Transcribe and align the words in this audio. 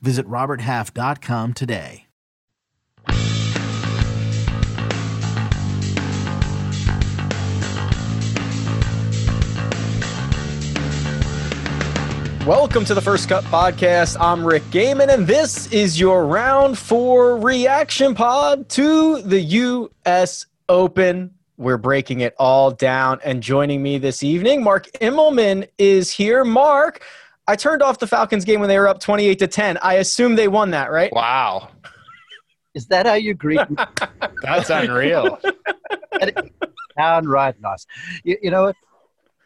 Visit 0.00 0.26
RobertHalf.com 0.26 1.54
today. 1.54 2.06
Welcome 12.46 12.84
to 12.84 12.94
the 12.94 13.00
First 13.00 13.28
Cut 13.28 13.42
Podcast. 13.44 14.16
I'm 14.20 14.46
Rick 14.46 14.62
Gehman, 14.70 15.12
and 15.12 15.26
this 15.26 15.66
is 15.72 15.98
your 15.98 16.24
round 16.26 16.78
four 16.78 17.36
reaction 17.38 18.14
pod 18.14 18.68
to 18.68 19.20
the 19.22 19.40
U.S. 19.40 20.46
Open. 20.68 21.34
We're 21.56 21.76
breaking 21.76 22.20
it 22.20 22.36
all 22.38 22.70
down, 22.70 23.18
and 23.24 23.42
joining 23.42 23.82
me 23.82 23.98
this 23.98 24.22
evening, 24.22 24.62
Mark 24.62 24.86
Immelman 25.00 25.66
is 25.76 26.12
here. 26.12 26.44
Mark, 26.44 27.02
I 27.48 27.56
turned 27.56 27.82
off 27.82 27.98
the 27.98 28.06
Falcons 28.06 28.44
game 28.44 28.60
when 28.60 28.68
they 28.68 28.78
were 28.78 28.88
up 28.88 29.00
28 29.00 29.38
to 29.38 29.46
10. 29.46 29.78
I 29.82 29.94
assume 29.94 30.34
they 30.34 30.48
won 30.48 30.70
that, 30.72 30.90
right? 30.90 31.12
Wow. 31.12 31.68
Is 32.74 32.86
that 32.88 33.06
how 33.06 33.14
you 33.14 33.34
greet 33.34 33.68
me? 33.70 33.76
That's 34.42 34.68
unreal. 34.70 35.38
Downright 36.98 37.60
nice. 37.60 37.86
You, 38.24 38.36
you 38.42 38.50
know 38.50 38.64
what? 38.64 38.76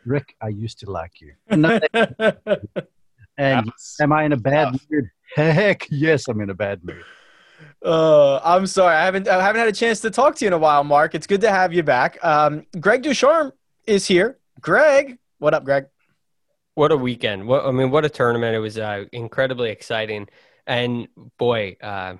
Rick, 0.06 0.34
I 0.40 0.48
used 0.48 0.80
to 0.80 0.90
like 0.90 1.20
you. 1.20 1.34
And, 3.38 3.56
and 3.64 3.72
am 4.02 4.12
I 4.12 4.24
in 4.24 4.32
a 4.32 4.36
bad 4.36 4.72
tough. 4.72 4.86
mood? 4.90 5.10
Heck, 5.34 5.86
yes, 5.90 6.28
I'm 6.28 6.42
in 6.42 6.50
a 6.50 6.54
bad 6.54 6.84
mood. 6.84 7.02
Uh, 7.82 8.38
I'm 8.38 8.66
sorry. 8.66 8.94
I 8.94 9.04
haven't 9.04 9.28
I 9.28 9.42
haven't 9.42 9.60
had 9.60 9.68
a 9.68 9.72
chance 9.72 10.00
to 10.00 10.10
talk 10.10 10.36
to 10.36 10.44
you 10.44 10.48
in 10.48 10.52
a 10.52 10.58
while, 10.58 10.84
Mark. 10.84 11.14
It's 11.14 11.26
good 11.26 11.40
to 11.42 11.50
have 11.50 11.72
you 11.72 11.82
back. 11.82 12.22
Um, 12.22 12.66
Greg 12.78 13.02
Ducharme 13.02 13.52
is 13.86 14.06
here. 14.06 14.38
Greg, 14.60 15.18
what 15.38 15.54
up, 15.54 15.64
Greg? 15.64 15.86
What 16.80 16.92
a 16.92 16.96
weekend! 16.96 17.46
What 17.46 17.66
I 17.66 17.72
mean, 17.72 17.90
what 17.90 18.06
a 18.06 18.08
tournament! 18.08 18.56
It 18.56 18.58
was 18.58 18.78
uh, 18.78 19.04
incredibly 19.12 19.68
exciting, 19.68 20.28
and 20.66 21.08
boy, 21.36 21.76
uh, 21.82 22.14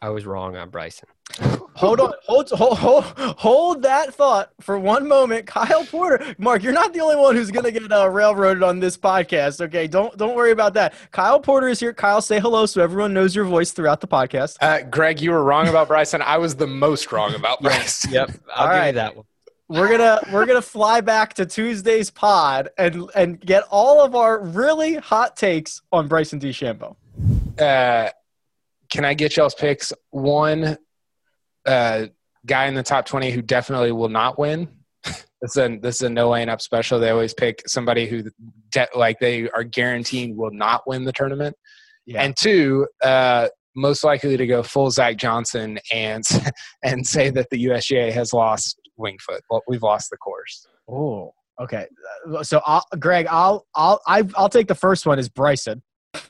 I 0.00 0.08
was 0.08 0.24
wrong 0.24 0.56
on 0.56 0.70
Bryson. 0.70 1.06
Hold 1.74 2.00
on, 2.00 2.14
hold, 2.24 2.48
hold, 2.48 2.78
hold, 2.78 3.04
hold 3.04 3.82
that 3.82 4.14
thought 4.14 4.52
for 4.62 4.78
one 4.78 5.06
moment. 5.06 5.46
Kyle 5.46 5.84
Porter, 5.84 6.34
Mark, 6.38 6.62
you're 6.62 6.72
not 6.72 6.94
the 6.94 7.00
only 7.00 7.16
one 7.16 7.36
who's 7.36 7.50
gonna 7.50 7.70
get 7.70 7.92
uh, 7.92 8.08
railroaded 8.08 8.62
on 8.62 8.80
this 8.80 8.96
podcast. 8.96 9.60
Okay, 9.60 9.86
don't 9.86 10.16
don't 10.16 10.34
worry 10.34 10.52
about 10.52 10.72
that. 10.72 10.94
Kyle 11.10 11.38
Porter 11.38 11.68
is 11.68 11.78
here. 11.78 11.92
Kyle, 11.92 12.22
say 12.22 12.40
hello 12.40 12.64
so 12.64 12.82
everyone 12.82 13.12
knows 13.12 13.36
your 13.36 13.44
voice 13.44 13.72
throughout 13.72 14.00
the 14.00 14.08
podcast. 14.08 14.56
Uh, 14.62 14.80
Greg, 14.80 15.20
you 15.20 15.30
were 15.30 15.44
wrong 15.44 15.68
about 15.68 15.88
Bryson. 15.88 16.22
I 16.22 16.38
was 16.38 16.56
the 16.56 16.66
most 16.66 17.12
wrong 17.12 17.34
about 17.34 17.60
Bryson. 17.62 18.12
Yep, 18.14 18.30
I'll 18.54 18.68
All 18.68 18.72
give 18.72 18.80
right. 18.80 18.86
you 18.86 18.92
that 18.94 19.16
one. 19.16 19.26
We're 19.68 19.88
gonna 19.88 20.20
we're 20.32 20.46
gonna 20.46 20.62
fly 20.62 21.00
back 21.00 21.34
to 21.34 21.46
Tuesday's 21.46 22.10
pod 22.10 22.68
and 22.78 23.10
and 23.14 23.40
get 23.40 23.64
all 23.70 24.00
of 24.00 24.14
our 24.14 24.40
really 24.40 24.94
hot 24.94 25.36
takes 25.36 25.82
on 25.90 26.06
Bryson 26.06 26.38
DeChambeau. 26.38 26.94
Uh, 27.58 28.10
can 28.90 29.04
I 29.04 29.14
get 29.14 29.36
y'all's 29.36 29.54
picks? 29.54 29.92
One 30.10 30.78
uh, 31.66 32.06
guy 32.44 32.66
in 32.66 32.74
the 32.74 32.82
top 32.82 33.06
20 33.06 33.32
who 33.32 33.42
definitely 33.42 33.92
will 33.92 34.08
not 34.08 34.38
win. 34.38 34.68
This 35.42 35.54
is 35.54 35.56
a, 35.58 35.76
this 35.76 35.94
is 35.96 36.02
a 36.02 36.08
no 36.08 36.30
laying 36.30 36.48
up 36.48 36.62
special. 36.62 36.98
They 36.98 37.10
always 37.10 37.34
pick 37.34 37.62
somebody 37.68 38.06
who 38.06 38.22
de- 38.72 38.88
like 38.96 39.18
they 39.20 39.50
are 39.50 39.64
guaranteed 39.64 40.34
will 40.34 40.50
not 40.50 40.86
win 40.86 41.04
the 41.04 41.12
tournament. 41.12 41.54
Yeah. 42.06 42.22
And 42.22 42.34
two, 42.34 42.88
uh, 43.04 43.48
most 43.76 44.02
likely 44.02 44.38
to 44.38 44.46
go 44.46 44.62
full 44.62 44.90
Zach 44.90 45.18
Johnson 45.18 45.78
and 45.92 46.24
and 46.82 47.06
say 47.06 47.28
that 47.30 47.50
the 47.50 47.66
USGA 47.66 48.12
has 48.12 48.32
lost 48.32 48.80
Winged 48.96 49.20
Foot. 49.22 49.42
Well, 49.50 49.62
we've 49.68 49.82
lost 49.82 50.10
the 50.10 50.16
course. 50.16 50.66
Oh, 50.88 51.34
okay. 51.60 51.86
Uh, 52.32 52.42
So, 52.42 52.60
I'll, 52.66 52.84
Greg, 52.98 53.26
I'll 53.28 53.66
I'll 53.74 54.00
I, 54.06 54.22
I'll 54.36 54.48
take 54.48 54.68
the 54.68 54.74
first 54.74 55.06
one. 55.06 55.18
Is 55.18 55.28
Bryson? 55.28 55.82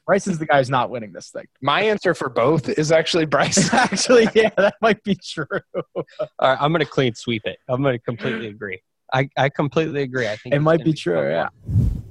Bryson's 0.04 0.38
the 0.38 0.46
guy 0.46 0.58
who's 0.58 0.70
not 0.70 0.90
winning 0.90 1.12
this 1.12 1.30
thing. 1.30 1.44
My 1.62 1.82
answer 1.82 2.12
for 2.12 2.28
both 2.28 2.68
is 2.68 2.90
actually 2.90 3.24
Bryson. 3.24 3.68
Actually, 3.72 4.28
yeah, 4.34 4.50
that 4.56 4.74
might 4.82 5.00
be 5.04 5.14
true. 5.14 5.46
All 5.94 6.04
right, 6.40 6.58
I'm 6.60 6.72
going 6.72 6.80
to 6.84 6.90
clean 6.90 7.14
sweep 7.14 7.42
it. 7.44 7.58
I'm 7.68 7.82
going 7.82 7.94
to 7.94 8.00
completely 8.02 8.48
agree. 8.48 8.80
I, 9.14 9.28
I 9.36 9.48
completely 9.48 10.02
agree. 10.02 10.26
I 10.26 10.34
think 10.36 10.56
It 10.56 10.58
might 10.60 10.82
be 10.84 10.92
true. 10.92 11.14
tough 11.14 11.24
Yeah. 11.30 11.48
one. 11.72 12.04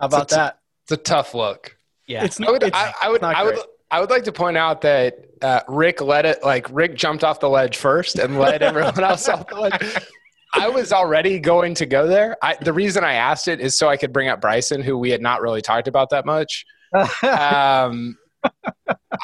How 0.00 0.06
about 0.06 0.30
So- 0.30 0.36
that? 0.36 0.58
It's 0.82 0.92
a 0.92 0.96
tough 0.96 1.32
look. 1.34 1.78
Yeah. 2.08 2.24
It's 2.24 2.40
I 2.40 2.50
would, 2.50 2.62
it's- 2.64 2.72
I, 2.74 3.06
I 3.06 3.08
would, 3.08 3.16
it's 3.16 3.22
not 3.22 3.36
I 3.36 3.44
would, 3.44 3.54
great. 3.54 3.66
I 3.94 4.00
would 4.00 4.10
like 4.10 4.24
to 4.24 4.32
point 4.32 4.56
out 4.56 4.80
that 4.80 5.24
uh, 5.40 5.60
Rick 5.68 6.00
let 6.00 6.26
it, 6.26 6.42
like 6.42 6.66
Rick 6.72 6.96
jumped 6.96 7.22
off 7.22 7.38
the 7.38 7.48
ledge 7.48 7.76
first 7.76 8.18
and 8.18 8.40
led 8.40 8.60
everyone 8.60 8.98
else 9.04 9.28
off 9.28 9.46
the 9.46 9.54
ledge. 9.54 9.96
I 10.52 10.68
was 10.68 10.92
already 10.92 11.38
going 11.38 11.74
to 11.74 11.86
go 11.86 12.08
there. 12.08 12.36
I, 12.42 12.56
the 12.60 12.72
reason 12.72 13.04
I 13.04 13.12
asked 13.12 13.46
it 13.46 13.60
is 13.60 13.78
so 13.78 13.88
I 13.88 13.96
could 13.96 14.12
bring 14.12 14.28
up 14.28 14.40
Bryson, 14.40 14.82
who 14.82 14.98
we 14.98 15.10
had 15.10 15.22
not 15.22 15.42
really 15.42 15.62
talked 15.62 15.86
about 15.86 16.10
that 16.10 16.26
much. 16.26 16.66
Um, 17.22 18.18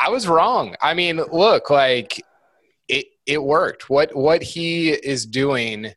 I 0.01 0.09
was 0.09 0.29
wrong. 0.29 0.77
I 0.81 0.95
mean, 0.95 1.17
look, 1.17 1.69
like 1.69 2.23
it, 2.87 3.07
it 3.27 3.43
worked. 3.43 3.91
What 3.91 4.15
what 4.15 4.41
he 4.41 4.91
is 4.91 5.27
doing 5.27 5.93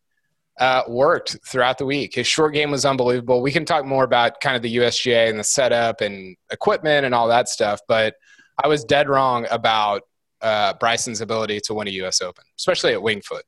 uh, 0.60 0.82
worked 0.88 1.38
throughout 1.46 1.78
the 1.78 1.86
week. 1.86 2.16
His 2.16 2.26
short 2.26 2.56
game 2.56 2.72
was 2.72 2.86
unbelievable. 2.86 3.44
We 3.44 3.52
can 3.52 3.66
talk 3.66 3.86
more 3.86 4.04
about 4.04 4.42
kind 4.42 4.56
of 4.56 4.64
the 4.64 4.78
USGA 4.78 5.30
and 5.30 5.38
the 5.38 5.44
setup 5.44 6.02
and 6.02 6.36
equipment 6.52 7.06
and 7.06 7.14
all 7.14 7.28
that 7.28 7.50
stuff, 7.50 7.80
but 7.88 8.16
I 8.62 8.68
was 8.68 8.84
dead 8.84 9.10
wrong 9.10 9.48
about 9.50 10.04
uh, 10.42 10.74
Bryson's 10.74 11.22
ability 11.22 11.60
to 11.62 11.74
win 11.74 11.88
a 11.88 11.92
U.S. 11.92 12.22
Open, 12.22 12.44
especially 12.58 12.94
at 12.94 13.02
Winged 13.02 13.26
Foot. 13.26 13.46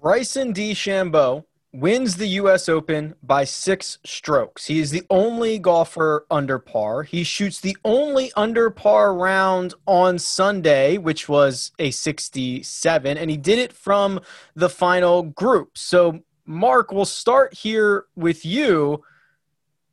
Bryson 0.00 0.52
DeChambeau 0.52 1.44
wins 1.72 2.16
the 2.16 2.26
U.S. 2.28 2.68
Open 2.68 3.14
by 3.22 3.44
six 3.44 3.98
strokes. 4.04 4.66
He 4.66 4.78
is 4.78 4.90
the 4.90 5.02
only 5.10 5.58
golfer 5.58 6.26
under 6.30 6.58
par. 6.58 7.02
He 7.02 7.24
shoots 7.24 7.60
the 7.60 7.76
only 7.84 8.30
under 8.36 8.70
par 8.70 9.14
round 9.14 9.74
on 9.86 10.18
Sunday, 10.18 10.98
which 10.98 11.28
was 11.28 11.72
a 11.78 11.90
67, 11.90 13.18
and 13.18 13.30
he 13.30 13.36
did 13.36 13.58
it 13.58 13.72
from 13.72 14.20
the 14.54 14.68
final 14.68 15.22
group. 15.22 15.76
So, 15.76 16.20
Mark, 16.46 16.92
we'll 16.92 17.04
start 17.04 17.54
here 17.54 18.06
with 18.16 18.44
you. 18.44 19.02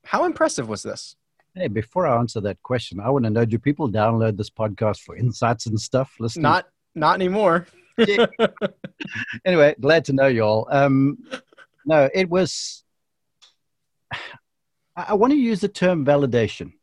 How 0.03 0.25
impressive 0.25 0.69
was 0.69 0.83
this? 0.83 1.15
Hey, 1.55 1.67
before 1.67 2.05
I 2.05 2.17
answer 2.17 2.41
that 2.41 2.61
question, 2.63 2.99
I 2.99 3.09
want 3.09 3.25
to 3.25 3.31
know 3.31 3.45
do 3.45 3.57
people 3.57 3.89
download 3.89 4.37
this 4.37 4.49
podcast 4.49 4.99
for 4.99 5.15
insights 5.15 5.65
and 5.65 5.79
stuff? 5.79 6.15
Listen, 6.19 6.41
Not 6.41 6.65
not 6.93 7.15
anymore. 7.15 7.67
anyway, 9.45 9.75
glad 9.79 10.05
to 10.05 10.13
know 10.13 10.27
y'all. 10.27 10.67
Um, 10.69 11.17
no, 11.85 12.09
it 12.13 12.29
was. 12.29 12.83
I, 14.11 15.05
I 15.09 15.13
want 15.13 15.31
to 15.31 15.37
use 15.37 15.61
the 15.61 15.67
term 15.67 16.05
validation 16.05 16.73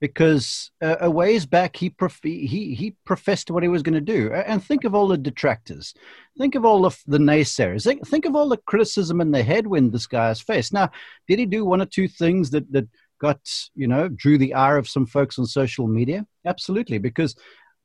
because 0.00 0.70
uh, 0.82 0.96
a 1.00 1.10
ways 1.10 1.46
back 1.46 1.76
he 1.76 1.88
prof- 1.88 2.20
he 2.22 2.74
he 2.74 2.94
professed 3.04 3.50
what 3.50 3.62
he 3.62 3.68
was 3.68 3.82
going 3.82 3.94
to 3.94 4.00
do, 4.00 4.32
and 4.32 4.62
think 4.62 4.84
of 4.84 4.94
all 4.94 5.08
the 5.08 5.18
detractors, 5.18 5.94
think 6.38 6.54
of 6.54 6.64
all 6.64 6.82
the, 6.82 6.96
the 7.06 7.18
naysayers, 7.18 7.84
think, 7.84 8.06
think 8.06 8.24
of 8.24 8.34
all 8.34 8.48
the 8.48 8.58
criticism 8.66 9.20
and 9.20 9.34
the 9.34 9.42
headwind 9.42 9.92
this 9.92 10.06
guy 10.06 10.28
has 10.28 10.40
faced. 10.40 10.72
Now, 10.72 10.90
did 11.28 11.38
he 11.38 11.46
do 11.46 11.64
one 11.64 11.80
or 11.80 11.86
two 11.86 12.08
things 12.08 12.50
that 12.50 12.70
that 12.72 12.88
got 13.20 13.40
you 13.74 13.86
know 13.86 14.08
drew 14.08 14.38
the 14.38 14.54
ire 14.54 14.76
of 14.76 14.88
some 14.88 15.06
folks 15.06 15.38
on 15.38 15.46
social 15.46 15.86
media? 15.86 16.26
Absolutely, 16.46 16.98
because 16.98 17.34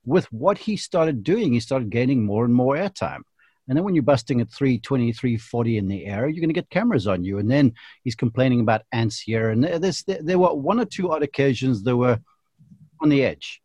with 0.06 0.32
what 0.32 0.58
he 0.58 0.76
started 0.76 1.24
doing, 1.24 1.54
he 1.54 1.60
started 1.60 1.90
gaining 1.90 2.26
more 2.26 2.46
and 2.46 2.54
more 2.54 2.76
airtime. 2.76 3.22
And 3.68 3.78
then 3.78 3.86
when 3.86 3.94
you're 3.94 4.04
busting 4.04 4.42
at 4.42 4.52
320, 4.52 5.14
340 5.14 5.78
in 5.78 5.88
the 5.88 6.06
air, 6.08 6.28
you're 6.28 6.42
going 6.42 6.50
to 6.50 6.54
get 6.54 6.72
cameras 6.72 7.06
on 7.06 7.24
you. 7.24 7.38
And 7.38 7.50
then 7.50 7.74
he's 8.04 8.16
complaining 8.16 8.62
about 8.62 8.82
ants 8.92 9.20
here. 9.20 9.52
And 9.52 9.64
there's, 9.64 10.02
there, 10.04 10.20
there 10.24 10.40
were 10.40 10.56
one 10.56 10.80
or 10.80 10.86
two 10.86 11.12
odd 11.12 11.22
occasions 11.22 11.84
that 11.84 11.96
were 11.96 12.20
on 13.00 13.10
the 13.10 13.24
edge. 13.24 13.62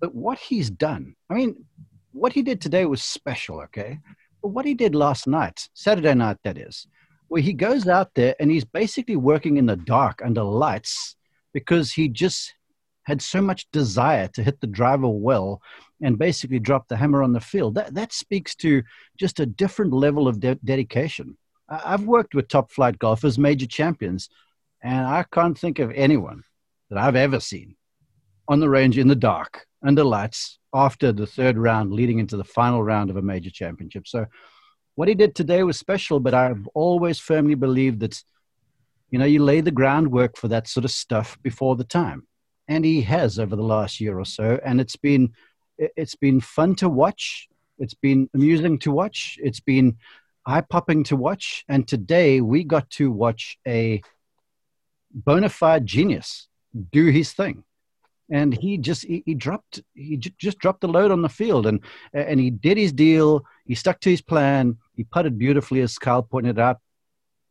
But 0.00 0.14
what 0.14 0.38
he's 0.38 0.70
done, 0.70 1.16
I 1.28 1.34
mean, 1.34 1.64
what 2.12 2.32
he 2.32 2.42
did 2.42 2.60
today 2.60 2.86
was 2.86 3.02
special, 3.02 3.60
okay? 3.62 3.98
But 4.42 4.48
what 4.48 4.64
he 4.64 4.74
did 4.74 4.94
last 4.94 5.26
night, 5.26 5.68
Saturday 5.74 6.14
night, 6.14 6.36
that 6.44 6.56
is, 6.56 6.86
where 7.32 7.40
he 7.40 7.54
goes 7.54 7.88
out 7.88 8.12
there 8.14 8.34
and 8.38 8.50
he's 8.50 8.62
basically 8.66 9.16
working 9.16 9.56
in 9.56 9.64
the 9.64 9.74
dark 9.74 10.20
under 10.22 10.42
lights 10.42 11.16
because 11.54 11.90
he 11.90 12.06
just 12.06 12.52
had 13.04 13.22
so 13.22 13.40
much 13.40 13.66
desire 13.72 14.28
to 14.28 14.42
hit 14.42 14.60
the 14.60 14.66
driver 14.66 15.08
well 15.08 15.62
and 16.02 16.18
basically 16.18 16.58
drop 16.58 16.88
the 16.88 16.96
hammer 16.98 17.22
on 17.22 17.32
the 17.32 17.40
field. 17.40 17.74
That, 17.74 17.94
that 17.94 18.12
speaks 18.12 18.54
to 18.56 18.82
just 19.18 19.40
a 19.40 19.46
different 19.46 19.94
level 19.94 20.28
of 20.28 20.40
de- 20.40 20.56
dedication. 20.56 21.38
I've 21.70 22.04
worked 22.04 22.34
with 22.34 22.48
top 22.48 22.70
flight 22.70 22.98
golfers, 22.98 23.38
major 23.38 23.66
champions, 23.66 24.28
and 24.82 25.06
I 25.06 25.24
can't 25.32 25.58
think 25.58 25.78
of 25.78 25.90
anyone 25.92 26.42
that 26.90 26.98
I've 26.98 27.16
ever 27.16 27.40
seen 27.40 27.76
on 28.46 28.60
the 28.60 28.68
range 28.68 28.98
in 28.98 29.08
the 29.08 29.16
dark 29.16 29.64
under 29.82 30.04
lights 30.04 30.58
after 30.74 31.12
the 31.12 31.26
third 31.26 31.56
round, 31.56 31.94
leading 31.94 32.18
into 32.18 32.36
the 32.36 32.44
final 32.44 32.82
round 32.82 33.08
of 33.08 33.16
a 33.16 33.22
major 33.22 33.50
championship. 33.50 34.06
So, 34.06 34.26
what 34.94 35.08
he 35.08 35.14
did 35.14 35.34
today 35.34 35.62
was 35.62 35.78
special, 35.78 36.20
but 36.20 36.34
I've 36.34 36.66
always 36.74 37.18
firmly 37.18 37.54
believed 37.54 38.00
that, 38.00 38.22
you 39.10 39.18
know, 39.18 39.24
you 39.24 39.42
lay 39.42 39.60
the 39.60 39.70
groundwork 39.70 40.36
for 40.36 40.48
that 40.48 40.68
sort 40.68 40.84
of 40.84 40.90
stuff 40.90 41.38
before 41.42 41.76
the 41.76 41.84
time. 41.84 42.26
And 42.68 42.84
he 42.84 43.02
has 43.02 43.38
over 43.38 43.56
the 43.56 43.62
last 43.62 44.00
year 44.00 44.18
or 44.18 44.24
so. 44.24 44.60
And 44.64 44.80
it's 44.80 44.96
been, 44.96 45.32
it's 45.78 46.14
been 46.14 46.40
fun 46.40 46.74
to 46.76 46.88
watch. 46.88 47.48
It's 47.78 47.94
been 47.94 48.28
amusing 48.34 48.78
to 48.80 48.92
watch. 48.92 49.38
It's 49.42 49.60
been 49.60 49.96
eye 50.46 50.60
popping 50.60 51.04
to 51.04 51.16
watch. 51.16 51.64
And 51.68 51.86
today 51.88 52.40
we 52.40 52.64
got 52.64 52.88
to 52.90 53.10
watch 53.10 53.58
a 53.66 54.02
bona 55.12 55.48
fide 55.48 55.86
genius 55.86 56.48
do 56.90 57.06
his 57.06 57.32
thing 57.32 57.64
and 58.30 58.54
he 58.54 58.78
just 58.78 59.04
he, 59.04 59.22
he 59.26 59.34
dropped 59.34 59.82
he 59.94 60.16
j- 60.16 60.34
just 60.38 60.58
dropped 60.58 60.80
the 60.80 60.88
load 60.88 61.10
on 61.10 61.22
the 61.22 61.28
field 61.28 61.66
and 61.66 61.80
and 62.14 62.40
he 62.40 62.50
did 62.50 62.78
his 62.78 62.92
deal 62.92 63.44
he 63.66 63.74
stuck 63.74 64.00
to 64.00 64.10
his 64.10 64.22
plan 64.22 64.76
he 65.02 65.06
putted 65.10 65.36
beautifully 65.36 65.80
as 65.80 65.98
Kyle 65.98 66.22
pointed 66.22 66.60
out 66.60 66.78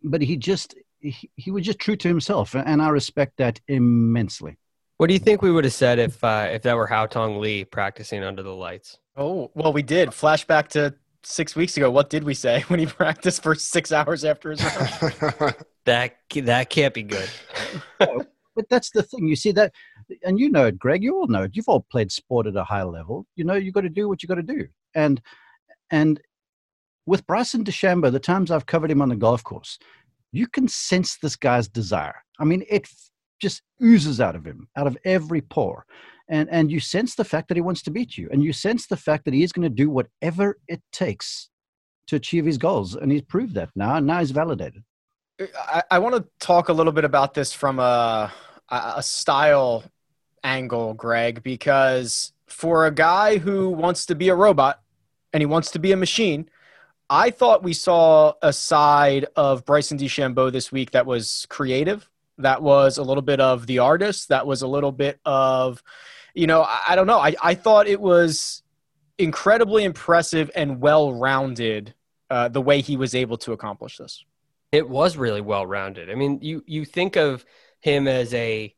but 0.04 0.22
he 0.22 0.38
just 0.38 0.74
he, 1.00 1.30
he 1.36 1.52
was 1.52 1.66
just 1.66 1.80
true 1.80 1.98
to 1.98 2.08
himself 2.08 2.56
and 2.56 2.82
i 2.82 2.90
respect 2.90 3.34
that 3.38 3.60
immensely 3.68 4.58
what 4.98 5.08
do 5.08 5.14
you 5.14 5.20
think 5.20 5.42
we 5.42 5.52
would 5.52 5.64
have 5.64 5.74
said 5.74 6.00
if 6.00 6.24
uh, 6.24 6.48
if 6.52 6.62
that 6.62 6.76
were 6.76 6.88
Haotong 6.88 7.40
Li 7.40 7.66
practicing 7.66 8.24
under 8.24 8.42
the 8.42 8.54
lights 8.54 9.00
oh 9.18 9.52
well 9.54 9.74
we 9.74 9.82
did 9.82 10.10
flashback 10.10 10.70
to 10.70 10.94
six 11.24 11.56
weeks 11.56 11.76
ago 11.78 11.92
what 11.92 12.10
did 12.10 12.24
we 12.24 12.34
say 12.34 12.62
when 12.68 12.80
he 12.80 12.86
practiced 12.86 13.44
for 13.44 13.54
six 13.54 13.92
hours 13.92 14.24
after 14.24 14.52
his 14.52 14.60
that 15.86 16.16
that 16.36 16.70
can't 16.70 16.94
be 16.94 17.04
good 17.04 17.30
but 18.00 18.70
that's 18.70 18.92
the 18.92 19.04
thing 19.04 19.28
you 19.28 19.36
see 19.36 19.52
that 19.52 19.74
and 20.24 20.40
you 20.40 20.50
know 20.50 20.66
it, 20.66 20.78
Greg. 20.78 21.04
You 21.04 21.16
all 21.16 21.28
know 21.28 21.44
it. 21.44 21.52
You've 21.56 21.70
all 21.70 21.86
played 21.90 22.12
sport 22.12 22.48
at 22.48 22.56
a 22.56 22.64
high 22.64 22.84
level. 22.84 23.26
You 23.36 23.44
know 23.46 23.54
you 23.54 23.72
got 23.72 23.82
to 23.82 23.90
do 23.90 24.08
what 24.08 24.22
you 24.22 24.28
got 24.28 24.36
to 24.36 24.44
do. 24.44 24.68
And 24.94 25.22
and 25.90 26.20
with 27.06 27.26
Bryson 27.28 27.64
DeChambeau, 27.64 28.12
the 28.12 28.20
times 28.20 28.52
I've 28.52 28.66
covered 28.66 28.92
him 28.92 29.02
on 29.02 29.10
the 29.10 29.16
golf 29.16 29.44
course, 29.44 29.80
you 30.32 30.48
can 30.48 30.68
sense 30.68 31.18
this 31.18 31.36
guy's 31.36 31.68
desire. 31.68 32.24
I 32.40 32.46
mean, 32.46 32.64
it 32.70 32.88
just 33.40 33.64
oozes 33.84 34.22
out 34.22 34.36
of 34.36 34.46
him, 34.46 34.68
out 34.76 34.88
of 34.88 34.98
every 35.04 35.42
pore. 35.42 35.86
And 36.30 36.50
and 36.50 36.72
you 36.72 36.80
sense 36.80 37.16
the 37.16 37.26
fact 37.26 37.50
that 37.50 37.58
he 37.58 37.62
wants 37.62 37.82
to 37.84 37.92
beat 37.92 38.18
you, 38.18 38.30
and 38.32 38.42
you 38.42 38.54
sense 38.54 38.88
the 38.88 38.96
fact 38.96 39.26
that 39.26 39.34
he 39.34 39.44
is 39.44 39.52
going 39.52 39.64
to 39.64 39.70
do 39.70 39.90
whatever 39.90 40.60
it 40.70 40.82
takes 40.94 41.50
to 42.08 42.16
achieve 42.16 42.46
his 42.46 42.58
goals. 42.58 42.96
And 42.96 43.12
he's 43.12 43.24
proved 43.24 43.54
that 43.56 43.70
now, 43.76 43.96
and 43.96 44.08
now 44.08 44.20
he's 44.20 44.32
validated. 44.32 44.84
Uh, 45.40 45.48
I, 45.60 45.84
I 45.92 46.00
want 46.00 46.16
to 46.16 46.26
talk 46.40 46.70
a 46.70 46.74
little 46.74 46.94
bit 46.94 47.04
about 47.04 47.34
this 47.34 47.52
from 47.52 47.80
a 47.80 48.32
a 48.70 49.04
style 49.04 49.84
angle, 50.44 50.94
Greg, 50.94 51.44
because 51.44 52.32
for 52.48 52.86
a 52.86 52.92
guy 52.92 53.38
who 53.38 53.70
wants 53.70 54.06
to 54.06 54.16
be 54.16 54.30
a 54.30 54.36
robot 54.36 54.82
and 55.34 55.42
he 55.42 55.46
wants 55.46 55.72
to 55.72 55.80
be 55.80 55.92
a 55.92 55.98
machine, 55.98 56.50
I 57.12 57.30
thought 57.30 57.62
we 57.62 57.74
saw 57.74 58.36
a 58.42 58.54
side 58.54 59.26
of 59.36 59.66
Bryson 59.66 59.98
DeChambeau 59.98 60.50
this 60.50 60.72
week 60.72 60.92
that 60.92 61.06
was 61.06 61.46
creative, 61.50 62.10
that 62.38 62.64
was 62.64 62.98
a 62.98 63.04
little 63.04 63.22
bit 63.22 63.42
of 63.42 63.68
the 63.68 63.80
artist, 63.80 64.30
that 64.30 64.48
was 64.48 64.62
a 64.62 64.68
little 64.68 64.94
bit 64.94 65.20
of, 65.26 65.84
you 66.34 66.48
know, 66.48 66.62
I, 66.62 66.80
I 66.88 66.96
don't 66.96 67.08
know. 67.08 67.20
I, 67.20 67.36
I 67.44 67.54
thought 67.54 67.88
it 67.88 68.00
was 68.00 68.64
incredibly 69.18 69.84
impressive 69.84 70.50
and 70.56 70.80
well 70.80 71.14
rounded 71.14 71.94
uh, 72.30 72.48
the 72.48 72.62
way 72.62 72.80
he 72.80 72.96
was 72.96 73.14
able 73.14 73.38
to 73.40 73.52
accomplish 73.52 73.98
this. 73.98 74.24
It 74.72 74.88
was 74.88 75.18
really 75.18 75.42
well 75.42 75.66
rounded. 75.66 76.10
I 76.10 76.16
mean, 76.16 76.40
you 76.42 76.64
you 76.66 76.86
think 76.86 77.18
of 77.18 77.44
him 77.82 78.08
as 78.08 78.34
a 78.34 78.74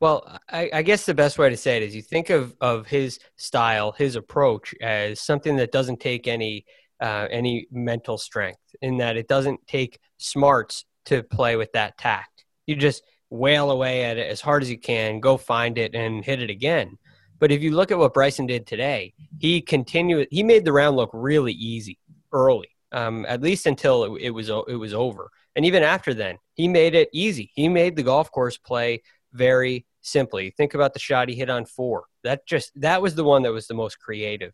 well, 0.00 0.40
I, 0.48 0.70
I, 0.72 0.82
guess 0.82 1.04
the 1.04 1.12
best 1.12 1.38
way 1.38 1.50
to 1.50 1.56
say 1.58 1.76
it 1.76 1.82
is 1.82 1.94
you 1.94 2.00
think 2.00 2.30
of, 2.30 2.56
of 2.62 2.86
his 2.86 3.20
style, 3.36 3.92
his 3.92 4.16
approach 4.16 4.74
as 4.80 5.20
something 5.20 5.56
that 5.56 5.72
doesn't 5.72 6.00
take 6.00 6.26
any 6.26 6.64
uh, 7.00 7.26
any 7.30 7.66
mental 7.70 8.18
strength. 8.18 8.60
In 8.82 8.98
that 8.98 9.16
it 9.16 9.28
doesn't 9.28 9.66
take 9.66 9.98
smarts 10.18 10.84
to 11.06 11.22
play 11.22 11.56
with 11.56 11.72
that 11.72 11.98
tact. 11.98 12.44
You 12.66 12.76
just 12.76 13.02
wail 13.30 13.70
away 13.70 14.04
at 14.04 14.18
it 14.18 14.26
as 14.26 14.40
hard 14.40 14.62
as 14.62 14.70
you 14.70 14.78
can, 14.78 15.20
go 15.20 15.36
find 15.36 15.78
it, 15.78 15.94
and 15.94 16.24
hit 16.24 16.42
it 16.42 16.50
again. 16.50 16.98
But 17.38 17.52
if 17.52 17.62
you 17.62 17.70
look 17.74 17.90
at 17.90 17.98
what 17.98 18.12
Bryson 18.12 18.46
did 18.46 18.66
today, 18.66 19.14
he 19.38 19.62
continued. 19.62 20.28
He 20.30 20.42
made 20.42 20.64
the 20.64 20.72
round 20.72 20.96
look 20.96 21.10
really 21.12 21.54
easy 21.54 21.98
early, 22.32 22.68
um, 22.92 23.24
at 23.26 23.40
least 23.40 23.66
until 23.66 24.16
it, 24.16 24.22
it 24.22 24.30
was 24.30 24.50
it 24.50 24.76
was 24.76 24.92
over. 24.92 25.30
And 25.56 25.64
even 25.64 25.82
after 25.82 26.14
then, 26.14 26.38
he 26.54 26.68
made 26.68 26.94
it 26.94 27.08
easy. 27.12 27.50
He 27.54 27.68
made 27.68 27.96
the 27.96 28.02
golf 28.02 28.30
course 28.30 28.58
play 28.58 29.02
very 29.32 29.86
simply. 30.02 30.50
Think 30.56 30.74
about 30.74 30.92
the 30.92 31.00
shot 31.00 31.28
he 31.28 31.34
hit 31.34 31.50
on 31.50 31.64
four. 31.64 32.04
That 32.24 32.46
just 32.46 32.72
that 32.76 33.00
was 33.00 33.14
the 33.14 33.24
one 33.24 33.42
that 33.42 33.52
was 33.52 33.66
the 33.66 33.74
most 33.74 33.98
creative 33.98 34.52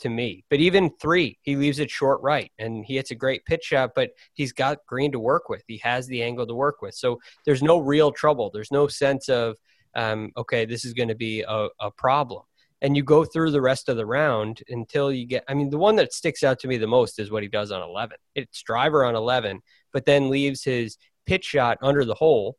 to 0.00 0.08
me. 0.08 0.44
But 0.50 0.60
even 0.60 0.90
three, 1.00 1.38
he 1.42 1.56
leaves 1.56 1.78
it 1.78 1.90
short 1.90 2.20
right 2.22 2.50
and 2.58 2.84
he 2.84 2.96
hits 2.96 3.10
a 3.10 3.16
great 3.16 3.44
pitch 3.44 3.64
shot, 3.64 3.92
but 3.94 4.10
he's 4.34 4.52
got 4.52 4.78
green 4.86 5.12
to 5.12 5.18
work 5.18 5.48
with. 5.48 5.62
He 5.66 5.78
has 5.78 6.06
the 6.06 6.22
angle 6.22 6.46
to 6.46 6.54
work 6.54 6.82
with. 6.82 6.94
So 6.94 7.18
there's 7.44 7.62
no 7.62 7.78
real 7.78 8.12
trouble. 8.12 8.50
There's 8.52 8.72
no 8.72 8.88
sense 8.88 9.28
of, 9.28 9.56
um, 9.94 10.32
okay, 10.36 10.64
this 10.64 10.84
is 10.84 10.94
going 10.94 11.08
to 11.08 11.14
be 11.14 11.42
a, 11.42 11.68
a 11.80 11.90
problem. 11.90 12.42
And 12.80 12.96
you 12.96 13.02
go 13.02 13.24
through 13.24 13.50
the 13.50 13.60
rest 13.60 13.88
of 13.88 13.96
the 13.96 14.06
round 14.06 14.62
until 14.68 15.12
you 15.12 15.26
get, 15.26 15.44
I 15.48 15.54
mean, 15.54 15.70
the 15.70 15.78
one 15.78 15.96
that 15.96 16.12
sticks 16.12 16.44
out 16.44 16.60
to 16.60 16.68
me 16.68 16.76
the 16.76 16.86
most 16.86 17.18
is 17.18 17.30
what 17.30 17.42
he 17.42 17.48
does 17.48 17.72
on 17.72 17.82
11. 17.82 18.16
It's 18.36 18.62
driver 18.62 19.04
on 19.04 19.16
11, 19.16 19.60
but 19.92 20.06
then 20.06 20.30
leaves 20.30 20.62
his 20.62 20.96
pitch 21.26 21.44
shot 21.44 21.78
under 21.82 22.04
the 22.04 22.14
hole 22.14 22.56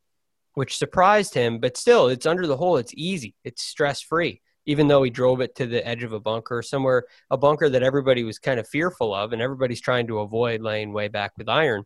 which 0.59 0.77
surprised 0.77 1.33
him. 1.33 1.57
But 1.57 1.77
still, 1.77 2.09
it's 2.09 2.25
under 2.25 2.45
the 2.45 2.57
hole. 2.57 2.75
It's 2.75 2.93
easy. 2.93 3.33
It's 3.45 3.63
stress 3.63 4.01
free. 4.01 4.41
Even 4.69 4.87
though 4.87 5.03
he 5.03 5.09
drove 5.09 5.41
it 5.41 5.55
to 5.55 5.65
the 5.65 5.85
edge 5.85 6.03
of 6.03 6.13
a 6.13 6.19
bunker, 6.19 6.61
somewhere 6.61 7.05
a 7.29 7.37
bunker 7.37 7.69
that 7.69 7.83
everybody 7.83 8.23
was 8.23 8.37
kind 8.39 8.59
of 8.59 8.67
fearful 8.67 9.13
of, 9.13 9.33
and 9.33 9.41
everybody's 9.41 9.81
trying 9.81 10.07
to 10.07 10.19
avoid 10.19 10.61
laying 10.61 10.93
way 10.93 11.07
back 11.07 11.31
with 11.37 11.49
iron. 11.49 11.83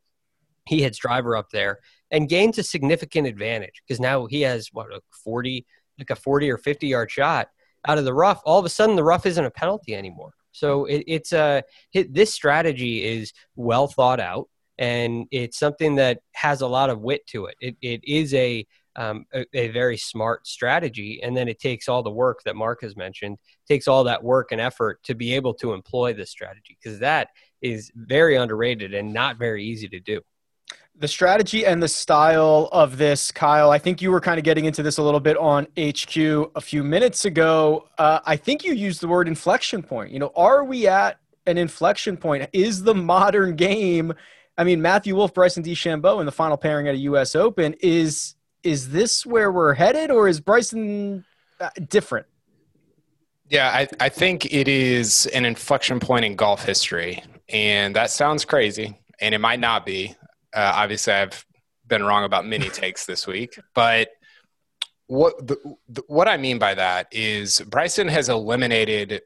He 0.66 0.82
hits 0.82 0.98
driver 0.98 1.36
up 1.36 1.50
there 1.52 1.80
and 2.12 2.30
gains 2.30 2.58
a 2.58 2.64
significant 2.64 3.28
advantage 3.28 3.82
because 3.82 4.00
now 4.00 4.26
he 4.26 4.42
has 4.42 4.70
what 4.74 4.94
a 4.94 5.02
forty, 5.24 5.66
like 5.98 6.10
a 6.10 6.16
forty 6.16 6.50
or 6.52 6.58
fifty 6.58 6.88
yard 6.88 7.10
shot 7.10 7.48
out 7.88 7.98
of 7.98 8.06
the 8.06 8.14
rough. 8.14 8.42
All 8.46 8.60
of 8.60 8.66
a 8.66 8.70
sudden, 8.70 8.96
the 8.96 9.04
rough 9.04 9.26
isn't 9.26 9.46
a 9.46 9.52
penalty 9.52 9.96
anymore. 9.96 10.34
So 10.52 10.86
it, 10.86 11.04
it's 11.08 11.34
uh, 11.34 11.62
a 11.96 12.04
this 12.04 12.34
strategy 12.34 13.04
is 13.04 13.34
well 13.56 13.88
thought 13.88 14.20
out 14.20 14.48
and 14.78 15.28
it's 15.32 15.58
something 15.58 15.96
that 15.96 16.20
has 16.34 16.62
a 16.62 16.68
lot 16.68 16.90
of 16.90 17.02
wit 17.02 17.26
to 17.28 17.46
it. 17.46 17.56
It, 17.60 17.76
it 17.82 18.02
is 18.06 18.34
a, 18.34 18.66
um, 18.96 19.26
a, 19.34 19.46
a 19.54 19.68
very 19.70 19.98
smart 19.98 20.48
strategy, 20.48 21.22
and 21.24 21.36
then 21.36 21.48
it 21.48 21.60
takes 21.60 21.88
all 21.88 22.04
the 22.04 22.12
work 22.12 22.42
that 22.44 22.56
Mark 22.56 22.82
has 22.82 22.96
mentioned, 22.96 23.38
takes 23.68 23.88
all 23.88 24.04
that 24.04 24.24
work 24.24 24.52
and 24.52 24.62
effort 24.62 25.04
to 25.04 25.16
be 25.16 25.34
able 25.34 25.54
to 25.56 25.74
employ 25.74 26.14
this 26.14 26.30
strategy 26.30 26.78
because 26.82 27.00
that 27.00 27.30
is 27.62 27.92
very 27.96 28.36
underrated 28.36 28.94
and 28.94 29.14
not 29.14 29.38
very 29.38 29.64
easy 29.64 29.88
to 29.88 30.00
do. 30.00 30.22
The 30.96 31.08
strategy 31.08 31.66
and 31.66 31.82
the 31.82 31.88
style 31.88 32.70
of 32.72 32.98
this, 32.98 33.32
Kyle, 33.32 33.72
I 33.72 33.80
think 33.80 34.02
you 34.02 34.12
were 34.12 34.22
kind 34.22 34.38
of 34.38 34.44
getting 34.44 34.66
into 34.66 34.84
this 34.84 34.98
a 34.98 35.04
little 35.04 35.20
bit 35.20 35.38
on 35.38 35.66
HQ 35.78 36.18
a 36.18 36.62
few 36.62 36.84
minutes 36.84 37.26
ago. 37.26 37.90
Uh, 37.98 38.20
I 38.26 38.36
think 38.36 38.64
you 38.64 38.74
used 38.74 39.02
the 39.02 39.08
word 39.08 39.28
inflection 39.28 39.82
point. 39.82 40.12
You 40.12 40.20
know, 40.20 40.32
are 40.36 40.64
we 40.64 40.88
at 40.88 41.20
an 41.48 41.58
inflection 41.58 42.16
point? 42.16 42.48
Is 42.54 42.84
the 42.84 42.94
modern 42.94 43.56
game 43.56 44.14
I 44.58 44.64
mean, 44.64 44.82
Matthew 44.82 45.16
Wolff, 45.16 45.34
Bryson 45.34 45.64
DeChambeau 45.64 46.20
in 46.20 46.26
the 46.26 46.32
final 46.32 46.58
pairing 46.58 46.88
at 46.88 46.96
a 46.96 47.00
U.S. 47.00 47.36
Open 47.36 47.76
is 47.82 48.36
is 48.64 48.90
this 48.90 49.26
where 49.26 49.52
we're 49.52 49.74
headed, 49.74 50.12
or 50.12 50.28
is 50.28 50.40
Bryson 50.40 51.26
uh, 51.60 51.70
different? 51.88 52.26
Yeah, 53.50 53.70
I, 53.70 53.88
I 54.00 54.10
think 54.10 54.52
it 54.54 54.68
is 54.68 55.26
an 55.28 55.46
inflection 55.46 56.00
point 56.00 56.26
in 56.26 56.36
golf 56.36 56.66
history, 56.66 57.24
and 57.50 57.96
that 57.96 58.10
sounds 58.10 58.46
crazy, 58.46 58.98
and 59.20 59.36
it 59.36 59.40
might 59.40 59.60
not 59.60 59.86
be. 59.86 60.16
Uh, 60.54 60.72
obviously, 60.76 61.14
I've 61.14 61.46
been 61.88 62.04
wrong 62.04 62.24
about 62.24 62.46
many 62.46 62.70
takes 62.70 63.06
this 63.06 63.28
week, 63.28 63.60
but 63.76 64.10
what 65.08 65.46
the, 65.46 65.58
the, 65.90 66.04
what 66.08 66.28
I 66.28 66.38
mean 66.38 66.58
by 66.58 66.74
that 66.74 67.08
is 67.12 67.60
Bryson 67.68 68.08
has 68.08 68.30
eliminated 68.30 69.22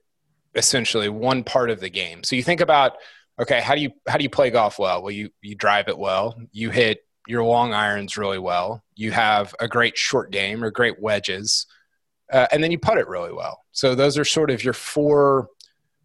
essentially 0.55 1.07
one 1.07 1.43
part 1.43 1.69
of 1.69 1.79
the 1.79 1.89
game. 1.89 2.23
So 2.23 2.35
you 2.35 2.43
think 2.43 2.61
about 2.61 2.93
okay, 3.39 3.61
how 3.61 3.75
do 3.75 3.81
you 3.81 3.91
how 4.07 4.17
do 4.17 4.23
you 4.23 4.29
play 4.29 4.49
golf 4.49 4.79
well? 4.79 5.01
Well, 5.01 5.11
you 5.11 5.29
you 5.41 5.55
drive 5.55 5.87
it 5.87 5.97
well. 5.97 6.35
You 6.51 6.71
hit 6.71 7.06
your 7.27 7.43
long 7.43 7.73
irons 7.73 8.17
really 8.17 8.39
well. 8.39 8.83
You 8.95 9.11
have 9.11 9.53
a 9.59 9.67
great 9.67 9.97
short 9.97 10.31
game 10.31 10.63
or 10.63 10.71
great 10.71 11.01
wedges, 11.01 11.67
uh, 12.31 12.47
and 12.51 12.63
then 12.63 12.71
you 12.71 12.79
putt 12.79 12.97
it 12.97 13.07
really 13.07 13.33
well. 13.33 13.63
So 13.71 13.95
those 13.95 14.17
are 14.17 14.25
sort 14.25 14.49
of 14.49 14.63
your 14.63 14.73
four. 14.73 15.49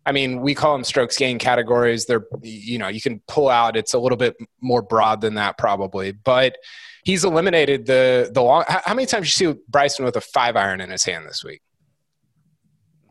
I 0.04 0.12
mean, 0.12 0.40
we 0.40 0.54
call 0.54 0.72
them 0.72 0.84
strokes 0.84 1.16
gain 1.16 1.38
categories. 1.38 2.06
They're 2.06 2.26
you 2.42 2.78
know 2.78 2.88
you 2.88 3.00
can 3.00 3.20
pull 3.28 3.48
out. 3.48 3.76
It's 3.76 3.94
a 3.94 3.98
little 3.98 4.18
bit 4.18 4.36
more 4.60 4.82
broad 4.82 5.20
than 5.20 5.34
that 5.34 5.58
probably, 5.58 6.12
but 6.12 6.56
he's 7.04 7.24
eliminated 7.24 7.86
the 7.86 8.30
the 8.32 8.42
long. 8.42 8.64
How 8.68 8.94
many 8.94 9.06
times 9.06 9.26
you 9.26 9.54
see 9.54 9.60
Bryson 9.68 10.04
with 10.04 10.16
a 10.16 10.20
five 10.20 10.56
iron 10.56 10.80
in 10.80 10.90
his 10.90 11.04
hand 11.04 11.26
this 11.26 11.44
week? 11.44 11.62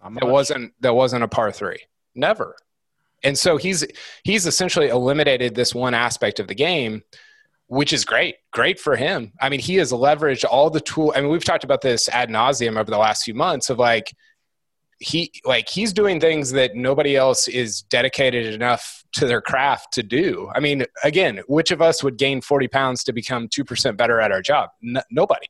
That 0.03 0.27
wasn't 0.27 0.73
that 0.81 0.93
wasn't 0.93 1.23
a 1.23 1.27
par 1.27 1.51
three. 1.51 1.79
Never 2.13 2.55
and 3.23 3.37
so 3.37 3.57
he's 3.57 3.85
he's 4.23 4.45
essentially 4.45 4.89
eliminated 4.89 5.55
this 5.55 5.75
one 5.75 5.93
aspect 5.93 6.39
of 6.39 6.47
the 6.47 6.55
game 6.55 7.03
which 7.71 7.93
is 7.93 8.03
great. 8.03 8.35
Great 8.51 8.81
for 8.81 8.97
him. 8.97 9.31
I 9.39 9.47
mean, 9.47 9.61
he 9.61 9.77
has 9.77 9.93
leveraged 9.93 10.43
all 10.43 10.69
the 10.69 10.81
tool. 10.81 11.13
I 11.15 11.21
mean, 11.21 11.31
we've 11.31 11.43
talked 11.43 11.63
about 11.63 11.79
this 11.79 12.09
ad 12.09 12.27
nauseum 12.27 12.77
over 12.77 12.91
the 12.91 12.97
last 12.97 13.23
few 13.23 13.33
months 13.33 13.69
of 13.69 13.79
like 13.79 14.13
he 14.99 15.31
like 15.45 15.69
he's 15.69 15.93
doing 15.93 16.19
things 16.19 16.51
that 16.51 16.75
nobody 16.75 17.15
else 17.15 17.47
is 17.47 17.83
dedicated 17.83 18.53
enough 18.53 19.05
to 19.13 19.25
their 19.25 19.39
craft 19.39 19.93
to 19.93 20.03
do. 20.03 20.51
I 20.53 20.59
mean, 20.59 20.83
again, 21.05 21.39
which 21.47 21.71
of 21.71 21.81
us 21.81 22.03
would 22.03 22.17
gain 22.17 22.41
40 22.41 22.67
pounds 22.67 23.05
to 23.05 23.13
become 23.13 23.47
2% 23.47 23.95
better 23.95 24.19
at 24.19 24.33
our 24.33 24.41
job? 24.41 24.69
N- 24.83 25.01
nobody. 25.09 25.47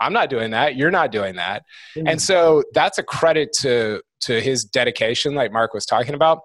I'm 0.00 0.12
not 0.12 0.28
doing 0.28 0.50
that. 0.50 0.74
You're 0.74 0.90
not 0.90 1.12
doing 1.12 1.36
that. 1.36 1.62
Mm-hmm. 1.94 2.08
And 2.08 2.20
so 2.20 2.64
that's 2.74 2.98
a 2.98 3.04
credit 3.04 3.52
to 3.60 4.02
to 4.22 4.40
his 4.40 4.64
dedication 4.64 5.36
like 5.36 5.52
Mark 5.52 5.72
was 5.72 5.86
talking 5.86 6.14
about. 6.14 6.40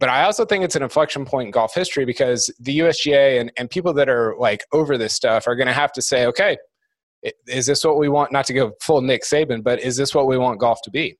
But 0.00 0.08
I 0.08 0.24
also 0.24 0.46
think 0.46 0.64
it's 0.64 0.76
an 0.76 0.82
inflection 0.82 1.26
point 1.26 1.48
in 1.48 1.50
golf 1.52 1.74
history 1.74 2.06
because 2.06 2.50
the 2.58 2.78
USGA 2.78 3.38
and, 3.38 3.52
and 3.58 3.70
people 3.70 3.92
that 3.92 4.08
are 4.08 4.34
like 4.38 4.64
over 4.72 4.96
this 4.96 5.12
stuff 5.12 5.46
are 5.46 5.54
going 5.54 5.66
to 5.66 5.74
have 5.74 5.92
to 5.92 6.02
say, 6.02 6.26
okay, 6.26 6.56
is 7.46 7.66
this 7.66 7.84
what 7.84 7.98
we 7.98 8.08
want? 8.08 8.32
Not 8.32 8.46
to 8.46 8.54
go 8.54 8.72
full 8.80 9.02
Nick 9.02 9.24
Saban, 9.24 9.62
but 9.62 9.78
is 9.80 9.98
this 9.98 10.14
what 10.14 10.26
we 10.26 10.38
want 10.38 10.58
golf 10.58 10.80
to 10.84 10.90
be? 10.90 11.18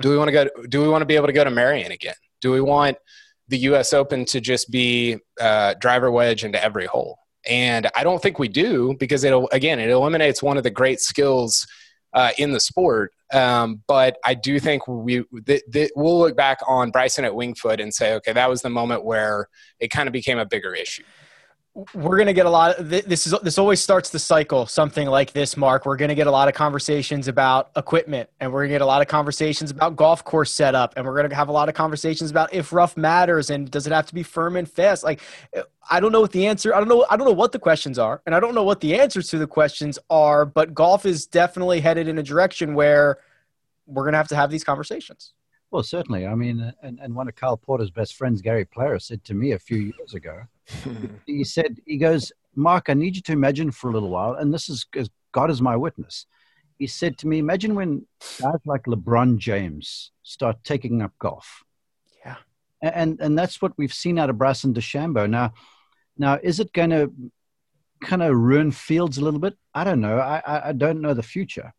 Do 0.00 0.10
we 0.10 0.18
want 0.18 0.28
to 0.28 0.32
go? 0.32 0.48
Do 0.68 0.82
we 0.82 0.88
want 0.88 1.02
to 1.02 1.06
be 1.06 1.14
able 1.14 1.28
to 1.28 1.32
go 1.32 1.44
to 1.44 1.50
Merion 1.50 1.92
again? 1.92 2.14
Do 2.40 2.50
we 2.50 2.60
want 2.60 2.96
the 3.48 3.58
U.S. 3.58 3.92
Open 3.92 4.24
to 4.26 4.40
just 4.40 4.70
be 4.70 5.18
uh, 5.40 5.74
driver 5.74 6.10
wedge 6.10 6.44
into 6.44 6.62
every 6.62 6.86
hole? 6.86 7.18
And 7.46 7.88
I 7.94 8.02
don't 8.02 8.20
think 8.20 8.38
we 8.38 8.48
do 8.48 8.96
because 8.98 9.22
it'll 9.22 9.48
again 9.52 9.78
it 9.78 9.90
eliminates 9.90 10.42
one 10.42 10.56
of 10.56 10.64
the 10.64 10.70
great 10.70 11.00
skills 11.00 11.66
uh, 12.12 12.30
in 12.38 12.52
the 12.52 12.60
sport. 12.60 13.12
Um, 13.32 13.82
but 13.86 14.18
I 14.24 14.34
do 14.34 14.60
think 14.60 14.86
we 14.86 15.24
th- 15.46 15.62
th- 15.72 15.90
we'll 15.96 16.18
look 16.18 16.36
back 16.36 16.58
on 16.66 16.90
Bryson 16.90 17.24
at 17.24 17.34
Winged 17.34 17.58
Foot 17.58 17.80
and 17.80 17.92
say, 17.92 18.14
okay, 18.14 18.32
that 18.32 18.50
was 18.50 18.60
the 18.60 18.68
moment 18.68 19.04
where 19.04 19.48
it 19.80 19.88
kind 19.88 20.06
of 20.06 20.12
became 20.12 20.38
a 20.38 20.44
bigger 20.44 20.74
issue 20.74 21.04
we're 21.94 22.16
going 22.16 22.26
to 22.26 22.34
get 22.34 22.44
a 22.44 22.50
lot 22.50 22.78
of 22.78 22.90
this 22.90 23.26
is 23.26 23.34
this 23.42 23.56
always 23.56 23.80
starts 23.80 24.10
the 24.10 24.18
cycle 24.18 24.66
something 24.66 25.08
like 25.08 25.32
this 25.32 25.56
mark. 25.56 25.86
We're 25.86 25.96
going 25.96 26.10
to 26.10 26.14
get 26.14 26.26
a 26.26 26.30
lot 26.30 26.48
of 26.48 26.54
conversations 26.54 27.28
about 27.28 27.70
equipment 27.76 28.28
and 28.40 28.52
we're 28.52 28.60
going 28.60 28.70
to 28.70 28.74
get 28.74 28.82
a 28.82 28.86
lot 28.86 29.00
of 29.00 29.08
conversations 29.08 29.70
about 29.70 29.96
golf 29.96 30.22
course 30.22 30.52
setup 30.52 30.92
and 30.96 31.06
we're 31.06 31.16
going 31.16 31.30
to 31.30 31.34
have 31.34 31.48
a 31.48 31.52
lot 31.52 31.70
of 31.70 31.74
conversations 31.74 32.30
about 32.30 32.52
if 32.52 32.74
rough 32.74 32.96
matters 32.96 33.48
and 33.48 33.70
does 33.70 33.86
it 33.86 33.92
have 33.92 34.06
to 34.06 34.14
be 34.14 34.22
firm 34.22 34.56
and 34.56 34.70
fast? 34.70 35.02
Like 35.02 35.20
i 35.90 35.98
don't 35.98 36.12
know 36.12 36.20
what 36.20 36.32
the 36.32 36.46
answer 36.46 36.74
i 36.74 36.78
don't 36.78 36.88
know 36.88 37.04
i 37.10 37.16
don't 37.16 37.26
know 37.26 37.32
what 37.32 37.52
the 37.52 37.58
questions 37.58 37.98
are 37.98 38.22
and 38.24 38.34
i 38.34 38.40
don't 38.40 38.54
know 38.54 38.62
what 38.62 38.80
the 38.80 38.98
answers 38.98 39.28
to 39.28 39.38
the 39.38 39.46
questions 39.46 39.98
are 40.10 40.46
but 40.46 40.72
golf 40.72 41.04
is 41.04 41.26
definitely 41.26 41.80
headed 41.80 42.06
in 42.06 42.18
a 42.18 42.22
direction 42.22 42.74
where 42.74 43.18
we're 43.86 44.04
going 44.04 44.12
to 44.12 44.18
have 44.18 44.28
to 44.28 44.36
have 44.36 44.50
these 44.50 44.64
conversations 44.64 45.32
well, 45.72 45.82
certainly. 45.82 46.26
I 46.26 46.34
mean, 46.34 46.60
uh, 46.60 46.72
and, 46.82 47.00
and 47.00 47.14
one 47.14 47.28
of 47.28 47.34
Carl 47.34 47.56
Porter's 47.56 47.90
best 47.90 48.14
friends, 48.14 48.42
Gary 48.42 48.66
Player, 48.66 48.98
said 48.98 49.24
to 49.24 49.34
me 49.34 49.52
a 49.52 49.58
few 49.58 49.78
years 49.98 50.14
ago, 50.14 50.42
he 51.26 51.42
said, 51.42 51.80
he 51.86 51.96
goes, 51.96 52.30
Mark, 52.54 52.90
I 52.90 52.94
need 52.94 53.16
you 53.16 53.22
to 53.22 53.32
imagine 53.32 53.70
for 53.70 53.88
a 53.88 53.92
little 53.92 54.10
while, 54.10 54.34
and 54.34 54.52
this 54.52 54.68
is 54.68 54.86
God 55.32 55.50
is 55.50 55.62
my 55.62 55.74
witness. 55.74 56.26
He 56.78 56.86
said 56.86 57.16
to 57.18 57.26
me, 57.26 57.38
imagine 57.38 57.74
when 57.74 58.06
guys 58.40 58.60
like 58.66 58.84
LeBron 58.84 59.38
James 59.38 60.12
start 60.22 60.62
taking 60.62 61.00
up 61.00 61.12
golf. 61.18 61.64
Yeah. 62.24 62.36
And, 62.82 63.18
and 63.20 63.38
that's 63.38 63.62
what 63.62 63.72
we've 63.78 63.94
seen 63.94 64.18
out 64.18 64.28
of 64.28 64.36
Bryson 64.36 64.74
DeChambeau. 64.74 65.30
Now, 65.30 65.54
now, 66.18 66.38
is 66.42 66.60
it 66.60 66.72
going 66.72 66.90
to 66.90 67.10
kind 68.02 68.22
of 68.22 68.36
ruin 68.36 68.72
fields 68.72 69.16
a 69.16 69.24
little 69.24 69.40
bit? 69.40 69.56
I 69.74 69.84
don't 69.84 70.00
know. 70.00 70.18
I, 70.18 70.42
I, 70.44 70.68
I 70.68 70.72
don't 70.72 71.00
know 71.00 71.14
the 71.14 71.22
future. 71.22 71.72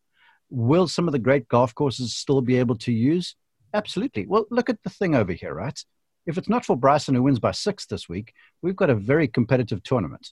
Will 0.50 0.88
some 0.88 1.06
of 1.06 1.12
the 1.12 1.18
great 1.18 1.48
golf 1.48 1.74
courses 1.74 2.14
still 2.14 2.40
be 2.40 2.56
able 2.56 2.76
to 2.78 2.92
use? 2.92 3.36
Absolutely. 3.74 4.24
Well, 4.26 4.46
look 4.50 4.70
at 4.70 4.82
the 4.84 4.90
thing 4.90 5.14
over 5.14 5.32
here, 5.32 5.52
right? 5.52 5.78
If 6.26 6.38
it's 6.38 6.48
not 6.48 6.64
for 6.64 6.76
Bryson 6.76 7.14
who 7.14 7.24
wins 7.24 7.40
by 7.40 7.50
six 7.50 7.84
this 7.86 8.08
week, 8.08 8.32
we've 8.62 8.76
got 8.76 8.88
a 8.88 8.94
very 8.94 9.28
competitive 9.28 9.82
tournament. 9.82 10.30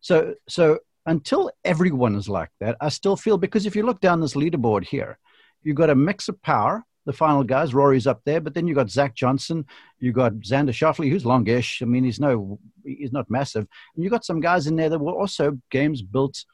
So, 0.00 0.34
so 0.48 0.80
until 1.06 1.50
everyone 1.64 2.16
is 2.16 2.28
like 2.28 2.50
that, 2.60 2.76
I 2.80 2.88
still 2.88 3.16
feel 3.16 3.38
because 3.38 3.64
if 3.64 3.76
you 3.76 3.84
look 3.84 4.00
down 4.00 4.20
this 4.20 4.34
leaderboard 4.34 4.84
here, 4.84 5.18
you've 5.62 5.76
got 5.76 5.88
a 5.88 5.94
mix 5.94 6.28
of 6.28 6.42
power. 6.42 6.84
The 7.06 7.12
final 7.12 7.44
guys, 7.44 7.74
Rory's 7.74 8.06
up 8.06 8.22
there, 8.24 8.40
but 8.40 8.54
then 8.54 8.66
you've 8.66 8.76
got 8.76 8.90
Zach 8.90 9.14
Johnson, 9.14 9.66
you've 9.98 10.14
got 10.14 10.32
Xander 10.36 10.70
Schauffele, 10.70 11.10
who's 11.10 11.26
longish. 11.26 11.82
I 11.82 11.84
mean, 11.84 12.02
he's 12.02 12.18
no, 12.18 12.58
he's 12.82 13.12
not 13.12 13.30
massive, 13.30 13.66
and 13.94 14.02
you 14.02 14.08
got 14.08 14.24
some 14.24 14.40
guys 14.40 14.66
in 14.66 14.76
there 14.76 14.88
that 14.88 14.98
were 14.98 15.12
also 15.12 15.58
games 15.70 16.00
built 16.00 16.44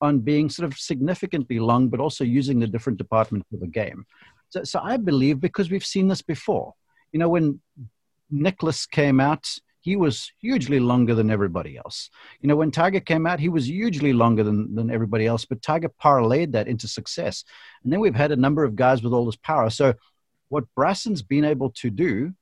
on 0.00 0.18
being 0.18 0.48
sort 0.48 0.66
of 0.66 0.76
significantly 0.78 1.60
long, 1.60 1.88
but 1.88 2.00
also 2.00 2.24
using 2.24 2.58
the 2.58 2.66
different 2.66 2.98
departments 2.98 3.46
of 3.52 3.60
the 3.60 3.68
game. 3.68 4.04
So, 4.50 4.64
so 4.64 4.80
I 4.82 4.96
believe 4.96 5.40
because 5.40 5.70
we've 5.70 5.84
seen 5.84 6.08
this 6.08 6.22
before. 6.22 6.74
You 7.12 7.18
know, 7.18 7.28
when 7.28 7.60
Nicklaus 8.30 8.86
came 8.86 9.20
out, 9.20 9.48
he 9.80 9.96
was 9.96 10.30
hugely 10.40 10.78
longer 10.78 11.14
than 11.14 11.30
everybody 11.30 11.76
else. 11.78 12.10
You 12.40 12.48
know, 12.48 12.56
when 12.56 12.70
Tiger 12.70 13.00
came 13.00 13.26
out, 13.26 13.40
he 13.40 13.48
was 13.48 13.66
hugely 13.66 14.12
longer 14.12 14.44
than, 14.44 14.74
than 14.74 14.90
everybody 14.90 15.26
else, 15.26 15.44
but 15.44 15.62
Tiger 15.62 15.90
parlayed 16.02 16.52
that 16.52 16.68
into 16.68 16.86
success. 16.86 17.44
And 17.82 17.92
then 17.92 18.00
we've 18.00 18.14
had 18.14 18.30
a 18.30 18.36
number 18.36 18.62
of 18.62 18.76
guys 18.76 19.02
with 19.02 19.12
all 19.12 19.24
this 19.24 19.36
power. 19.36 19.70
So 19.70 19.94
what 20.50 20.64
Bryson's 20.74 21.22
been 21.22 21.44
able 21.44 21.70
to 21.70 21.90
do, 21.90 22.34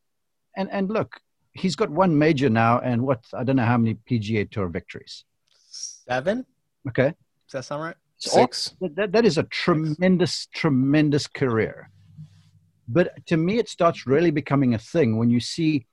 and, 0.57 0.69
and 0.73 0.91
look, 0.91 1.21
he's 1.53 1.77
got 1.77 1.91
one 1.91 2.19
major 2.19 2.51
now 2.51 2.81
and 2.81 3.03
what, 3.03 3.25
I 3.33 3.45
don't 3.45 3.57
know 3.57 3.65
how 3.65 3.79
many 3.79 3.97
PGA 4.11 4.51
Tour 4.51 4.69
victories. 4.69 5.25
Seven? 5.71 6.45
Okay. 6.89 7.15
Does 7.47 7.53
that 7.53 7.65
sound 7.65 7.83
right? 7.83 7.97
Six. 8.17 8.75
that, 8.81 9.13
that 9.13 9.25
is 9.25 9.39
a 9.39 9.45
tremendous, 9.45 10.49
tremendous 10.53 11.29
career. 11.29 11.89
But 12.89 13.27
to 13.27 13.37
me, 13.37 13.59
it 13.59 13.69
starts 13.69 14.07
really 14.07 14.31
becoming 14.31 14.75
a 14.75 14.79
thing 14.79 15.19
when 15.19 15.29
you 15.29 15.41
see, 15.41 15.87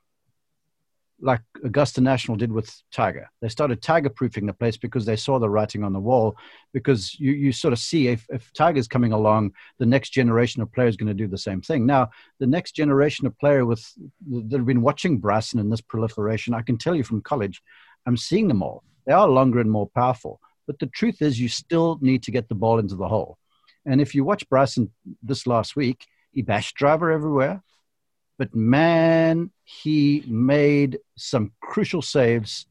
like 1.20 1.42
Augusta 1.64 2.02
National 2.02 2.38
did 2.38 2.52
with 2.52 2.74
Tiger. 2.92 3.30
They 3.42 3.50
started 3.50 3.82
Tiger 3.82 4.10
proofing 4.10 4.46
the 4.46 4.54
place 4.54 4.78
because 4.78 5.06
they 5.06 5.16
saw 5.16 5.38
the 5.38 5.50
writing 5.50 5.84
on 5.84 5.94
the 5.94 6.00
wall. 6.00 6.36
Because 6.74 7.18
you, 7.20 7.32
you 7.32 7.52
sort 7.52 7.74
of 7.74 7.80
see 7.80 8.08
if, 8.08 8.26
if 8.30 8.52
Tiger's 8.54 8.88
coming 8.88 9.12
along, 9.12 9.52
the 9.78 9.86
next 9.86 10.12
generation 10.12 10.62
of 10.62 10.72
players 10.72 10.96
going 10.98 11.08
to 11.08 11.14
do 11.14 11.28
the 11.28 11.38
same 11.38 11.62
thing. 11.62 11.86
Now, 11.86 12.10
the 12.40 12.48
next 12.48 12.74
generation 12.74 13.28
of 13.28 13.38
player 13.40 13.66
with 13.66 13.86
that 14.30 14.58
have 14.58 14.66
been 14.66 14.82
watching 14.82 15.20
Bryson 15.20 15.60
in 15.60 15.70
this 15.70 15.82
proliferation, 15.82 16.54
I 16.54 16.62
can 16.62 16.78
tell 16.78 16.96
you 16.96 17.04
from 17.04 17.22
college, 17.22 17.62
I'm 18.06 18.18
seeing 18.18 18.48
them 18.48 18.64
all. 18.64 18.84
They 19.06 19.14
are 19.14 19.28
longer 19.28 19.60
and 19.60 19.72
more 19.72 19.90
powerful. 19.90 20.40
But 20.66 20.80
the 20.80 20.88
truth 20.88 21.22
is, 21.22 21.40
you 21.40 21.50
still 21.50 21.98
need 22.02 22.24
to 22.24 22.32
get 22.32 22.50
the 22.50 22.56
ball 22.56 22.80
into 22.80 22.96
the 22.96 23.08
hole. 23.08 23.38
And 23.86 24.02
if 24.02 24.16
you 24.16 24.24
watch 24.24 24.48
Bryson 24.50 24.92
this 25.22 25.46
last 25.46 25.76
week, 25.76 26.08
he 26.36 26.42
bashed 26.42 26.76
driver 26.76 27.12
everywhere, 27.12 27.64
but 28.38 28.54
man, 28.54 29.52
he 29.64 30.24
made 30.28 31.00
some 31.18 31.54
crucial 31.62 32.02
saves. 32.02 32.68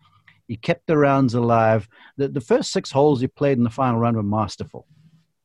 He 0.46 0.56
kept 0.56 0.86
the 0.86 0.98
rounds 0.98 1.32
alive. 1.32 1.88
The, 2.18 2.28
the 2.28 2.42
first 2.42 2.70
six 2.70 2.90
holes 2.90 3.22
he 3.22 3.26
played 3.26 3.56
in 3.56 3.64
the 3.64 3.70
final 3.70 3.98
round 3.98 4.16
were 4.16 4.22
masterful. 4.22 4.86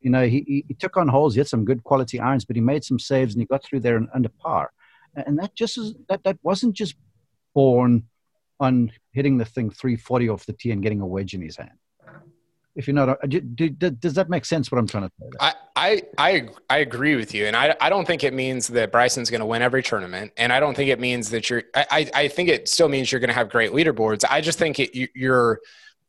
You 0.02 0.12
know, 0.12 0.28
he, 0.28 0.66
he, 0.68 0.74
took 0.74 0.98
on 0.98 1.08
holes. 1.08 1.34
He 1.34 1.40
had 1.40 1.48
some 1.48 1.66
good 1.66 1.84
quality 1.84 2.20
irons, 2.20 2.46
but 2.46 2.58
he 2.58 2.62
made 2.62 2.84
some 2.84 3.00
saves 3.00 3.34
and 3.34 3.42
he 3.42 3.46
got 3.46 3.64
through 3.64 3.80
there 3.80 4.06
under 4.14 4.30
par. 4.30 4.72
And 5.16 5.40
that 5.40 5.56
just 5.56 5.78
is, 5.78 5.96
that 6.10 6.24
that 6.26 6.38
wasn't 6.44 6.76
just 6.76 6.96
born 7.56 8.04
on 8.60 8.92
hitting 9.14 9.38
the 9.38 9.46
thing 9.46 9.70
340 9.70 10.30
off 10.30 10.46
the 10.46 10.54
tee 10.54 10.72
and 10.72 10.84
getting 10.84 11.02
a 11.02 11.08
wedge 11.08 11.34
in 11.34 11.42
his 11.42 11.58
hand 11.58 11.80
if 12.80 12.88
you're 12.88 12.96
not 12.96 13.20
do, 13.30 13.42
do, 13.42 13.70
does 13.70 14.14
that 14.14 14.30
make 14.30 14.46
sense 14.46 14.72
what 14.72 14.80
i'm 14.80 14.88
trying 14.88 15.04
to 15.04 15.12
say 15.20 15.30
I, 15.40 15.54
I 15.76 16.02
i 16.18 16.50
i 16.70 16.78
agree 16.78 17.16
with 17.16 17.34
you 17.34 17.46
and 17.46 17.56
i 17.56 17.76
i 17.82 17.90
don't 17.90 18.08
think 18.08 18.24
it 18.24 18.34
means 18.34 18.70
that 18.70 18.92
bryson's 18.92 19.30
going 19.30 19.42
to 19.42 19.46
win 19.46 19.62
every 19.62 19.84
tournament 19.84 20.32
and 20.38 20.54
i 20.54 20.60
don't 20.60 20.76
think 20.76 20.90
it 20.90 21.00
means 21.00 21.30
that 21.32 21.50
you're 21.50 21.64
i 21.76 22.10
i 22.14 22.28
think 22.30 22.48
it 22.48 22.70
still 22.70 22.88
means 22.88 23.12
you're 23.12 23.20
going 23.20 23.30
to 23.30 23.36
have 23.36 23.50
great 23.50 23.72
leaderboards 23.72 24.24
i 24.30 24.40
just 24.40 24.58
think 24.58 24.80
it, 24.80 25.10
you're 25.14 25.60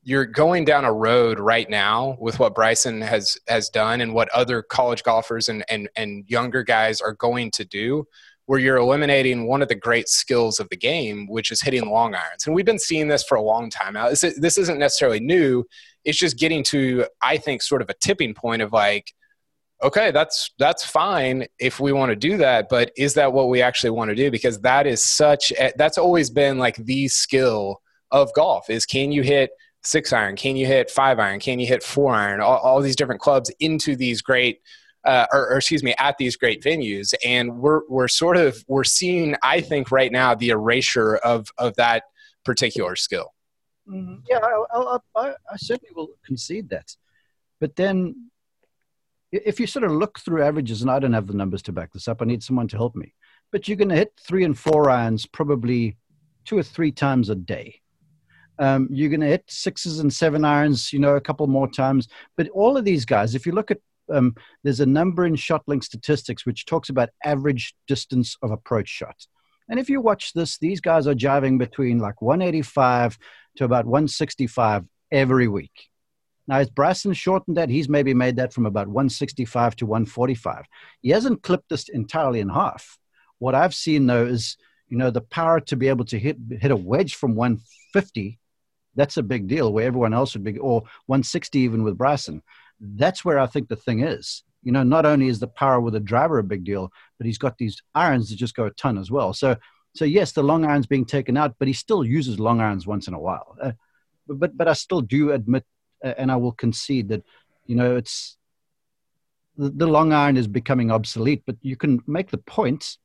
you're 0.03 0.25
going 0.25 0.65
down 0.65 0.85
a 0.85 0.93
road 0.93 1.39
right 1.39 1.69
now 1.69 2.17
with 2.19 2.39
what 2.39 2.55
Bryson 2.55 3.03
has 3.03 3.37
has 3.49 3.69
done 3.69 4.01
and 4.01 4.15
what 4.15 4.31
other 4.31 4.63
college 4.63 5.03
golfers 5.03 5.51
and 5.51 5.63
and 5.69 5.91
and 5.95 6.25
younger 6.27 6.63
guys 6.63 7.03
are 7.03 7.13
going 7.13 7.51
to 7.51 7.67
do 7.67 8.07
where 8.51 8.59
you're 8.59 8.79
eliminating 8.79 9.47
one 9.47 9.63
of 9.63 9.69
the 9.69 9.77
great 9.77 10.09
skills 10.09 10.59
of 10.59 10.69
the 10.71 10.77
game, 10.77 11.29
which 11.29 11.53
is 11.53 11.61
hitting 11.61 11.89
long 11.89 12.17
irons. 12.17 12.45
And 12.45 12.53
we've 12.53 12.67
been 12.67 12.81
seeing 12.81 13.07
this 13.07 13.23
for 13.23 13.37
a 13.37 13.41
long 13.41 13.71
time 13.71 13.93
now. 13.93 14.09
This, 14.09 14.25
this 14.39 14.59
isn't 14.59 14.81
necessarily 14.81 15.21
new. 15.21 15.65
It's 16.05 16.19
just 16.19 16.39
getting 16.39 16.63
to, 16.65 17.07
I 17.23 17.37
think, 17.37 17.63
sort 17.63 17.83
of 17.83 17.91
a 17.91 17.95
tipping 17.95 18.35
point 18.35 18.63
of 18.63 18.73
like, 18.73 19.13
okay, 19.83 20.11
that's 20.11 20.51
that's 20.59 20.85
fine 20.85 21.47
if 21.59 21.81
we 21.81 21.93
want 21.93 22.11
to 22.11 22.17
do 22.17 22.37
that, 22.39 22.69
but 22.69 22.91
is 22.97 23.15
that 23.15 23.33
what 23.33 23.49
we 23.49 23.63
actually 23.63 23.91
want 23.91 24.11
to 24.11 24.15
do? 24.15 24.31
Because 24.31 24.61
that 24.61 24.87
is 24.87 25.05
such 25.05 25.53
a, 25.53 25.73
that's 25.77 25.99
always 25.99 26.31
been 26.31 26.59
like 26.59 26.77
the 26.77 27.09
skill 27.09 27.81
of 28.11 28.33
golf 28.35 28.69
is 28.69 28.85
can 28.87 29.13
you 29.13 29.23
hit 29.23 29.51
six 29.83 30.13
iron, 30.13 30.37
can 30.37 30.57
you 30.57 30.67
hit 30.67 30.91
five 30.91 31.19
iron, 31.19 31.41
can 31.41 31.59
you 31.59 31.67
hit 31.67 31.83
four 31.83 32.13
iron, 32.13 32.41
all, 32.41 32.59
all 32.59 32.83
these 32.83 32.97
different 32.97 33.21
clubs 33.21 33.51
into 33.61 33.97
these 33.97 34.21
great 34.21 34.61
uh, 35.05 35.27
or, 35.33 35.53
or, 35.53 35.57
excuse 35.57 35.83
me, 35.83 35.95
at 35.99 36.19
these 36.19 36.37
great 36.37 36.63
venues. 36.63 37.15
And 37.25 37.59
we're, 37.59 37.81
we're 37.89 38.09
sort 38.09 38.37
of, 38.37 38.63
we're 38.69 38.85
seeing, 38.85 39.35
I 39.43 39.61
think 39.63 39.91
right 39.91 40.13
now, 40.13 40.35
the 40.35 40.51
erasure 40.51 41.17
of, 41.17 41.49
of 41.57 41.75
that 41.77 42.05
particular 42.45 42.97
skill. 42.97 43.33
Mm-hmm. 43.91 44.17
Yeah, 44.29 44.39
I, 44.39 44.99
I, 45.17 45.29
I, 45.51 45.57
certainly 45.57 45.93
will 45.95 46.11
concede 46.25 46.69
that. 46.69 46.95
But 47.59 47.75
then 47.75 48.31
if 49.33 49.59
you 49.59 49.67
sort 49.67 49.85
of 49.85 49.93
look 49.93 50.21
through 50.21 50.43
averages, 50.45 50.83
and 50.83 50.91
I 50.91 50.99
don't 50.99 51.13
have 51.13 51.27
the 51.27 51.35
numbers 51.35 51.63
to 51.63 51.73
back 51.73 51.93
this 51.93 52.07
up, 52.07 52.23
I 52.23 52.25
need 52.25 52.43
someone 52.43 52.69
to 52.69 52.77
help 52.77 52.95
me. 52.95 53.15
But 53.51 53.67
you're 53.67 53.77
going 53.77 53.89
to 53.89 53.97
hit 53.97 54.13
three 54.21 54.45
and 54.45 54.57
four 54.57 54.91
irons 54.91 55.27
probably 55.27 55.97
two 56.45 56.57
or 56.59 56.63
three 56.63 56.93
times 56.93 57.31
a 57.31 57.35
day. 57.35 57.81
Um, 58.59 58.89
you're 58.91 59.09
going 59.09 59.21
to 59.21 59.27
hit 59.27 59.45
sixes 59.49 60.01
and 60.01 60.13
seven 60.13 60.45
irons, 60.45 60.93
you 60.93 60.99
know, 60.99 61.17
a 61.17 61.21
couple 61.21 61.47
more 61.47 61.69
times. 61.69 62.09
But 62.37 62.49
all 62.51 62.77
of 62.77 62.85
these 62.85 63.05
guys, 63.05 63.35
if 63.35 63.47
you 63.47 63.53
look 63.53 63.71
at, 63.71 63.79
um, 64.13 64.35
there's 64.63 64.81
a 64.81 64.87
number 64.87 65.27
in 65.27 65.35
ShotLink 65.35 65.83
statistics 65.83 66.45
which 66.45 66.67
talks 66.67 66.91
about 66.91 67.11
average 67.25 67.75
distance 67.87 68.37
of 68.43 68.51
approach 68.51 68.89
shot. 68.89 69.27
And 69.71 69.79
if 69.79 69.89
you 69.89 70.01
watch 70.01 70.33
this, 70.33 70.59
these 70.59 70.81
guys 70.81 71.07
are 71.07 71.15
jiving 71.15 71.57
between 71.57 72.01
like 72.01 72.21
185 72.21 73.17
to 73.57 73.65
about 73.65 73.87
165 73.87 74.85
every 75.13 75.47
week. 75.47 75.89
Now, 76.49 76.57
as 76.57 76.69
Bryson 76.69 77.13
shortened 77.13 77.57
that, 77.57 77.69
he's 77.69 77.89
maybe 77.89 78.13
made 78.13 78.35
that 78.37 78.53
from 78.53 78.67
about 78.67 78.89
165 78.89 79.77
to 79.77 79.87
145. 79.87 80.67
He 81.01 81.11
hasn't 81.11 81.45
clipped 81.45 81.69
this 81.69 81.89
entirely 81.89 82.41
in 82.41 82.49
half. 82.49 82.99
What 83.39 83.55
I've 83.55 83.75
seen 83.75 84.07
though 84.07 84.27
is, 84.27 84.57
you 84.89 84.97
know, 84.97 85.13
the 85.13 85.21
power 85.21 85.61
to 85.61 85.77
be 85.77 85.87
able 85.87 86.05
to 86.07 86.19
hit 86.19 86.37
hit 86.51 86.73
a 86.73 86.77
wedge 86.77 87.15
from 87.15 87.37
150. 87.37 88.41
That's 88.97 89.17
a 89.19 89.23
big 89.23 89.47
deal. 89.47 89.73
Where 89.73 89.87
everyone 89.87 90.13
else 90.13 90.35
would 90.35 90.43
be, 90.43 90.59
or 90.59 90.81
160 91.07 91.61
even 91.61 91.85
with 91.85 91.97
Bryson. 91.97 92.43
That's 92.81 93.25
where 93.25 93.39
I 93.39 93.47
think 93.47 93.69
the 93.69 93.77
thing 93.77 94.01
is. 94.03 94.43
You 94.63 94.73
know, 94.73 94.83
not 94.83 95.07
only 95.07 95.29
is 95.29 95.41
the 95.41 95.49
power 95.49 95.81
with 95.81 95.95
a 95.95 96.01
driver 96.01 96.39
a 96.39 96.45
big 96.45 96.65
deal, 96.65 96.93
but 97.19 97.27
he's 97.27 97.39
got 97.39 97.57
these 97.59 97.83
irons 97.95 98.29
that 98.29 98.37
just 98.37 98.55
go 98.55 98.67
a 98.67 98.71
ton 98.73 98.99
as 98.99 99.11
well. 99.11 99.33
So, 99.33 99.57
so 99.95 100.05
yes, 100.05 100.33
the 100.33 100.43
long 100.43 100.65
irons 100.65 100.87
being 100.87 101.07
taken 101.07 101.37
out, 101.37 101.57
but 101.59 101.69
he 101.69 101.75
still 101.75 102.05
uses 102.05 102.39
long 102.39 102.61
irons 102.61 102.87
once 102.87 103.09
in 103.09 103.15
a 103.15 103.19
while. 103.19 103.57
Uh, 103.61 103.73
but 104.29 104.57
but 104.57 104.69
I 104.69 104.75
still 104.75 105.01
do 105.01 105.33
admit, 105.33 105.65
uh, 106.05 106.15
and 106.19 106.31
I 106.31 106.37
will 106.37 106.53
concede 106.53 107.09
that, 107.09 107.25
you 107.67 107.75
know, 107.75 107.97
it's 107.97 108.37
the, 109.57 109.71
the 109.71 109.87
long 109.87 110.13
iron 110.13 110.37
is 110.37 110.47
becoming 110.47 110.91
obsolete. 110.91 111.43
But 111.47 111.57
you 111.63 111.77
can 111.77 112.03
make 112.07 112.31
the 112.31 112.39
point 112.39 112.99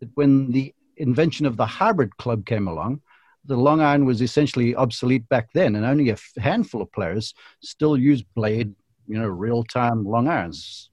that 0.00 0.10
when 0.14 0.50
the 0.50 0.74
invention 0.96 1.46
of 1.46 1.56
the 1.56 1.66
hybrid 1.66 2.16
club 2.16 2.46
came 2.46 2.68
along, 2.68 3.02
the 3.44 3.56
long 3.56 3.80
iron 3.80 4.04
was 4.04 4.22
essentially 4.22 4.74
obsolete 4.74 5.28
back 5.28 5.52
then, 5.52 5.76
and 5.76 5.84
only 5.84 6.10
a 6.10 6.16
handful 6.40 6.80
of 6.80 6.92
players 6.92 7.34
still 7.60 7.96
use 7.96 8.22
blade, 8.22 8.74
you 9.06 9.18
know, 9.18 9.26
real 9.26 9.64
time 9.64 10.04
long 10.04 10.28
irons. 10.28 10.90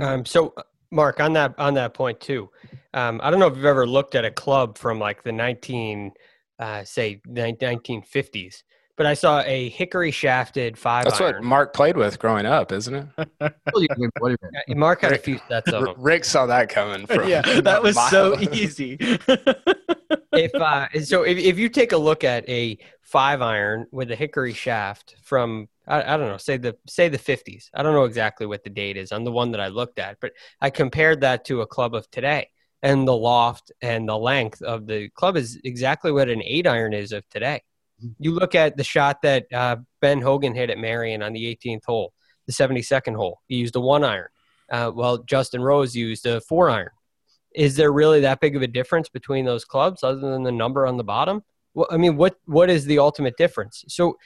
Um, 0.00 0.24
so, 0.24 0.54
Mark, 0.90 1.20
on 1.20 1.32
that 1.34 1.54
on 1.58 1.74
that 1.74 1.94
point 1.94 2.20
too, 2.20 2.50
um, 2.94 3.20
I 3.22 3.30
don't 3.30 3.40
know 3.40 3.46
if 3.46 3.56
you've 3.56 3.64
ever 3.64 3.86
looked 3.86 4.14
at 4.14 4.24
a 4.24 4.30
club 4.30 4.78
from 4.78 4.98
like 4.98 5.22
the 5.22 5.32
nineteen, 5.32 6.12
uh, 6.58 6.84
say 6.84 7.20
nineteen 7.26 8.02
fifties, 8.02 8.64
but 9.00 9.06
I 9.06 9.14
saw 9.14 9.40
a 9.46 9.70
hickory 9.70 10.10
shafted 10.10 10.76
five. 10.76 11.04
That's 11.06 11.22
iron. 11.22 11.36
what 11.36 11.42
Mark 11.42 11.72
played 11.72 11.96
with 11.96 12.18
growing 12.18 12.44
up, 12.44 12.70
isn't 12.70 12.94
it? 12.94 13.54
Mark 14.76 15.00
had 15.00 15.14
a 15.14 15.18
few 15.18 15.40
sets 15.48 15.72
of 15.72 15.84
them. 15.84 15.94
Rick 15.96 16.26
saw 16.26 16.44
that 16.44 16.68
coming. 16.68 17.06
From 17.06 17.26
yeah, 17.26 17.40
that 17.62 17.82
was 17.82 17.96
so 18.10 18.38
easy. 18.52 18.98
if 19.00 20.54
uh, 20.54 20.86
so, 21.02 21.22
if 21.22 21.38
if 21.38 21.58
you 21.58 21.70
take 21.70 21.92
a 21.92 21.96
look 21.96 22.24
at 22.24 22.46
a 22.46 22.76
five 23.00 23.40
iron 23.40 23.86
with 23.90 24.10
a 24.10 24.16
hickory 24.16 24.52
shaft 24.52 25.16
from 25.22 25.70
I, 25.88 26.02
I 26.02 26.16
don't 26.18 26.28
know, 26.28 26.36
say 26.36 26.58
the 26.58 26.76
say 26.86 27.08
the 27.08 27.16
fifties. 27.16 27.70
I 27.72 27.82
don't 27.82 27.94
know 27.94 28.04
exactly 28.04 28.44
what 28.44 28.64
the 28.64 28.68
date 28.68 28.98
is 28.98 29.12
on 29.12 29.24
the 29.24 29.32
one 29.32 29.52
that 29.52 29.62
I 29.62 29.68
looked 29.68 29.98
at, 29.98 30.18
but 30.20 30.32
I 30.60 30.68
compared 30.68 31.22
that 31.22 31.46
to 31.46 31.62
a 31.62 31.66
club 31.66 31.94
of 31.94 32.10
today, 32.10 32.50
and 32.82 33.08
the 33.08 33.16
loft 33.16 33.72
and 33.80 34.06
the 34.06 34.18
length 34.18 34.60
of 34.60 34.86
the 34.86 35.08
club 35.08 35.38
is 35.38 35.58
exactly 35.64 36.12
what 36.12 36.28
an 36.28 36.42
eight 36.42 36.66
iron 36.66 36.92
is 36.92 37.12
of 37.12 37.26
today. 37.30 37.62
You 38.18 38.32
look 38.32 38.54
at 38.54 38.76
the 38.76 38.84
shot 38.84 39.22
that 39.22 39.46
uh, 39.52 39.76
Ben 40.00 40.20
Hogan 40.20 40.54
hit 40.54 40.70
at 40.70 40.78
Merion 40.78 41.22
on 41.22 41.32
the 41.32 41.44
18th 41.56 41.84
hole, 41.86 42.12
the 42.46 42.52
72nd 42.52 43.16
hole. 43.16 43.40
He 43.46 43.56
used 43.56 43.76
a 43.76 43.80
one 43.80 44.04
iron. 44.04 44.28
Uh, 44.70 44.90
well, 44.94 45.18
Justin 45.18 45.62
Rose 45.62 45.94
used 45.94 46.26
a 46.26 46.40
four 46.42 46.70
iron. 46.70 46.90
Is 47.54 47.74
there 47.76 47.92
really 47.92 48.20
that 48.20 48.40
big 48.40 48.54
of 48.54 48.62
a 48.62 48.68
difference 48.68 49.08
between 49.08 49.44
those 49.44 49.64
clubs, 49.64 50.04
other 50.04 50.20
than 50.20 50.44
the 50.44 50.52
number 50.52 50.86
on 50.86 50.96
the 50.96 51.04
bottom? 51.04 51.42
Well, 51.74 51.88
I 51.90 51.96
mean, 51.96 52.16
what 52.16 52.36
what 52.46 52.70
is 52.70 52.84
the 52.84 53.00
ultimate 53.00 53.36
difference? 53.36 53.84
So, 53.88 54.16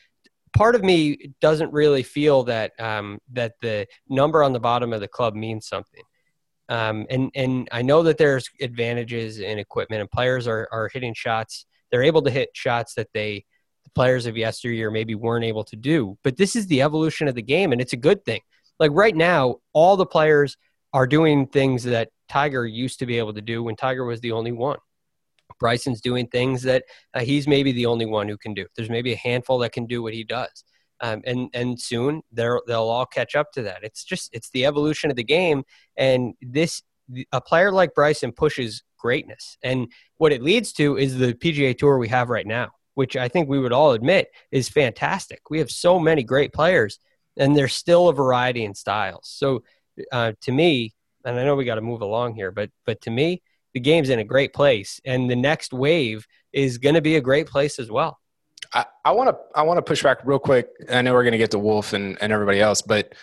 part 0.55 0.75
of 0.75 0.85
me 0.85 1.33
doesn't 1.41 1.73
really 1.73 2.03
feel 2.03 2.45
that 2.45 2.73
um, 2.79 3.19
that 3.33 3.55
the 3.63 3.87
number 4.09 4.43
on 4.43 4.53
the 4.53 4.61
bottom 4.61 4.93
of 4.93 5.01
the 5.01 5.09
club 5.09 5.35
means 5.35 5.67
something. 5.67 6.03
Um, 6.69 7.07
and 7.09 7.31
and 7.35 7.69
I 7.73 7.81
know 7.81 8.03
that 8.03 8.19
there's 8.19 8.49
advantages 8.61 9.39
in 9.39 9.59
equipment, 9.59 10.03
and 10.03 10.11
players 10.11 10.47
are 10.47 10.69
are 10.71 10.91
hitting 10.93 11.15
shots. 11.15 11.65
They're 11.91 12.03
able 12.03 12.23
to 12.23 12.31
hit 12.31 12.51
shots 12.53 12.95
that 12.95 13.09
they 13.15 13.37
the 13.37 13.45
players 13.95 14.27
of 14.27 14.37
yesteryear 14.37 14.91
maybe 14.91 15.15
weren't 15.15 15.45
able 15.45 15.65
to 15.65 15.77
do. 15.77 16.19
But 16.25 16.37
this 16.37 16.57
is 16.57 16.67
the 16.67 16.83
evolution 16.83 17.29
of 17.29 17.35
the 17.35 17.43
game, 17.43 17.73
and 17.73 17.81
it's 17.81 17.93
a 17.93 17.99
good 17.99 18.25
thing. 18.25 18.41
Like 18.79 18.91
right 18.93 19.15
now, 19.15 19.57
all 19.73 19.97
the 19.97 20.07
players 20.07 20.57
are 20.93 21.07
doing 21.07 21.47
things 21.47 21.85
that 21.85 22.11
Tiger 22.29 22.67
used 22.67 22.99
to 23.01 23.07
be 23.07 23.19
able 23.19 23.35
to 23.35 23.41
do 23.41 23.63
when 23.63 23.77
Tiger 23.77 24.05
was 24.05 24.21
the 24.21 24.33
only 24.33 24.53
one. 24.53 24.79
Bryson's 25.61 26.01
doing 26.01 26.27
things 26.27 26.63
that 26.63 26.85
uh, 27.15 27.21
he's 27.21 27.47
maybe 27.47 27.73
the 27.73 27.87
only 27.87 28.07
one 28.07 28.29
who 28.29 28.37
can 28.37 28.55
do. 28.55 28.67
There's 28.77 28.91
maybe 28.91 29.13
a 29.13 29.17
handful 29.17 29.59
that 29.59 29.73
can 29.73 29.87
do 29.87 30.03
what 30.03 30.15
he 30.15 30.25
does. 30.25 30.65
Um, 31.01 31.23
and 31.27 31.51
and 31.53 31.81
soon 31.81 32.23
they'll 32.33 32.63
they'll 32.67 32.89
all 32.89 33.07
catch 33.07 33.35
up 33.35 33.53
to 33.53 33.63
that. 33.63 33.83
It's 33.83 34.05
just 34.05 34.31
it's 34.33 34.51
the 34.51 34.65
evolution 34.65 35.11
of 35.11 35.17
the 35.17 35.25
game, 35.25 35.65
and 35.97 36.35
this 36.41 36.83
a 37.33 37.41
player 37.41 37.73
like 37.73 37.95
Bryson 37.95 38.33
pushes 38.33 38.83
greatness, 38.97 39.59
and 39.63 39.89
what 40.17 40.33
it 40.33 40.43
leads 40.43 40.73
to 40.75 40.97
is 40.97 41.19
the 41.19 41.35
PGA 41.35 41.77
Tour 41.77 41.99
we 41.99 42.09
have 42.09 42.31
right 42.31 42.47
now, 42.47 42.71
which 42.95 43.17
I 43.17 43.29
think 43.29 43.49
we 43.49 43.59
would 43.59 43.73
all 43.73 43.93
admit 43.93 44.29
is 44.51 44.69
fantastic. 44.69 45.51
We 45.51 45.59
have 45.59 45.71
so 45.71 45.99
many 45.99 46.23
great 46.23 46.53
players, 46.53 46.99
and 47.37 47.57
there's 47.57 47.75
still 47.75 48.09
a 48.09 48.15
variety 48.15 48.65
in 48.65 48.75
styles. 48.75 49.29
So 49.29 49.63
uh, 50.13 50.33
to 50.43 50.53
me, 50.53 50.95
and 51.25 51.39
I 51.39 51.45
know 51.45 51.57
we 51.57 51.65
got 51.65 51.77
to 51.77 51.81
move 51.81 52.03
along 52.03 52.35
here, 52.35 52.51
but 52.51 52.71
but 52.85 53.01
to 53.03 53.11
me, 53.11 53.43
the 53.73 53.81
game's 53.81 54.11
in 54.11 54.19
a 54.19 54.25
great 54.25 54.53
place, 54.53 55.01
and 55.05 55.31
the 55.31 55.37
next 55.37 55.73
wave 55.73 56.27
is 56.53 56.79
going 56.79 56.95
to 56.95 57.03
be 57.03 57.17
a 57.17 57.21
great 57.21 57.47
place 57.47 57.79
as 57.79 57.91
well. 57.91 58.19
I 59.05 59.13
want 59.13 59.31
to 59.31 59.37
I 59.55 59.63
want 59.63 59.79
to 59.79 59.83
push 59.83 60.03
back 60.03 60.19
real 60.25 60.39
quick. 60.39 60.69
I 60.91 61.03
know 61.03 61.13
we're 61.13 61.23
going 61.23 61.33
to 61.33 61.39
get 61.39 61.53
to 61.53 61.59
Wolff 61.59 61.93
and, 61.93 62.19
and 62.21 62.33
everybody 62.33 62.61
else, 62.61 62.83
but 62.83 63.15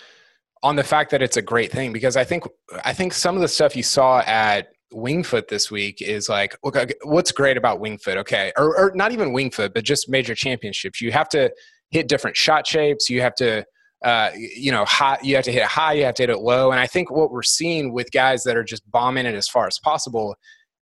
on 0.64 0.76
the 0.76 0.84
fact 0.84 1.12
that 1.12 1.22
it's 1.22 1.38
a 1.38 1.42
great 1.42 1.72
thing 1.72 1.92
because 1.92 2.16
I 2.16 2.24
think 2.24 2.46
I 2.86 2.94
think 2.94 3.14
some 3.14 3.36
of 3.36 3.42
the 3.42 3.48
stuff 3.48 3.76
you 3.76 3.84
saw 3.84 4.20
at 4.22 4.72
Winged 4.92 5.28
Foot 5.28 5.48
this 5.48 5.72
week 5.72 6.02
is 6.02 6.30
like 6.30 6.56
what's 7.04 7.32
great 7.32 7.58
about 7.58 7.80
Winged 7.80 8.02
Foot? 8.02 8.18
Okay, 8.18 8.52
or, 8.58 8.78
or 8.78 8.92
not 8.96 9.12
even 9.12 9.34
Winged 9.34 9.54
Foot, 9.54 9.74
but 9.74 9.84
just 9.84 10.10
major 10.10 10.36
championships. 10.36 11.02
You 11.02 11.12
have 11.12 11.30
to 11.30 11.52
hit 11.90 12.08
different 12.08 12.36
shot 12.38 12.66
shapes. 12.68 13.10
You 13.10 13.22
have 13.22 13.36
to 13.36 13.66
uh, 14.04 14.32
you 14.36 14.72
know 14.72 14.86
high. 14.86 15.20
You 15.22 15.36
have 15.36 15.46
to 15.46 15.52
hit 15.52 15.62
it 15.62 15.68
high. 15.68 15.94
You 15.94 16.06
have 16.06 16.16
to 16.16 16.24
hit 16.24 16.30
it 16.30 16.40
low. 16.40 16.72
And 16.72 16.80
I 16.80 16.88
think 16.88 17.12
what 17.12 17.32
we're 17.32 17.44
seeing 17.44 17.94
with 17.94 18.12
guys 18.12 18.44
that 18.44 18.58
are 18.58 18.64
just 18.64 18.90
bombing 18.90 19.26
it 19.26 19.36
as 19.36 19.48
far 19.48 19.68
as 19.68 19.80
possible 19.80 20.36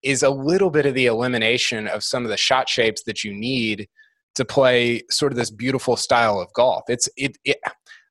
is 0.03 0.23
a 0.23 0.31
little 0.31 0.71
bit 0.71 0.87
of 0.87 0.95
the 0.95 1.07
elimination 1.07 1.89
of 1.89 2.05
some 2.05 2.25
of 2.25 2.31
the 2.31 2.37
shot 2.37 2.69
shapes 2.69 3.03
that 3.05 3.25
you 3.25 3.35
need 3.35 3.89
to 4.37 4.45
play 4.45 5.03
sort 5.11 5.33
of 5.33 5.37
this 5.37 5.51
beautiful 5.51 5.97
style 5.97 6.41
of 6.41 6.53
golf. 6.53 6.85
It's 6.89 7.09
it, 7.17 7.37
it 7.45 7.59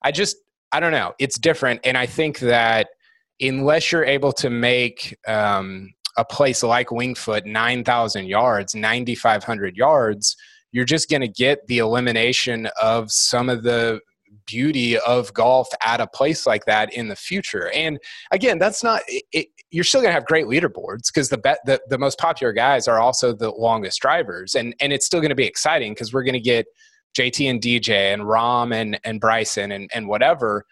I 0.03 0.11
just 0.11 0.35
I 0.71 0.79
don't 0.79 0.91
know. 0.91 1.13
It's 1.19 1.39
different, 1.39 1.81
and 1.83 1.97
I 1.97 2.05
think 2.05 2.39
that 2.39 2.87
unless 3.41 3.91
you're 3.91 4.05
able 4.05 4.31
to 4.33 4.49
make 4.49 5.15
um, 5.27 5.93
a 6.17 6.25
place 6.25 6.63
like 6.63 6.91
Winged 6.91 7.17
Foot 7.17 7.45
nine 7.45 7.83
thousand 7.83 8.27
yards, 8.27 8.75
ninety 8.75 9.15
five 9.15 9.43
hundred 9.43 9.75
yards, 9.75 10.35
you're 10.71 10.85
just 10.85 11.09
going 11.09 11.21
to 11.21 11.27
get 11.27 11.65
the 11.67 11.79
elimination 11.79 12.67
of 12.81 13.11
some 13.11 13.49
of 13.49 13.63
the 13.63 14.01
beauty 14.45 14.97
of 14.99 15.33
golf 15.33 15.67
at 15.85 16.01
a 16.01 16.07
place 16.07 16.45
like 16.45 16.65
that 16.65 16.93
in 16.93 17.07
the 17.07 17.15
future. 17.15 17.69
And 17.71 17.99
again, 18.31 18.57
that's 18.57 18.83
not 18.83 19.01
it, 19.07 19.23
it, 19.31 19.47
you're 19.69 19.83
still 19.83 20.01
going 20.01 20.09
to 20.09 20.13
have 20.13 20.25
great 20.25 20.45
leaderboards 20.45 21.07
because 21.13 21.29
the, 21.29 21.37
the 21.65 21.79
the 21.89 21.97
most 21.97 22.17
popular 22.17 22.53
guys 22.53 22.87
are 22.87 22.99
also 22.99 23.33
the 23.33 23.51
longest 23.51 24.01
drivers, 24.01 24.55
and 24.55 24.73
and 24.79 24.91
it's 24.91 25.05
still 25.05 25.19
going 25.19 25.29
to 25.29 25.35
be 25.35 25.45
exciting 25.45 25.93
because 25.93 26.13
we're 26.13 26.23
going 26.23 26.33
to 26.33 26.39
get 26.39 26.65
JT 27.17 27.49
and 27.49 27.61
DJ 27.61 28.13
and 28.13 28.23
Rahm 28.23 28.73
and 28.73 28.99
and 29.03 29.19
Bryson 29.19 29.71
and 29.71 29.89
and 29.93 30.07
whatever. 30.07 30.65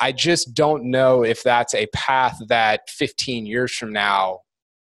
I 0.00 0.12
just 0.12 0.54
don't 0.54 0.84
know 0.84 1.22
if 1.22 1.42
that's 1.42 1.74
a 1.74 1.86
path 1.94 2.38
that 2.48 2.88
15 2.88 3.46
years 3.46 3.74
from 3.74 3.92
now, 3.92 4.40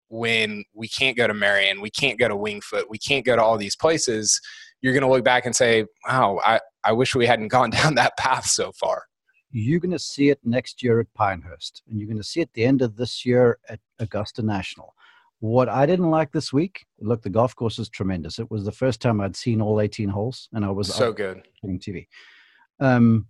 when 0.09 0.63
we 0.73 0.87
can't 0.87 1.17
go 1.17 1.25
to 1.25 1.33
Merion, 1.33 1.81
we 1.81 1.89
can't 1.89 2.19
go 2.19 2.27
to 2.27 2.35
Winged 2.35 2.63
Foot, 2.63 2.89
we 2.89 2.97
can't 2.97 3.25
go 3.25 3.35
to 3.35 3.41
all 3.41 3.57
these 3.57 3.75
places, 3.75 4.39
you're 4.81 4.93
going 4.93 5.03
to 5.03 5.09
look 5.09 5.23
back 5.23 5.45
and 5.45 5.55
say, 5.55 5.85
wow, 6.07 6.39
I, 6.45 6.59
I 6.83 6.91
wish 6.91 7.15
we 7.15 7.25
hadn't 7.25 7.47
gone 7.57 7.71
down 7.71 7.95
that 7.95 8.17
path 8.17 8.45
so 8.45 8.71
far. 8.73 9.03
You're 9.51 9.79
going 9.79 9.91
to 9.91 9.99
see 9.99 10.29
it 10.29 10.39
next 10.43 10.83
year 10.83 10.99
at 10.99 11.13
Pinehurst, 11.13 11.81
and 11.87 11.97
you're 11.97 12.07
going 12.07 12.17
to 12.17 12.23
see 12.23 12.41
it 12.41 12.49
the 12.53 12.65
end 12.65 12.81
of 12.81 12.97
this 12.97 13.25
year 13.25 13.57
at 13.69 13.79
Augusta 13.99 14.41
National. 14.41 14.93
What 15.39 15.69
I 15.69 15.85
didn't 15.85 16.11
like 16.11 16.31
this 16.31 16.51
week, 16.51 16.85
look, 16.99 17.21
the 17.21 17.29
golf 17.29 17.55
course 17.55 17.79
is 17.79 17.89
tremendous. 17.89 18.37
It 18.37 18.51
was 18.51 18.65
the 18.65 18.71
first 18.71 19.01
time 19.01 19.21
I'd 19.21 19.35
seen 19.35 19.61
all 19.61 19.79
18 19.79 20.09
holes, 20.09 20.49
and 20.53 20.65
I 20.65 20.71
was 20.71 20.93
so 20.93 21.13
good 21.13 21.43
on 21.63 21.79
TV. 21.79 22.07
Um, 22.79 23.27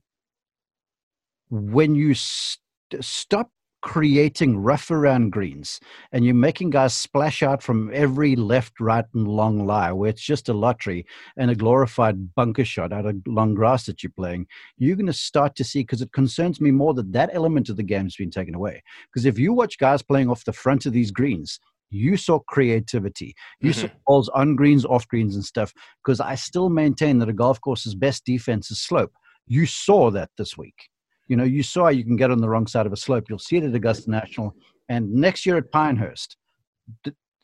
when 1.71 1.95
you 1.95 2.13
st- 2.13 2.59
stop 3.01 3.49
creating 3.81 4.57
rough 4.57 4.89
around 4.89 5.29
greens 5.31 5.79
and 6.11 6.25
you're 6.25 6.33
making 6.33 6.71
guys 6.71 6.91
splash 6.91 7.43
out 7.43 7.61
from 7.61 7.91
every 7.93 8.35
left, 8.35 8.79
right, 8.79 9.05
and 9.13 9.27
long 9.27 9.67
lie 9.67 9.91
where 9.91 10.09
it's 10.09 10.23
just 10.23 10.49
a 10.49 10.53
lottery 10.53 11.05
and 11.37 11.51
a 11.51 11.55
glorified 11.55 12.33
bunker 12.33 12.65
shot 12.65 12.91
out 12.91 13.05
of 13.05 13.15
long 13.27 13.53
grass 13.53 13.85
that 13.85 14.01
you're 14.01 14.11
playing, 14.17 14.47
you're 14.77 14.95
going 14.95 15.05
to 15.05 15.13
start 15.13 15.55
to 15.55 15.63
see 15.63 15.81
because 15.81 16.01
it 16.01 16.11
concerns 16.13 16.59
me 16.59 16.71
more 16.71 16.95
that 16.95 17.11
that 17.13 17.29
element 17.33 17.69
of 17.69 17.75
the 17.77 17.83
game's 17.83 18.15
been 18.15 18.31
taken 18.31 18.55
away. 18.55 18.81
Because 19.11 19.25
if 19.25 19.37
you 19.37 19.53
watch 19.53 19.77
guys 19.77 20.01
playing 20.01 20.31
off 20.31 20.45
the 20.45 20.53
front 20.53 20.85
of 20.85 20.93
these 20.93 21.11
greens, 21.11 21.59
You 21.91 22.17
saw 22.17 22.39
creativity. 22.39 23.35
You 23.61 23.69
Mhm. 23.69 23.75
saw 23.75 23.87
balls 24.07 24.27
on 24.29 24.55
greens, 24.55 24.85
off 24.85 25.07
greens, 25.07 25.35
and 25.35 25.45
stuff. 25.45 25.71
Because 26.03 26.19
I 26.19 26.33
still 26.35 26.69
maintain 26.69 27.19
that 27.19 27.29
a 27.29 27.33
golf 27.33 27.61
course's 27.61 27.93
best 27.93 28.25
defense 28.25 28.71
is 28.71 28.81
slope. 28.81 29.13
You 29.45 29.67
saw 29.67 30.09
that 30.11 30.31
this 30.35 30.57
week. 30.57 30.89
You 31.27 31.35
know, 31.37 31.43
you 31.43 31.63
saw 31.63 31.87
you 31.87 32.03
can 32.03 32.15
get 32.15 32.31
on 32.31 32.39
the 32.39 32.49
wrong 32.49 32.67
side 32.67 32.85
of 32.85 32.93
a 32.93 32.97
slope. 32.97 33.25
You'll 33.29 33.39
see 33.39 33.57
it 33.57 33.63
at 33.63 33.73
Augusta 33.73 34.09
National, 34.09 34.55
and 34.89 35.11
next 35.13 35.45
year 35.45 35.57
at 35.57 35.71
Pinehurst, 35.71 36.37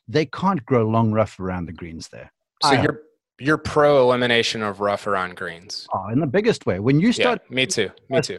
they 0.08 0.26
can't 0.26 0.64
grow 0.64 0.88
long 0.88 1.12
rough 1.12 1.38
around 1.40 1.66
the 1.66 1.72
greens 1.72 2.08
there. 2.08 2.32
So 2.62 2.70
I- 2.70 2.82
you're 2.82 3.00
you're 3.38 3.58
pro 3.58 4.00
elimination 4.02 4.62
of 4.62 4.78
rough 4.80 5.06
around 5.06 5.36
greens. 5.36 5.88
Oh, 5.92 6.08
in 6.12 6.20
the 6.20 6.26
biggest 6.28 6.64
way. 6.64 6.78
When 6.78 7.00
you 7.00 7.12
start. 7.12 7.40
Yeah, 7.50 7.54
me 7.56 7.66
too. 7.66 7.90
Me 8.08 8.20
too. 8.20 8.38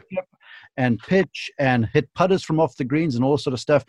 and 0.78 0.98
pitch 1.00 1.52
and 1.60 1.88
hit 1.94 2.12
putters 2.16 2.44
from 2.44 2.60
off 2.60 2.76
the 2.78 2.84
greens 2.86 3.16
and 3.16 3.24
all 3.24 3.38
sort 3.38 3.54
of 3.54 3.60
stuff. 3.60 3.84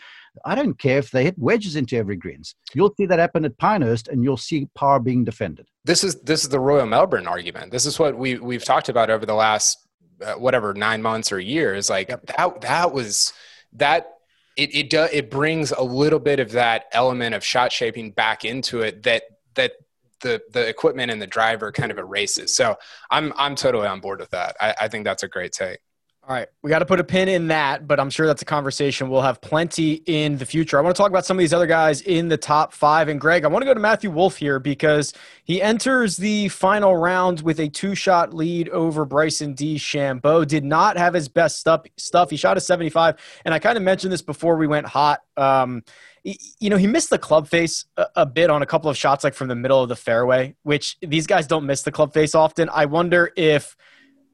I 0.45 0.55
don't 0.55 0.79
care 0.79 0.99
if 0.99 1.11
they 1.11 1.23
hit 1.25 1.39
wedges 1.39 1.77
into 1.77 1.97
every 1.97 2.17
greens. 2.17 2.55
You'll 2.75 2.93
see 2.97 3.07
that 3.07 3.19
happen 3.19 3.45
at 3.45 3.57
Pinehurst, 3.59 4.09
and 4.09 4.23
you'll 4.25 4.37
see 4.37 4.67
par 4.75 4.99
being 5.01 5.25
defended. 5.25 5.67
This 5.85 6.03
is 6.03 6.17
this 6.23 6.43
is 6.43 6.49
the 6.49 6.59
Royal 6.61 6.87
Melbourne 6.87 7.27
argument. 7.29 7.71
This 7.71 7.87
is 7.87 7.99
what 7.99 8.19
we 8.19 8.37
we've 8.39 8.65
talked 8.65 8.89
about 8.89 9.09
over 9.09 9.25
the 9.25 9.35
last 9.35 9.84
Uh, 10.23 10.35
whatever 10.35 10.73
nine 10.75 11.03
months 11.03 11.33
or 11.33 11.41
years. 11.41 11.91
Like 11.91 12.09
that 12.27 12.61
that 12.61 12.93
was 12.93 13.33
that 13.73 14.15
it 14.57 14.75
it 14.75 14.91
do, 14.91 15.09
it 15.13 15.31
brings 15.31 15.73
a 15.73 15.83
little 15.83 16.21
bit 16.21 16.41
of 16.41 16.53
that 16.53 16.85
element 16.93 17.35
of 17.35 17.45
shot 17.45 17.73
shaping 17.73 18.13
back 18.13 18.45
into 18.45 18.83
it 18.83 19.03
that 19.03 19.25
that 19.55 19.73
the 20.21 20.43
the 20.53 20.67
equipment 20.67 21.11
and 21.11 21.21
the 21.21 21.27
driver 21.27 21.73
kind 21.73 21.91
of 21.91 21.99
erases. 21.99 22.55
So 22.55 22.77
I'm 23.11 23.33
I'm 23.37 23.55
totally 23.55 23.87
on 23.87 24.01
board 24.01 24.21
with 24.21 24.31
that. 24.31 24.57
I, 24.61 24.75
I 24.83 24.89
think 24.89 25.05
that's 25.05 25.23
a 25.23 25.29
great 25.29 25.53
take. 25.53 25.79
All 26.27 26.35
right, 26.35 26.49
we 26.63 26.71
got 26.71 26.79
to 26.79 26.87
put 26.87 27.01
a 27.01 27.05
pin 27.05 27.29
in 27.29 27.49
that, 27.49 27.87
but 27.87 28.01
I'm 28.01 28.09
sure 28.09 28.27
that's 28.27 28.41
a 28.41 28.47
conversation 28.47 29.11
we'll 29.11 29.21
have 29.21 29.43
plenty 29.43 30.03
in 30.07 30.39
the 30.39 30.47
future. 30.47 30.79
I 30.79 30.81
want 30.81 30.97
to 30.97 30.99
talk 30.99 31.11
about 31.11 31.27
some 31.27 31.37
of 31.37 31.41
these 31.41 31.53
other 31.53 31.67
guys 31.67 32.01
in 32.01 32.29
the 32.29 32.39
top 32.39 32.73
five. 32.73 33.09
And 33.09 33.21
Greg, 33.21 33.45
I 33.45 33.49
want 33.49 33.61
to 33.61 33.67
go 33.67 33.75
to 33.75 33.81
Matthew 33.81 34.11
Wolff 34.11 34.39
here 34.39 34.59
because 34.59 35.13
he 35.45 35.61
enters 35.61 36.17
the 36.17 36.49
final 36.49 36.97
round 36.97 37.43
with 37.43 37.61
a 37.61 37.69
two 37.69 37.95
shot 37.95 38.33
lead 38.33 38.71
over 38.71 39.05
Bryson 39.05 39.55
DeChambeau. 39.55 40.47
Did 40.47 40.65
not 40.65 40.97
have 40.97 41.13
his 41.13 41.29
best 41.29 41.61
stuff. 41.61 41.83
Stuff. 41.99 42.31
He 42.31 42.39
shot 42.39 42.57
a 42.57 42.61
75, 42.61 43.17
and 43.45 43.53
I 43.53 43.59
kind 43.59 43.77
of 43.77 43.83
mentioned 43.83 44.11
this 44.11 44.23
before 44.23 44.57
we 44.57 44.67
went 44.67 44.87
hot. 44.87 45.21
Um, 45.37 45.85
you 46.23 46.71
know, 46.71 46.79
he 46.79 46.87
missed 46.87 47.11
the 47.11 47.19
club 47.19 47.49
face 47.49 47.85
a 48.17 48.25
bit 48.25 48.49
on 48.49 48.63
a 48.63 48.67
couple 48.67 48.89
of 48.89 48.97
shots, 48.97 49.25
like 49.25 49.35
from 49.35 49.49
the 49.49 49.55
middle 49.55 49.83
of 49.83 49.91
the 49.91 49.97
fairway, 49.97 50.57
which 50.63 50.97
these 51.03 51.27
guys 51.27 51.47
don't 51.47 51.67
miss 51.67 51.83
the 51.83 51.93
club 51.93 52.15
face 52.15 52.35
often. 52.35 52.71
I 52.73 52.87
wonder 52.87 53.31
if 53.37 53.77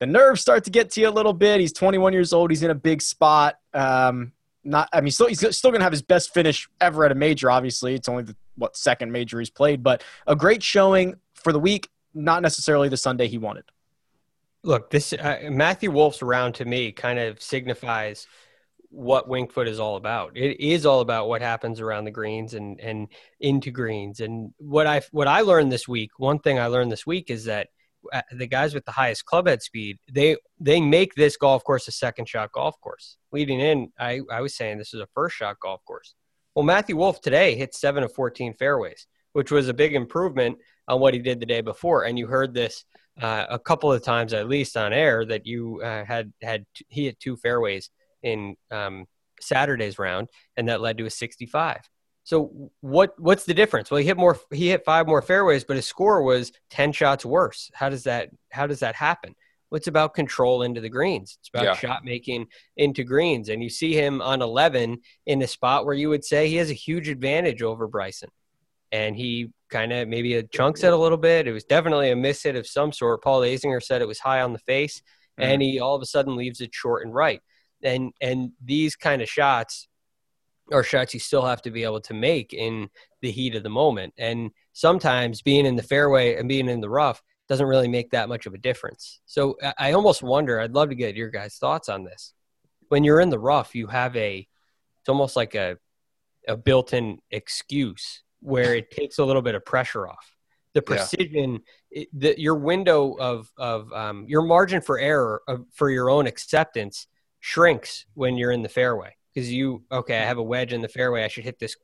the 0.01 0.07
nerves 0.07 0.41
start 0.41 0.65
to 0.65 0.71
get 0.71 0.91
to 0.93 1.01
you 1.01 1.09
a 1.09 1.11
little 1.11 1.35
bit. 1.35 1.61
He's 1.61 1.73
21 1.73 2.13
years 2.13 2.33
old. 2.33 2.51
He's 2.51 2.63
in 2.63 2.71
a 2.71 2.75
big 2.75 3.03
spot. 3.03 3.59
Um, 3.73 4.33
not, 4.65 4.89
I 4.93 5.03
mean, 5.03 5.13
still, 5.13 5.29
he's 5.29 5.39
still 5.57 5.71
going 5.71 5.81
to 5.81 5.85
have 5.85 5.93
his 5.93 6.03
best 6.03 6.35
finish 6.35 6.69
ever 6.81 7.05
at 7.05 7.13
a 7.13 7.15
major. 7.15 7.51
Obviously, 7.51 7.95
it's 7.95 8.09
only 8.09 8.25
the 8.25 8.37
what 8.57 8.77
second 8.77 9.13
major 9.13 9.39
he's 9.39 9.51
played, 9.51 9.83
but 9.83 10.03
a 10.27 10.35
great 10.35 10.63
showing 10.63 11.17
for 11.35 11.53
the 11.53 11.61
week. 11.61 11.89
Not 12.13 12.43
necessarily 12.43 12.89
the 12.89 12.97
Sunday 12.97 13.29
he 13.29 13.39
wanted. 13.39 13.65
Look, 14.63 14.91
this 14.91 15.13
uh, 15.13 15.39
Matthew 15.51 15.91
Wolff's 15.91 16.23
round 16.23 16.57
to 16.57 16.65
me 16.65 16.93
kind 16.93 17.19
of 17.19 17.41
signifies 17.41 18.27
what 18.91 19.29
Winged 19.29 19.53
Foot 19.53 19.69
is 19.69 19.79
all 19.79 19.97
about. 19.97 20.37
It 20.37 20.61
is 20.61 20.85
all 20.85 21.01
about 21.01 21.29
what 21.29 21.41
happens 21.41 21.81
around 21.81 22.05
the 22.05 22.11
greens 22.11 22.55
and 22.55 22.81
and 22.81 23.09
into 23.39 23.71
greens. 23.71 24.21
And 24.21 24.53
what 24.59 24.87
I 24.87 25.03
what 25.13 25.29
I 25.29 25.43
learned 25.43 25.71
this 25.71 25.87
week, 25.87 26.11
one 26.19 26.39
thing 26.39 26.59
I 26.59 26.67
learned 26.67 26.91
this 26.91 27.07
week 27.07 27.31
is 27.31 27.45
that 27.45 27.69
the 28.33 28.47
guys 28.47 28.75
with 28.75 28.85
the 28.85 28.93
highest 28.93 29.25
club 29.25 29.47
head 29.47 29.63
speed, 29.63 29.99
they 30.11 30.37
they 30.59 30.81
make 30.81 31.15
this 31.15 31.37
golf 31.37 31.65
course 31.65 31.89
a 31.89 31.93
second 31.93 32.29
shot 32.29 32.53
golf 32.53 32.81
course. 32.81 33.17
Leading 33.33 33.61
in, 33.61 33.91
I 33.99 34.21
I 34.31 34.41
was 34.41 34.57
saying 34.57 34.79
this 34.79 34.95
is 34.95 35.01
a 35.01 35.09
first 35.15 35.37
shot 35.37 35.57
golf 35.61 35.85
course. 35.85 36.15
Well, 36.55 36.65
Matthew 36.65 36.97
Wolff 36.97 37.21
today 37.21 37.55
hit 37.55 37.75
seven 37.75 38.03
of 38.03 38.13
14 38.13 38.55
fairways, 38.55 39.07
which 39.33 39.51
was 39.51 39.69
a 39.69 39.75
big 39.75 39.95
improvement 39.95 40.59
on 40.89 41.01
what 41.01 41.15
he 41.15 41.21
did 41.21 41.41
the 41.41 41.47
day 41.47 41.61
before. 41.61 42.05
And 42.05 42.19
you 42.19 42.27
heard 42.27 42.53
this 42.53 42.85
uh, 43.21 43.47
a 43.49 43.59
couple 43.59 43.93
of 43.93 44.03
times 44.03 44.33
at 44.33 44.49
least 44.49 44.77
on 44.77 44.93
air 44.93 45.25
that 45.27 45.47
you 45.47 45.81
uh, 45.83 46.05
had 46.05 46.33
had 46.43 46.65
t- 46.75 46.87
he 46.89 47.05
hit 47.05 47.21
two 47.21 47.37
fairways 47.37 47.91
in 48.23 48.57
um, 48.71 49.07
Saturday's 49.41 49.99
round, 49.99 50.29
and 50.57 50.69
that 50.69 50.81
led 50.81 50.99
to 50.99 51.07
a 51.07 51.11
65. 51.11 51.81
So 52.31 52.71
what 52.81 53.19
what's 53.19 53.45
the 53.45 53.55
difference? 53.55 53.91
Well, 53.91 53.99
he 53.99 54.07
hit 54.07 54.17
more. 54.17 54.39
He 54.53 54.69
hit 54.69 54.85
five 54.85 55.09
more 55.09 55.21
fairways, 55.21 55.65
but 55.65 55.75
his 55.75 55.87
score 55.87 56.23
was 56.23 56.53
10 56.71 56.93
shots 56.93 57.25
worse. 57.25 57.73
How 57.75 57.89
does 57.89 58.05
that 58.05 58.31
How 58.53 58.69
does 58.69 58.79
that 58.79 58.95
happen? 58.95 59.35
Well, 59.69 59.79
it's 59.79 59.89
about 59.89 60.15
control 60.15 60.63
into 60.63 60.81
the 60.81 60.89
greens. 60.89 61.39
It's 61.41 61.49
about 61.49 61.65
Yeah. 61.65 61.75
shot 61.75 62.05
making 62.05 62.47
into 62.77 63.03
greens, 63.03 63.49
and 63.49 63.65
you 63.65 63.69
see 63.69 63.95
him 63.95 64.23
on 64.23 64.43
11 64.43 64.99
in 65.27 65.43
a 65.43 65.49
spot 65.49 65.85
where 65.85 65.95
you 65.97 66.09
would 66.09 66.25
say 66.25 66.47
he 66.47 66.55
has 66.55 66.71
a 66.71 66.85
huge 66.89 67.09
advantage 67.09 67.63
over 67.63 67.89
Bryson, 67.89 68.31
and 68.93 69.17
he 69.17 69.49
kind 69.69 69.93
of 69.93 70.07
maybe 70.07 70.35
a 70.37 70.45
chunks 70.45 70.85
it 70.85 70.93
a 70.93 70.97
little 70.97 71.19
bit. 71.19 71.49
It 71.49 71.53
was 71.53 71.65
definitely 71.65 72.13
a 72.13 72.17
miss 72.17 72.45
hit 72.45 72.55
of 72.55 72.65
some 72.65 72.93
sort. 72.93 73.25
Paul 73.25 73.41
Azinger 73.41 73.83
said 73.83 74.03
it 74.03 74.09
was 74.09 74.21
high 74.21 74.41
on 74.41 74.53
the 74.53 74.61
face, 74.61 75.01
mm-hmm. 75.01 75.51
and 75.51 75.63
he 75.63 75.81
all 75.81 75.97
of 75.97 76.03
a 76.03 76.07
sudden 76.07 76.37
leaves 76.37 76.61
it 76.61 76.73
short 76.73 77.05
and 77.05 77.13
right. 77.13 77.43
And 77.83 78.13
and 78.21 78.53
these 78.65 78.95
kind 78.95 79.21
of 79.21 79.29
shots 79.29 79.89
are 80.73 80.83
shots 80.83 81.15
you 81.15 81.21
still 81.21 81.45
have 81.45 81.63
to 81.63 81.71
be 81.71 81.85
able 81.85 82.01
to 82.01 82.15
make 82.15 82.53
in 82.53 82.89
the 83.23 83.31
heat 83.31 83.55
of 83.55 83.63
the 83.63 83.71
moment. 83.71 84.15
And 84.19 84.51
sometimes 84.73 85.43
being 85.43 85.67
in 85.67 85.77
the 85.77 85.83
fairway 85.83 86.37
and 86.37 86.49
being 86.49 86.69
in 86.69 86.81
the 86.81 86.91
rough 86.91 87.23
doesn't 87.49 87.67
really 87.67 87.89
make 87.89 88.11
that 88.11 88.29
much 88.29 88.47
of 88.47 88.55
a 88.55 88.59
difference. 88.59 89.21
So 89.27 89.57
I- 89.79 89.93
almost 89.93 90.23
wonder. 90.23 90.61
I'd 90.61 90.73
love 90.75 90.91
to 90.91 90.95
get 90.95 91.17
your 91.17 91.31
guys' 91.31 91.57
thoughts 91.57 91.89
on 91.89 92.05
this. 92.05 92.33
When 92.89 93.03
you're 93.05 93.21
in 93.21 93.31
the 93.31 93.39
rough, 93.39 93.75
you 93.75 93.89
have 93.89 94.17
a 94.17 94.47
it's 95.01 95.09
almost 95.09 95.35
like 95.37 95.55
a 95.55 95.79
a 96.49 96.57
built-in 96.57 97.19
excuse 97.31 98.23
where 98.41 98.75
it 98.75 98.91
takes 98.91 99.19
a 99.19 99.25
little 99.25 99.43
bit 99.43 99.55
of 99.55 99.65
pressure 99.65 100.09
off. 100.09 100.37
The 100.75 100.81
Yeah. 100.81 100.97
precision, 100.97 101.61
it, 101.91 102.09
the, 102.13 102.41
your 102.41 102.55
window 102.57 103.15
of 103.19 103.51
of 103.57 103.93
um, 103.93 104.27
your 104.29 104.43
margin 104.43 104.81
for 104.81 104.99
error 104.99 105.43
of, 105.49 105.65
for 105.73 105.91
your 105.91 106.09
own 106.11 106.27
acceptance 106.27 107.07
shrinks 107.41 108.07
when 108.15 108.37
you're 108.37 108.53
in 108.53 108.63
the 108.63 108.69
fairway 108.69 109.15
because 109.33 109.53
you 109.53 109.83
okay 109.93 110.19
i 110.19 110.25
have 110.25 110.39
a 110.39 110.43
wedge 110.43 110.73
in 110.73 110.81
the 110.81 110.89
fairway 110.89 111.25
i 111.25 111.29
should 111.29 111.45
hit 111.45 111.59
this 111.59 111.77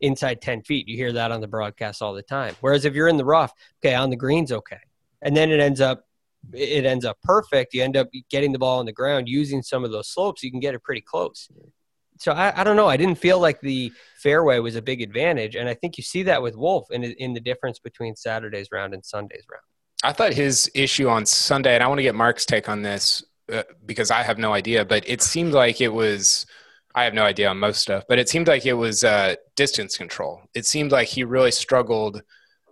inside 0.00 0.40
10 0.40 0.62
feet. 0.62 0.88
You 0.88 0.96
hear 0.96 1.12
that 1.12 1.32
on 1.32 1.40
the 1.40 1.48
broadcast 1.48 2.02
all 2.02 2.12
the 2.12 2.22
time. 2.22 2.54
Whereas 2.60 2.84
if 2.84 2.94
you're 2.94 3.08
in 3.08 3.16
the 3.16 3.24
rough 3.24 3.52
okay 3.84 3.94
on 3.94 4.10
the 4.10 4.16
greens 4.16 4.52
okay. 4.52 4.78
And 5.22 5.36
then 5.36 5.50
it 5.50 5.60
ends 5.60 5.80
up 5.80 6.04
it 6.52 6.84
ends 6.84 7.04
up 7.04 7.18
perfect. 7.22 7.72
You 7.72 7.84
end 7.84 7.96
up 7.96 8.08
getting 8.28 8.52
the 8.52 8.58
ball 8.58 8.80
on 8.80 8.86
the 8.86 8.92
ground 8.92 9.28
using 9.28 9.62
some 9.62 9.84
of 9.84 9.92
those 9.92 10.08
slopes. 10.08 10.42
You 10.42 10.50
can 10.50 10.58
get 10.58 10.74
it 10.74 10.82
pretty 10.82 11.00
close. 11.00 11.48
So 12.18 12.32
I, 12.32 12.60
I 12.60 12.64
don't 12.64 12.76
know. 12.76 12.88
I 12.88 12.96
didn't 12.96 13.16
feel 13.16 13.38
like 13.38 13.60
the 13.60 13.92
fairway 14.18 14.58
was 14.58 14.74
a 14.74 14.82
big 14.82 15.02
advantage. 15.02 15.54
And 15.54 15.68
i 15.68 15.74
think 15.74 15.96
you 15.96 16.04
see 16.04 16.24
that 16.24 16.42
with 16.42 16.56
wolff 16.56 16.86
in, 16.90 17.04
in 17.04 17.32
the 17.32 17.40
difference 17.40 17.78
between 17.78 18.16
saturday's 18.16 18.68
round 18.72 18.94
and 18.94 19.04
sunday's 19.04 19.44
round. 19.50 19.62
I 20.04 20.12
thought 20.12 20.32
his 20.32 20.68
issue 20.74 21.08
on 21.08 21.26
Sunday, 21.26 21.74
and 21.74 21.82
I 21.82 21.86
want 21.86 21.98
to 21.98 22.02
get 22.02 22.16
Mark's 22.16 22.44
take 22.44 22.68
on 22.68 22.82
this 22.82 23.22
uh, 23.52 23.62
because 23.86 24.10
I 24.10 24.22
have 24.24 24.36
no 24.36 24.52
idea, 24.52 24.84
but 24.84 25.08
it 25.08 25.22
seemed 25.22 25.52
like 25.52 25.80
it 25.80 25.92
was. 25.92 26.44
I 26.94 27.04
have 27.04 27.14
no 27.14 27.22
idea 27.22 27.48
on 27.48 27.58
most 27.58 27.80
stuff, 27.80 28.04
but 28.08 28.18
it 28.18 28.28
seemed 28.28 28.48
like 28.48 28.66
it 28.66 28.74
was 28.74 29.02
uh, 29.04 29.36
distance 29.56 29.96
control. 29.96 30.42
It 30.54 30.66
seemed 30.66 30.92
like 30.92 31.08
he 31.08 31.24
really 31.24 31.50
struggled. 31.50 32.22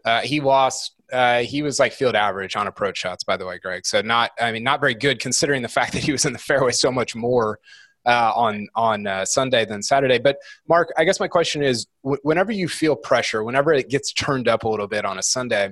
Uh, 0.04 0.20
he 0.20 0.40
lost. 0.40 0.94
Uh, 1.12 1.40
he 1.40 1.62
was 1.62 1.80
like 1.80 1.92
field 1.92 2.14
average 2.14 2.54
on 2.54 2.66
approach 2.66 2.98
shots, 2.98 3.24
by 3.24 3.36
the 3.36 3.46
way, 3.46 3.58
Greg. 3.58 3.86
So 3.86 4.00
not. 4.00 4.30
I 4.40 4.52
mean, 4.52 4.62
not 4.62 4.80
very 4.80 4.94
good 4.94 5.20
considering 5.20 5.62
the 5.62 5.68
fact 5.78 5.92
that 5.94 6.02
he 6.02 6.12
was 6.12 6.24
in 6.24 6.32
the 6.32 6.38
fairway 6.38 6.72
so 6.72 6.92
much 6.92 7.14
more 7.16 7.58
uh, 8.06 8.32
on 8.34 8.68
on 8.74 9.06
uh, 9.06 9.24
Sunday 9.24 9.64
than 9.64 9.82
Saturday. 9.82 10.18
But 10.18 10.36
Mark, 10.68 10.90
I 10.96 11.04
guess 11.04 11.18
my 11.18 11.28
question 11.28 11.62
is: 11.62 11.86
w- 12.04 12.20
whenever 12.22 12.52
you 12.52 12.68
feel 12.68 12.96
pressure, 12.96 13.42
whenever 13.42 13.72
it 13.72 13.88
gets 13.88 14.12
turned 14.12 14.48
up 14.48 14.64
a 14.64 14.68
little 14.68 14.88
bit 14.88 15.04
on 15.04 15.18
a 15.18 15.22
Sunday, 15.22 15.70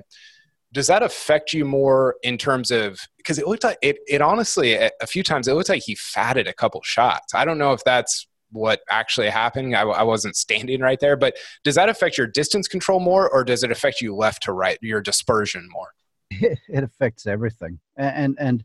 does 0.71 0.87
that 0.87 1.03
affect 1.03 1.53
you 1.53 1.65
more 1.65 2.15
in 2.23 2.37
terms 2.37 2.71
of 2.71 2.99
because 3.17 3.37
it 3.37 3.47
looked 3.47 3.63
like 3.63 3.77
it, 3.81 3.97
it 4.07 4.21
honestly 4.21 4.73
a 4.73 4.89
a 5.01 5.07
few 5.07 5.23
times 5.23 5.47
it 5.47 5.53
looked 5.53 5.69
like 5.69 5.83
he 5.83 5.95
fatted 5.95 6.47
a 6.47 6.53
couple 6.53 6.81
shots 6.83 7.33
i 7.33 7.43
don't 7.43 7.57
know 7.57 7.73
if 7.73 7.83
that's 7.83 8.27
what 8.51 8.81
actually 8.89 9.29
happened 9.29 9.75
I, 9.75 9.81
I 9.81 10.03
wasn't 10.03 10.35
standing 10.35 10.81
right 10.81 10.99
there 10.99 11.15
but 11.15 11.35
does 11.63 11.75
that 11.75 11.89
affect 11.89 12.17
your 12.17 12.27
distance 12.27 12.67
control 12.67 12.99
more 12.99 13.29
or 13.29 13.43
does 13.43 13.63
it 13.63 13.71
affect 13.71 14.01
you 14.01 14.15
left 14.15 14.43
to 14.43 14.53
right 14.53 14.77
your 14.81 15.01
dispersion 15.01 15.67
more 15.71 15.93
it 16.31 16.83
affects 16.83 17.25
everything. 17.27 17.79
And 17.97 18.35
and 18.39 18.63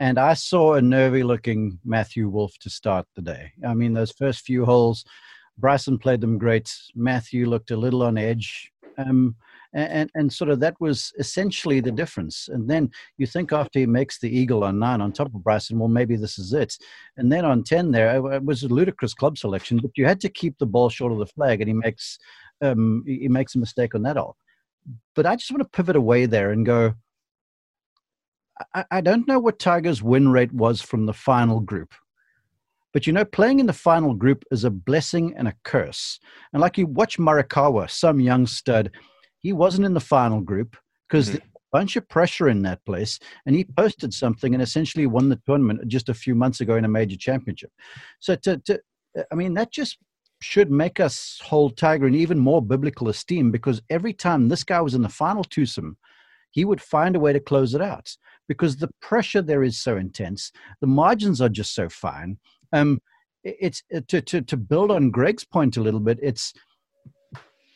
and 0.00 0.18
I 0.18 0.34
saw 0.34 0.74
a 0.74 0.82
nervy 0.82 1.22
looking 1.22 1.78
Matthew 1.84 2.28
Wolff 2.28 2.58
to 2.58 2.70
start 2.70 3.06
the 3.14 3.22
day. 3.22 3.52
I 3.66 3.74
mean, 3.74 3.92
those 3.92 4.10
first 4.10 4.40
few 4.40 4.64
holes, 4.64 5.04
Bryson 5.56 5.98
played 5.98 6.20
them 6.20 6.38
great. 6.38 6.74
Matthew 6.94 7.46
looked 7.46 7.70
a 7.70 7.76
little 7.76 8.02
on 8.02 8.18
edge. 8.18 8.72
Um, 8.98 9.36
and, 9.74 10.10
and 10.14 10.32
sort 10.32 10.50
of 10.50 10.60
that 10.60 10.80
was 10.80 11.12
essentially 11.18 11.80
the 11.80 11.90
difference. 11.90 12.48
And 12.48 12.70
then 12.70 12.90
you 13.18 13.26
think 13.26 13.52
after 13.52 13.80
he 13.80 13.86
makes 13.86 14.20
the 14.20 14.34
eagle 14.34 14.62
on 14.62 14.78
nine 14.78 15.00
on 15.00 15.12
top 15.12 15.34
of 15.34 15.42
Bryson, 15.42 15.78
well, 15.78 15.88
maybe 15.88 16.16
this 16.16 16.38
is 16.38 16.52
it. 16.52 16.76
And 17.16 17.30
then 17.32 17.44
on 17.44 17.64
10 17.64 17.90
there, 17.90 18.16
it 18.34 18.44
was 18.44 18.62
a 18.62 18.68
ludicrous 18.68 19.14
club 19.14 19.36
selection, 19.36 19.78
but 19.78 19.90
you 19.96 20.06
had 20.06 20.20
to 20.20 20.28
keep 20.28 20.58
the 20.58 20.66
ball 20.66 20.88
short 20.88 21.12
of 21.12 21.18
the 21.18 21.26
flag, 21.26 21.60
and 21.60 21.68
he 21.68 21.74
makes, 21.74 22.18
um, 22.62 23.02
he 23.06 23.28
makes 23.28 23.56
a 23.56 23.58
mistake 23.58 23.94
on 23.94 24.02
that 24.02 24.16
all. 24.16 24.36
But 25.16 25.26
I 25.26 25.34
just 25.34 25.50
want 25.50 25.62
to 25.62 25.76
pivot 25.76 25.96
away 25.96 26.26
there 26.26 26.52
and 26.52 26.64
go, 26.64 26.94
I, 28.74 28.84
I 28.90 29.00
don't 29.00 29.26
know 29.26 29.40
what 29.40 29.58
Tiger's 29.58 30.02
win 30.02 30.28
rate 30.28 30.52
was 30.52 30.80
from 30.80 31.06
the 31.06 31.12
final 31.12 31.58
group, 31.58 31.94
But 32.92 33.08
you 33.08 33.12
know, 33.12 33.24
playing 33.24 33.58
in 33.58 33.66
the 33.66 33.72
final 33.72 34.14
group 34.14 34.44
is 34.52 34.62
a 34.62 34.70
blessing 34.70 35.34
and 35.36 35.48
a 35.48 35.54
curse. 35.64 36.20
And 36.52 36.62
like 36.62 36.78
you 36.78 36.86
watch 36.86 37.18
Morikawa, 37.18 37.90
some 37.90 38.20
young 38.20 38.46
stud, 38.46 38.92
he 39.44 39.52
wasn't 39.52 39.86
in 39.86 39.94
the 39.94 40.00
final 40.00 40.40
group 40.40 40.76
because 41.08 41.28
mm-hmm. 41.28 41.36
a 41.36 41.60
bunch 41.70 41.94
of 41.94 42.08
pressure 42.08 42.48
in 42.48 42.62
that 42.62 42.84
place. 42.84 43.20
And 43.46 43.54
he 43.54 43.64
posted 43.64 44.12
something 44.12 44.54
and 44.54 44.62
essentially 44.62 45.06
won 45.06 45.28
the 45.28 45.40
tournament 45.46 45.86
just 45.86 46.08
a 46.08 46.14
few 46.14 46.34
months 46.34 46.60
ago 46.60 46.74
in 46.74 46.84
a 46.84 46.88
major 46.88 47.16
championship. 47.16 47.70
So 48.18 48.34
to, 48.34 48.58
to 48.58 48.80
I 49.30 49.34
mean, 49.36 49.54
that 49.54 49.70
just 49.70 49.98
should 50.40 50.70
make 50.70 50.98
us 50.98 51.40
hold 51.44 51.76
Tiger 51.76 52.08
in 52.08 52.14
even 52.16 52.38
more 52.38 52.60
biblical 52.60 53.08
esteem 53.08 53.52
because 53.52 53.80
every 53.88 54.12
time 54.12 54.48
this 54.48 54.64
guy 54.64 54.80
was 54.80 54.94
in 54.94 55.02
the 55.02 55.08
final 55.08 55.44
twosome, 55.44 55.96
he 56.50 56.64
would 56.64 56.80
find 56.80 57.14
a 57.14 57.20
way 57.20 57.32
to 57.32 57.40
close 57.40 57.74
it 57.74 57.80
out 57.80 58.16
because 58.48 58.76
the 58.76 58.90
pressure 59.00 59.42
there 59.42 59.62
is 59.62 59.78
so 59.78 59.96
intense. 59.96 60.50
The 60.80 60.86
margins 60.86 61.40
are 61.40 61.48
just 61.48 61.74
so 61.74 61.88
fine 61.88 62.38
um, 62.74 63.00
it's 63.44 63.82
uh, 63.94 64.00
to, 64.08 64.20
to 64.20 64.40
to 64.42 64.56
build 64.56 64.90
on 64.90 65.10
Greg's 65.10 65.44
point 65.44 65.76
a 65.76 65.82
little 65.82 66.00
bit. 66.00 66.18
It's 66.22 66.52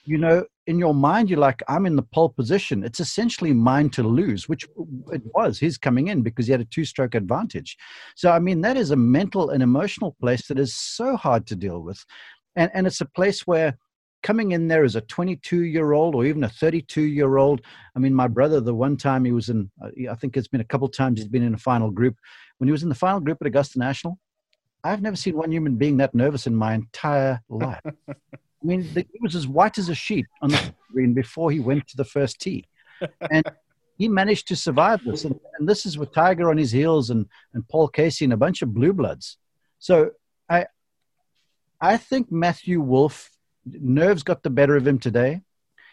you 0.08 0.18
know 0.18 0.44
in 0.66 0.78
your 0.78 0.94
mind 0.94 1.28
you're 1.28 1.38
like 1.38 1.62
I'm 1.68 1.86
in 1.86 1.96
the 1.96 2.02
pole 2.02 2.30
position. 2.30 2.82
It's 2.82 3.00
essentially 3.00 3.52
mine 3.52 3.90
to 3.90 4.02
lose, 4.02 4.48
which 4.48 4.64
it 5.12 5.22
was 5.34 5.58
his 5.58 5.78
coming 5.78 6.08
in 6.08 6.22
because 6.22 6.46
he 6.46 6.52
had 6.52 6.60
a 6.60 6.64
two-stroke 6.66 7.14
advantage. 7.14 7.76
So 8.16 8.30
I 8.30 8.38
mean 8.38 8.60
that 8.62 8.76
is 8.76 8.90
a 8.90 8.96
mental 8.96 9.50
and 9.50 9.62
emotional 9.62 10.16
place 10.20 10.46
that 10.48 10.58
is 10.58 10.74
so 10.74 11.16
hard 11.16 11.46
to 11.48 11.56
deal 11.56 11.80
with, 11.80 12.04
and 12.56 12.70
and 12.74 12.86
it's 12.86 13.00
a 13.00 13.06
place 13.06 13.46
where 13.46 13.76
coming 14.22 14.52
in 14.52 14.66
there 14.68 14.84
as 14.84 14.96
a 14.96 15.00
22 15.02 15.62
year 15.64 15.92
old 15.92 16.14
or 16.14 16.24
even 16.24 16.44
a 16.44 16.48
32 16.48 17.02
year 17.02 17.36
old. 17.36 17.60
I 17.94 17.98
mean, 17.98 18.14
my 18.14 18.26
brother, 18.26 18.60
the 18.60 18.74
one 18.74 18.96
time 18.96 19.24
he 19.24 19.32
was 19.32 19.48
in, 19.48 19.70
I 20.10 20.14
think 20.16 20.36
it's 20.36 20.48
been 20.48 20.60
a 20.60 20.64
couple 20.64 20.88
times 20.88 21.20
he's 21.20 21.28
been 21.28 21.44
in 21.44 21.54
a 21.54 21.58
final 21.58 21.90
group. 21.90 22.16
When 22.58 22.66
he 22.66 22.72
was 22.72 22.82
in 22.82 22.88
the 22.88 22.94
final 22.94 23.20
group 23.20 23.38
at 23.40 23.46
Augusta 23.46 23.78
National, 23.78 24.18
I've 24.82 25.02
never 25.02 25.16
seen 25.16 25.36
one 25.36 25.52
human 25.52 25.76
being 25.76 25.98
that 25.98 26.14
nervous 26.14 26.46
in 26.46 26.54
my 26.54 26.74
entire 26.74 27.40
life. 27.48 27.80
I 28.62 28.66
mean, 28.66 28.88
the, 28.92 29.06
he 29.12 29.18
was 29.20 29.36
as 29.36 29.46
white 29.46 29.78
as 29.78 29.88
a 29.88 29.94
sheet 29.94 30.26
on 30.42 30.50
the 30.50 30.74
green 30.90 31.14
before 31.14 31.50
he 31.50 31.60
went 31.60 31.86
to 31.88 31.96
the 31.96 32.04
first 32.04 32.40
tee. 32.40 32.64
And 33.30 33.44
he 33.98 34.08
managed 34.08 34.48
to 34.48 34.56
survive 34.56 35.04
this. 35.04 35.24
And, 35.24 35.38
and, 35.58 35.68
this 35.68 35.86
is 35.86 35.98
with 35.98 36.12
Tiger 36.12 36.50
on 36.50 36.56
his 36.56 36.72
heels 36.72 37.10
and, 37.10 37.26
and 37.54 37.68
Paul 37.68 37.88
Casey 37.88 38.24
and 38.24 38.32
a 38.32 38.36
bunch 38.36 38.62
of 38.62 38.74
blue 38.74 38.92
bloods. 38.92 39.38
So 39.78 40.10
I, 40.48 40.66
I 41.80 41.96
think 41.96 42.32
Matthew 42.32 42.80
Wolff, 42.80 43.30
nerves 43.64 44.22
got 44.22 44.42
the 44.42 44.50
better 44.50 44.76
of 44.76 44.86
him 44.86 44.98
today. 44.98 45.42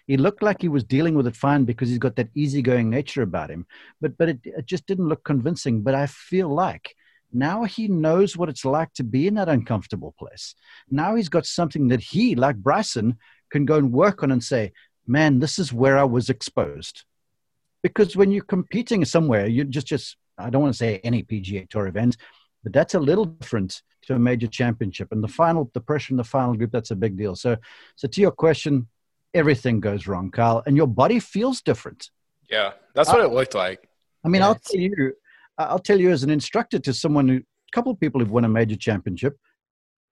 He 0.08 0.17
looked 0.17 0.43
like 0.43 0.62
he 0.62 0.67
was 0.67 0.84
dealing 0.84 1.15
with 1.15 1.28
it 1.28 1.36
fine 1.36 1.65
because 1.65 1.89
he's 1.89 1.97
got 1.97 2.15
that 2.15 2.30
easygoing 2.36 2.89
nature 2.89 3.23
about 3.23 3.49
him. 3.49 3.65
But, 4.01 4.17
but 4.17 4.30
it, 4.30 4.39
it 4.43 4.65
just 4.65 4.86
didn't 4.86 5.10
look 5.10 5.23
convincing. 5.23 5.82
But 5.82 5.95
I 5.95 6.06
feel 6.06 6.47
like 6.47 6.95
now 7.36 7.63
he 7.63 7.88
knows 7.88 8.38
what 8.38 8.50
it's 8.50 8.65
like 8.65 8.93
to 8.93 9.04
be 9.04 9.28
in 9.28 9.36
that 9.36 9.50
uncomfortable 9.50 10.15
place. 10.17 10.56
Now 10.89 11.15
he's 11.15 11.30
got 11.30 11.45
something 11.45 11.89
that 11.89 12.02
he, 12.02 12.36
like 12.36 12.56
Bryson, 12.56 13.17
can 13.52 13.65
go 13.65 13.76
and 13.76 13.91
work 13.91 14.24
on 14.24 14.32
and 14.32 14.43
say, 14.43 14.71
man, 15.06 15.39
this 15.39 15.60
is 15.60 15.74
where 15.74 15.98
I 15.98 16.04
was 16.04 16.30
exposed. 16.30 17.04
Because 17.84 18.15
when 18.15 18.32
you're 18.32 18.43
competing 18.43 19.06
somewhere, 19.06 19.45
you 19.45 19.63
just, 19.65 19.88
just 19.88 20.17
I 20.38 20.50
don't 20.50 20.62
want 20.62 20.74
to 20.74 20.78
say 20.78 21.00
any 21.04 21.24
PGA 21.24 21.69
Tour 21.69 21.88
event, 21.88 22.17
but 22.63 22.74
that's 22.74 22.95
a 22.95 23.00
little 23.00 23.26
different 23.26 23.82
to 24.04 24.15
a 24.15 24.19
major 24.19 24.48
championship. 24.48 25.12
And 25.12 25.24
the 25.24 25.28
final, 25.28 25.69
the 25.74 25.82
pressure 25.82 26.13
in 26.13 26.17
the 26.17 26.24
final 26.24 26.56
group, 26.56 26.71
that's 26.71 26.91
a 26.91 26.95
big 26.95 27.17
deal. 27.17 27.36
So, 27.36 27.58
so 27.95 28.08
to 28.08 28.21
your 28.21 28.32
question, 28.32 28.88
everything 29.34 29.80
goes 29.80 30.08
wrong, 30.08 30.32
Kyle, 30.32 30.63
and 30.65 30.76
your 30.76 30.88
body 30.88 31.19
feels 31.19 31.62
different. 31.62 32.10
Yeah, 32.50 32.71
that's 32.93 33.10
what 33.10 33.21
I, 33.21 33.26
it 33.26 33.32
looked 33.32 33.56
like. 33.56 33.88
I 34.24 34.30
mean, 34.30 34.41
yeah. 34.41 34.48
I'll 34.48 34.56
tell 34.56 34.82
you, 34.82 35.13
I'll 35.58 35.80
tell 35.80 36.00
you 36.00 36.12
as 36.12 36.24
an 36.24 36.30
instructor 36.30 36.80
to 36.80 36.94
someone 36.94 37.28
who, 37.28 37.38
a 37.38 37.72
couple 37.74 37.91
of 37.91 38.00
people 38.00 38.20
who've 38.20 38.32
won 38.32 38.46
a 38.46 38.50
major 38.50 38.76
championship, 38.76 39.38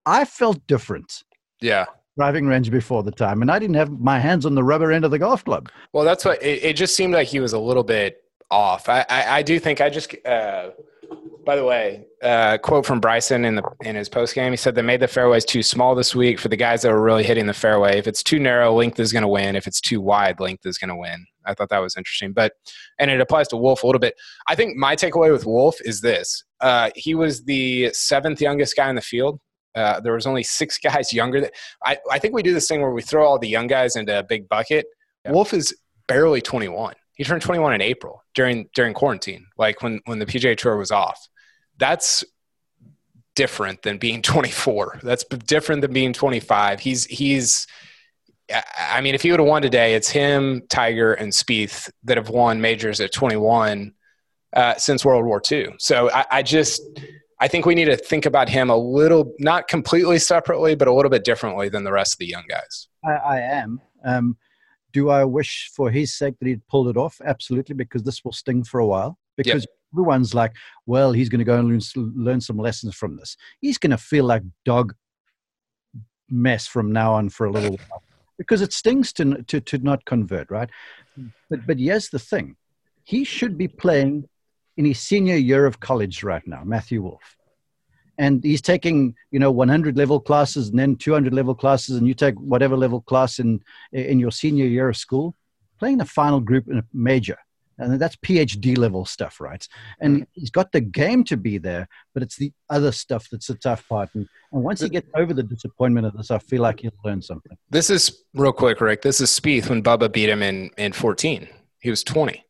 I 0.05 0.25
felt 0.25 0.65
different. 0.67 1.23
Yeah. 1.61 1.85
Driving 2.17 2.45
range 2.45 2.69
before 2.69 3.01
the 3.01 3.11
time, 3.11 3.41
and 3.41 3.49
I 3.49 3.57
didn't 3.57 3.75
have 3.75 3.89
my 3.99 4.19
hands 4.19 4.45
on 4.45 4.53
the 4.53 4.63
rubber 4.63 4.91
end 4.91 5.03
of 5.03 5.09
the 5.09 5.17
golf 5.17 5.43
club. 5.43 5.69
Well, 5.93 6.03
that's 6.03 6.23
what 6.23 6.43
it, 6.43 6.63
it 6.63 6.75
just 6.75 6.95
seemed 6.95 7.13
like 7.13 7.27
he 7.27 7.39
was 7.39 7.53
a 7.53 7.59
little 7.59 7.83
bit 7.83 8.23
off. 8.51 8.87
I, 8.87 9.03
I, 9.09 9.37
I 9.37 9.41
do 9.41 9.59
think 9.59 9.81
I 9.81 9.89
just, 9.89 10.15
uh, 10.23 10.69
by 11.43 11.55
the 11.55 11.65
way, 11.65 12.05
uh, 12.21 12.59
quote 12.59 12.85
from 12.85 12.99
Bryson 12.99 13.45
in 13.45 13.55
the 13.55 13.63
in 13.81 13.95
his 13.95 14.09
post 14.09 14.35
game. 14.35 14.51
He 14.53 14.57
said 14.57 14.75
they 14.75 14.83
made 14.83 14.99
the 14.99 15.07
fairways 15.07 15.43
too 15.43 15.63
small 15.63 15.95
this 15.95 16.13
week 16.13 16.39
for 16.39 16.49
the 16.49 16.55
guys 16.55 16.83
that 16.83 16.91
were 16.91 17.01
really 17.01 17.23
hitting 17.23 17.47
the 17.47 17.53
fairway. 17.53 17.97
If 17.97 18.05
it's 18.05 18.21
too 18.21 18.37
narrow, 18.37 18.71
length 18.73 18.99
is 18.99 19.11
going 19.11 19.23
to 19.23 19.27
win. 19.27 19.55
If 19.55 19.65
it's 19.65 19.81
too 19.81 19.99
wide, 19.99 20.39
length 20.39 20.67
is 20.67 20.77
going 20.77 20.89
to 20.89 20.95
win. 20.95 21.25
I 21.45 21.53
thought 21.53 21.69
that 21.69 21.79
was 21.79 21.95
interesting, 21.97 22.33
but 22.33 22.53
and 22.99 23.11
it 23.11 23.21
applies 23.21 23.47
to 23.49 23.57
Wolff 23.57 23.83
a 23.83 23.85
little 23.85 23.99
bit. 23.99 24.15
I 24.47 24.55
think 24.55 24.75
my 24.75 24.95
takeaway 24.95 25.31
with 25.31 25.45
Wolff 25.45 25.77
is 25.81 26.01
this: 26.01 26.43
uh, 26.61 26.89
he 26.95 27.15
was 27.15 27.43
the 27.43 27.91
seventh 27.93 28.41
youngest 28.41 28.75
guy 28.75 28.89
in 28.89 28.95
the 28.95 29.01
field. 29.01 29.39
Uh, 29.75 29.99
there 29.99 30.13
was 30.13 30.27
only 30.27 30.43
six 30.43 30.77
guys 30.83 31.13
younger. 31.13 31.41
Than, 31.41 31.49
I 31.83 31.97
I 32.11 32.19
think 32.19 32.33
we 32.33 32.43
do 32.43 32.53
this 32.53 32.67
thing 32.67 32.81
where 32.81 32.91
we 32.91 33.01
throw 33.01 33.25
all 33.25 33.39
the 33.39 33.49
young 33.49 33.67
guys 33.67 33.95
into 33.95 34.17
a 34.17 34.23
big 34.23 34.47
bucket. 34.49 34.85
Yeah. 35.25 35.31
Wolff 35.31 35.53
is 35.53 35.75
barely 36.07 36.41
21. 36.41 36.95
He 37.15 37.23
turned 37.23 37.43
21 37.43 37.73
in 37.73 37.81
April 37.81 38.23
during 38.33 38.69
during 38.73 38.93
quarantine, 38.93 39.45
like 39.57 39.81
when 39.81 40.01
when 40.05 40.19
the 40.19 40.25
PGA 40.25 40.57
Tour 40.57 40.77
was 40.77 40.91
off 40.91 41.27
that's 41.77 42.23
different 43.35 43.81
than 43.81 43.97
being 43.97 44.21
24. 44.21 44.99
That's 45.03 45.23
different 45.23 45.81
than 45.81 45.93
being 45.93 46.13
25. 46.13 46.79
He's 46.79 47.05
he's 47.05 47.67
I 48.51 49.01
mean, 49.01 49.15
if 49.15 49.21
he 49.21 49.31
would 49.31 49.39
have 49.39 49.47
won 49.47 49.61
today, 49.61 49.95
it's 49.95 50.09
him, 50.09 50.63
Tiger, 50.69 51.13
and 51.13 51.31
Spieth 51.31 51.89
that 52.03 52.17
have 52.17 52.29
won 52.29 52.59
majors 52.59 52.99
at 52.99 53.11
21 53.11 53.93
uh, 54.53 54.75
since 54.75 55.05
World 55.05 55.25
War 55.25 55.41
II. 55.49 55.69
So 55.79 56.09
I, 56.11 56.25
I, 56.29 56.43
just 56.43 56.81
I 57.39 57.47
think 57.47 57.65
we 57.65 57.73
need 57.73 57.85
to 57.85 57.95
think 57.95 58.25
about 58.25 58.49
him 58.49 58.69
a 58.69 58.75
little, 58.75 59.33
not 59.39 59.67
completely 59.67 60.19
separately, 60.19 60.75
but 60.75 60.87
a 60.87 60.93
little 60.93 61.09
bit 61.09 61.23
differently 61.23 61.69
than 61.69 61.83
the 61.83 61.91
rest 61.91 62.15
of 62.15 62.19
the 62.19 62.27
young 62.27 62.43
guys. 62.49 62.87
I, 63.05 63.11
I 63.11 63.39
am. 63.39 63.81
Um, 64.03 64.37
do 64.91 65.09
I 65.09 65.23
wish 65.23 65.71
for 65.73 65.89
his 65.89 66.13
sake 66.13 66.35
that 66.39 66.47
he'd 66.47 66.67
pulled 66.67 66.89
it 66.89 66.97
off? 66.97 67.19
Absolutely, 67.23 67.75
because 67.75 68.03
this 68.03 68.23
will 68.25 68.33
sting 68.33 68.63
for 68.63 68.79
a 68.79 68.85
while. 68.85 69.17
Because 69.37 69.63
yep 69.63 69.69
everyone's 69.95 70.33
like, 70.33 70.51
well, 70.87 71.11
he's 71.11 71.29
going 71.29 71.37
to 71.37 71.45
go 71.45 71.59
and 71.59 71.69
learn, 71.69 72.13
learn 72.15 72.41
some 72.41 72.57
lessons 72.57 72.95
from 72.95 73.15
this. 73.15 73.37
He's 73.61 73.77
going 73.77 73.91
to 73.91 73.97
feel 73.97 74.25
like 74.25 74.41
dog 74.65 74.95
mess 76.31 76.65
from 76.65 76.91
now 76.91 77.13
on 77.13 77.29
for 77.29 77.45
a 77.45 77.51
little 77.51 77.77
while 77.77 78.01
because 78.37 78.61
it 78.61 78.73
stings 78.73 79.13
to, 79.13 79.43
to, 79.43 79.61
to 79.61 79.77
not 79.79 80.05
convert, 80.05 80.49
right? 80.49 80.69
Hmm. 81.15 81.27
But, 81.49 81.67
but 81.67 81.79
here's 81.79 82.09
the 82.09 82.19
thing 82.19 82.55
he 83.03 83.23
should 83.23 83.57
be 83.57 83.67
playing 83.67 84.27
in 84.77 84.85
his 84.85 84.99
senior 84.99 85.35
year 85.35 85.65
of 85.65 85.79
college 85.79 86.23
right 86.23 86.45
now, 86.47 86.63
Matthew 86.63 87.01
Wolff. 87.01 87.37
And 88.17 88.43
he's 88.43 88.61
taking, 88.61 89.15
you 89.31 89.39
know, 89.39 89.51
100 89.51 89.97
level 89.97 90.19
classes 90.19 90.69
and 90.69 90.77
then 90.77 90.95
200 90.95 91.33
level 91.33 91.55
classes, 91.55 91.97
and 91.97 92.07
you 92.07 92.13
take 92.13 92.35
whatever 92.35 92.77
level 92.77 93.01
class 93.01 93.39
in 93.39 93.59
in 93.91 94.19
your 94.19 94.31
senior 94.31 94.65
year 94.65 94.89
of 94.89 94.97
school, 94.97 95.35
playing 95.79 95.97
the 95.97 96.05
final 96.05 96.39
group 96.39 96.67
in 96.67 96.77
a 96.77 96.83
major 96.93 97.37
and 97.77 97.99
that's 97.99 98.15
phd 98.17 98.77
level 98.77 99.05
stuff 99.05 99.39
right? 99.39 99.67
And 99.99 100.21
mm. 100.21 100.27
he's 100.33 100.49
got 100.49 100.71
the 100.71 100.81
game 100.81 101.23
to 101.25 101.37
be 101.37 101.57
there 101.57 101.87
but 102.13 102.23
it's 102.23 102.35
the 102.35 102.51
other 102.69 102.91
stuff 102.91 103.27
that's 103.31 103.47
the 103.47 103.55
tough 103.55 103.87
part. 103.87 104.09
And, 104.13 104.27
and 104.51 104.63
once 104.63 104.81
he 104.81 104.89
gets 104.89 105.09
over 105.15 105.33
the 105.33 105.43
disappointment 105.43 106.07
of 106.07 106.13
this 106.13 106.31
i 106.31 106.39
feel 106.39 106.61
like 106.61 106.81
he'll 106.81 106.91
learn 107.03 107.21
something. 107.21 107.57
This 107.69 107.89
is 107.89 108.23
real 108.33 108.53
quick 108.53 108.81
rick 108.81 109.01
this 109.01 109.21
is 109.21 109.29
Spieth 109.29 109.69
when 109.69 109.83
bubba 109.83 110.11
beat 110.11 110.29
him 110.29 110.43
in 110.43 110.69
in 110.77 110.93
14 110.93 111.47
he 111.79 111.89
was 111.89 112.03
20 112.03 112.43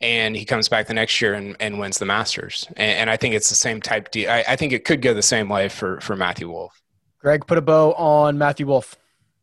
and 0.00 0.36
he 0.36 0.44
comes 0.44 0.68
back 0.68 0.86
the 0.86 0.94
next 0.94 1.20
year 1.20 1.34
and, 1.34 1.56
and 1.60 1.78
wins 1.78 1.98
the 1.98 2.06
masters. 2.06 2.66
And, 2.76 2.98
and 2.98 3.10
i 3.10 3.16
think 3.16 3.34
it's 3.34 3.48
the 3.48 3.56
same 3.56 3.80
type 3.80 4.10
deal 4.10 4.30
I, 4.30 4.44
I 4.48 4.56
think 4.56 4.72
it 4.72 4.84
could 4.84 5.02
go 5.02 5.14
the 5.14 5.22
same 5.22 5.48
way 5.48 5.68
for 5.68 6.00
for 6.00 6.16
matthew 6.16 6.50
wolff 6.50 6.80
greg 7.20 7.46
put 7.46 7.58
a 7.58 7.62
bow 7.62 7.92
on 7.94 8.38
matthew 8.38 8.66
wolff 8.66 8.96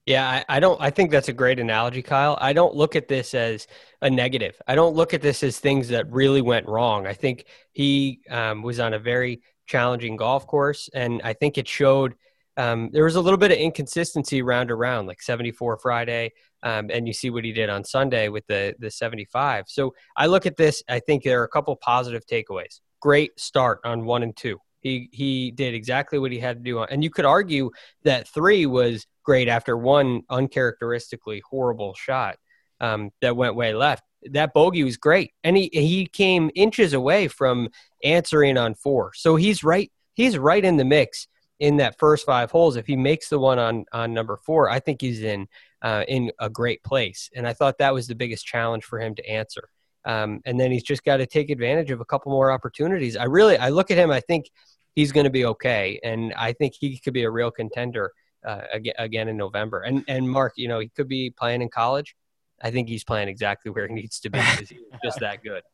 yeah, 0.06 0.28
I, 0.28 0.58
I, 0.58 0.60
don't. 0.60 0.82
I 0.82 0.90
think 0.90 1.12
that's 1.12 1.30
a 1.30 1.34
great 1.34 1.60
analogy, 1.60 2.02
Kyle. 2.02 2.38
I 2.42 2.54
don't 2.54 2.76
look 2.76 2.96
at 2.96 3.08
this 3.08 3.36
as 3.36 3.68
a 4.02 4.10
negative. 4.10 4.60
I 4.68 4.76
don't 4.76 4.96
look 4.96 5.14
at 5.14 5.22
this 5.22 5.44
as 5.44 5.60
things 5.60 5.90
that 5.90 6.12
really 6.12 6.42
went 6.42 6.68
wrong. 6.68 7.06
I 7.06 7.14
think 7.14 7.46
he 7.72 8.22
um, 8.30 8.64
was 8.64 8.80
on 8.80 8.94
a 8.94 9.00
very 9.00 9.42
challenging 9.68 10.16
golf 10.18 10.48
course, 10.48 10.90
and 10.94 11.22
I 11.24 11.34
think 11.34 11.58
it 11.58 11.68
showed. 11.68 12.16
Um, 12.58 12.90
there 12.92 13.06
was 13.06 13.16
a 13.16 13.22
little 13.22 13.38
bit 13.38 13.52
of 13.52 13.58
inconsistency 13.58 14.42
round 14.42 14.72
around, 14.72 15.08
like 15.08 15.22
74 15.22 15.78
Friday, 15.78 16.32
um, 16.64 16.90
and 16.92 17.08
you 17.08 17.14
see 17.14 17.30
what 17.30 17.46
he 17.46 17.54
did 17.54 17.70
on 17.70 17.84
Sunday 17.84 18.28
with 18.28 18.46
the 18.48 18.76
the 18.80 18.92
75. 18.92 19.66
So 19.68 19.94
I 20.18 20.26
look 20.26 20.46
at 20.46 20.58
this. 20.58 20.84
I 20.90 21.00
think 21.00 21.24
there 21.24 21.42
are 21.42 21.46
a 21.46 21.50
couple 21.50 21.76
positive 21.76 22.26
takeaways. 22.26 22.82
Great 23.00 23.40
start 23.40 23.80
on 23.86 24.06
one 24.06 24.24
and 24.24 24.36
two. 24.36 24.58
He 24.82 25.10
he 25.14 25.52
did 25.52 25.74
exactly 25.74 26.20
what 26.20 26.32
he 26.32 26.40
had 26.40 26.58
to 26.58 26.64
do, 26.64 26.82
and 26.84 27.04
you 27.04 27.10
could 27.10 27.26
argue 27.26 27.70
that 28.04 28.28
three 28.28 28.66
was 28.66 29.06
great 29.24 29.48
after 29.48 29.78
one 29.78 30.24
uncharacteristically 30.30 31.42
horrible 31.48 31.94
shot 31.94 32.38
um, 32.82 33.12
that 33.22 33.38
went 33.38 33.56
way 33.56 33.74
left. 33.74 34.04
That 34.32 34.54
bogey 34.54 34.84
was 34.84 34.98
great, 34.98 35.32
and 35.44 35.56
he 35.56 35.70
he 35.72 36.06
came 36.06 36.52
inches 36.54 36.94
away 36.94 37.30
from 37.30 37.70
answering 38.04 38.58
on 38.58 38.76
four. 38.76 39.14
So 39.16 39.38
he's 39.38 39.64
right. 39.64 39.90
He's 40.14 40.38
right 40.38 40.64
in 40.64 40.76
the 40.76 40.86
mix 40.86 41.28
in 41.60 41.78
that 41.78 41.98
first 41.98 42.26
five 42.26 42.52
holes. 42.52 42.76
If 42.76 42.88
he 42.88 42.98
makes 42.98 43.30
the 43.30 43.40
one 43.40 43.60
on 43.60 43.86
on 43.94 44.14
number 44.14 44.38
four, 44.46 44.70
I 44.70 44.80
think 44.80 45.00
he's 45.00 45.24
in 45.24 45.48
uh, 45.82 46.04
in 46.08 46.32
a 46.40 46.50
great 46.50 46.84
place. 46.84 47.30
And 47.36 47.48
I 47.48 47.54
thought 47.54 47.78
that 47.78 47.94
was 47.94 48.08
the 48.08 48.16
biggest 48.16 48.46
challenge 48.46 48.84
for 48.84 49.00
him 49.00 49.16
to 49.16 49.30
answer. 49.30 49.70
Um, 50.06 50.42
and 50.46 50.60
then 50.60 50.72
he's 50.72 50.84
just 50.84 51.04
got 51.04 51.18
to 51.18 51.28
take 51.28 51.50
advantage 51.50 51.92
of 51.92 52.02
a 52.02 52.06
couple 52.06 52.32
more 52.32 52.52
opportunities. 52.52 53.16
I 53.16 53.26
really 53.26 53.58
I 53.58 53.70
look 53.70 53.92
at 53.92 53.98
him. 53.98 54.12
I 54.12 54.20
think 54.20 54.50
he's 54.96 55.12
going 55.12 55.26
to 55.26 55.32
be 55.32 55.46
okay. 55.46 56.00
And 56.04 56.34
I 56.34 56.54
think 56.54 56.74
he 56.80 56.98
could 56.98 57.14
be 57.14 57.24
a 57.24 57.32
real 57.32 57.52
contender 57.52 58.12
uh, 58.46 58.62
again, 58.74 58.94
again 58.98 59.28
in 59.30 59.38
November. 59.38 59.82
And 59.82 60.04
and 60.08 60.30
Mark, 60.30 60.54
you 60.56 60.68
know, 60.68 60.80
he 60.80 60.90
could 60.90 61.08
be 61.08 61.30
playing 61.30 61.62
in 61.62 61.70
college. 61.70 62.16
I 62.64 62.72
think 62.72 62.88
he's 62.90 63.04
playing 63.04 63.28
exactly 63.28 63.72
where 63.72 63.88
he 63.88 63.94
needs 63.94 64.20
to 64.22 64.30
be 64.30 64.40
he's 64.40 64.74
just 65.04 65.20
that 65.20 65.44
good. 65.44 65.64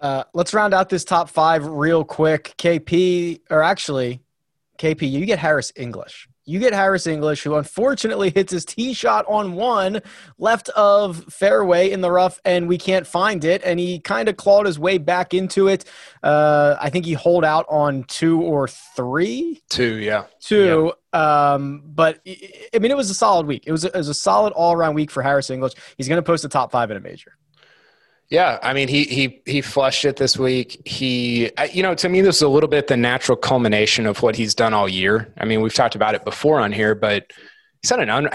Uh, 0.00 0.24
let's 0.32 0.54
round 0.54 0.72
out 0.72 0.88
this 0.88 1.04
top 1.04 1.28
five 1.28 1.66
real 1.66 2.02
quick. 2.02 2.54
KP, 2.56 3.40
or 3.50 3.62
actually, 3.62 4.22
KP, 4.78 5.10
you 5.10 5.26
get 5.26 5.38
Harris 5.38 5.70
English. 5.76 6.30
You 6.46 6.60
get 6.60 6.72
Harris 6.72 7.06
English, 7.06 7.42
who 7.42 7.56
unfortunately 7.56 8.30
hits 8.30 8.52
his 8.52 8.64
tee 8.64 8.94
shot 8.94 9.24
on 9.28 9.54
one 9.54 10.00
left 10.38 10.68
of 10.70 11.24
fairway 11.24 11.90
in 11.90 12.00
the 12.00 12.10
rough, 12.10 12.40
and 12.44 12.68
we 12.68 12.78
can't 12.78 13.06
find 13.06 13.44
it. 13.44 13.62
And 13.64 13.80
he 13.80 13.98
kind 13.98 14.28
of 14.28 14.36
clawed 14.36 14.66
his 14.66 14.78
way 14.78 14.98
back 14.98 15.34
into 15.34 15.66
it. 15.66 15.84
Uh, 16.22 16.76
I 16.80 16.88
think 16.88 17.04
he 17.04 17.14
holed 17.14 17.44
out 17.44 17.66
on 17.68 18.04
two 18.04 18.40
or 18.40 18.68
three. 18.68 19.60
Two, 19.68 19.96
yeah. 19.96 20.26
Two. 20.40 20.92
Um, 21.12 21.82
but 21.84 22.20
I 22.26 22.78
mean, 22.78 22.90
it 22.90 22.96
was 22.96 23.10
a 23.10 23.14
solid 23.14 23.46
week. 23.46 23.64
It 23.66 23.72
was 23.72 23.84
a, 23.84 23.88
it 23.88 23.96
was 23.96 24.08
a 24.08 24.14
solid 24.14 24.52
all 24.52 24.72
around 24.72 24.94
week 24.94 25.10
for 25.10 25.22
Harris 25.22 25.50
English. 25.50 25.72
He's 25.96 26.08
going 26.08 26.18
to 26.18 26.26
post 26.26 26.44
a 26.44 26.48
top 26.48 26.70
five 26.70 26.90
in 26.90 26.96
a 26.96 27.00
major. 27.00 27.36
Yeah, 28.28 28.58
I 28.62 28.72
mean, 28.72 28.88
he 28.88 29.04
he 29.04 29.40
he 29.46 29.60
flushed 29.60 30.04
it 30.04 30.16
this 30.16 30.36
week. 30.36 30.82
He, 30.84 31.50
you 31.72 31.82
know, 31.82 31.94
to 31.94 32.08
me, 32.08 32.22
this 32.22 32.36
is 32.36 32.42
a 32.42 32.48
little 32.48 32.68
bit 32.68 32.88
the 32.88 32.96
natural 32.96 33.36
culmination 33.36 34.04
of 34.04 34.20
what 34.20 34.34
he's 34.34 34.54
done 34.54 34.74
all 34.74 34.88
year. 34.88 35.32
I 35.38 35.44
mean, 35.44 35.60
we've 35.60 35.74
talked 35.74 35.94
about 35.94 36.16
it 36.16 36.24
before 36.24 36.58
on 36.58 36.72
here, 36.72 36.96
but 36.96 37.32
he's 37.82 37.90
had 37.90 38.00
an 38.00 38.10
un, 38.10 38.28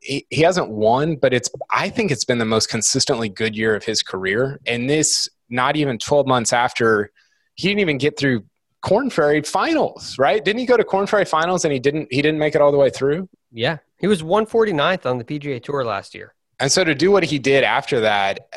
he, 0.00 0.26
he 0.30 0.40
hasn't 0.40 0.70
won, 0.70 1.16
but 1.16 1.34
it's 1.34 1.50
I 1.70 1.90
think 1.90 2.10
it's 2.10 2.24
been 2.24 2.38
the 2.38 2.46
most 2.46 2.70
consistently 2.70 3.28
good 3.28 3.54
year 3.54 3.74
of 3.74 3.84
his 3.84 4.02
career. 4.02 4.60
And 4.66 4.88
this, 4.88 5.28
not 5.50 5.76
even 5.76 5.98
twelve 5.98 6.26
months 6.26 6.54
after, 6.54 7.10
he 7.54 7.68
didn't 7.68 7.80
even 7.80 7.98
get 7.98 8.18
through 8.18 8.44
Korn 8.80 9.10
Ferry 9.10 9.42
finals, 9.42 10.16
right? 10.18 10.42
Didn't 10.42 10.60
he 10.60 10.66
go 10.66 10.78
to 10.78 10.84
Korn 10.84 11.06
Ferry 11.06 11.26
finals 11.26 11.66
and 11.66 11.72
he 11.72 11.78
didn't 11.78 12.08
he 12.10 12.22
didn't 12.22 12.38
make 12.38 12.54
it 12.54 12.62
all 12.62 12.72
the 12.72 12.78
way 12.78 12.88
through? 12.88 13.28
Yeah, 13.52 13.78
he 13.98 14.06
was 14.06 14.22
149th 14.22 15.04
on 15.04 15.18
the 15.18 15.24
PGA 15.24 15.62
Tour 15.62 15.84
last 15.84 16.14
year. 16.14 16.34
And 16.60 16.72
so 16.72 16.82
to 16.82 16.94
do 16.94 17.10
what 17.10 17.24
he 17.24 17.38
did 17.38 17.62
after 17.62 18.00
that 18.00 18.48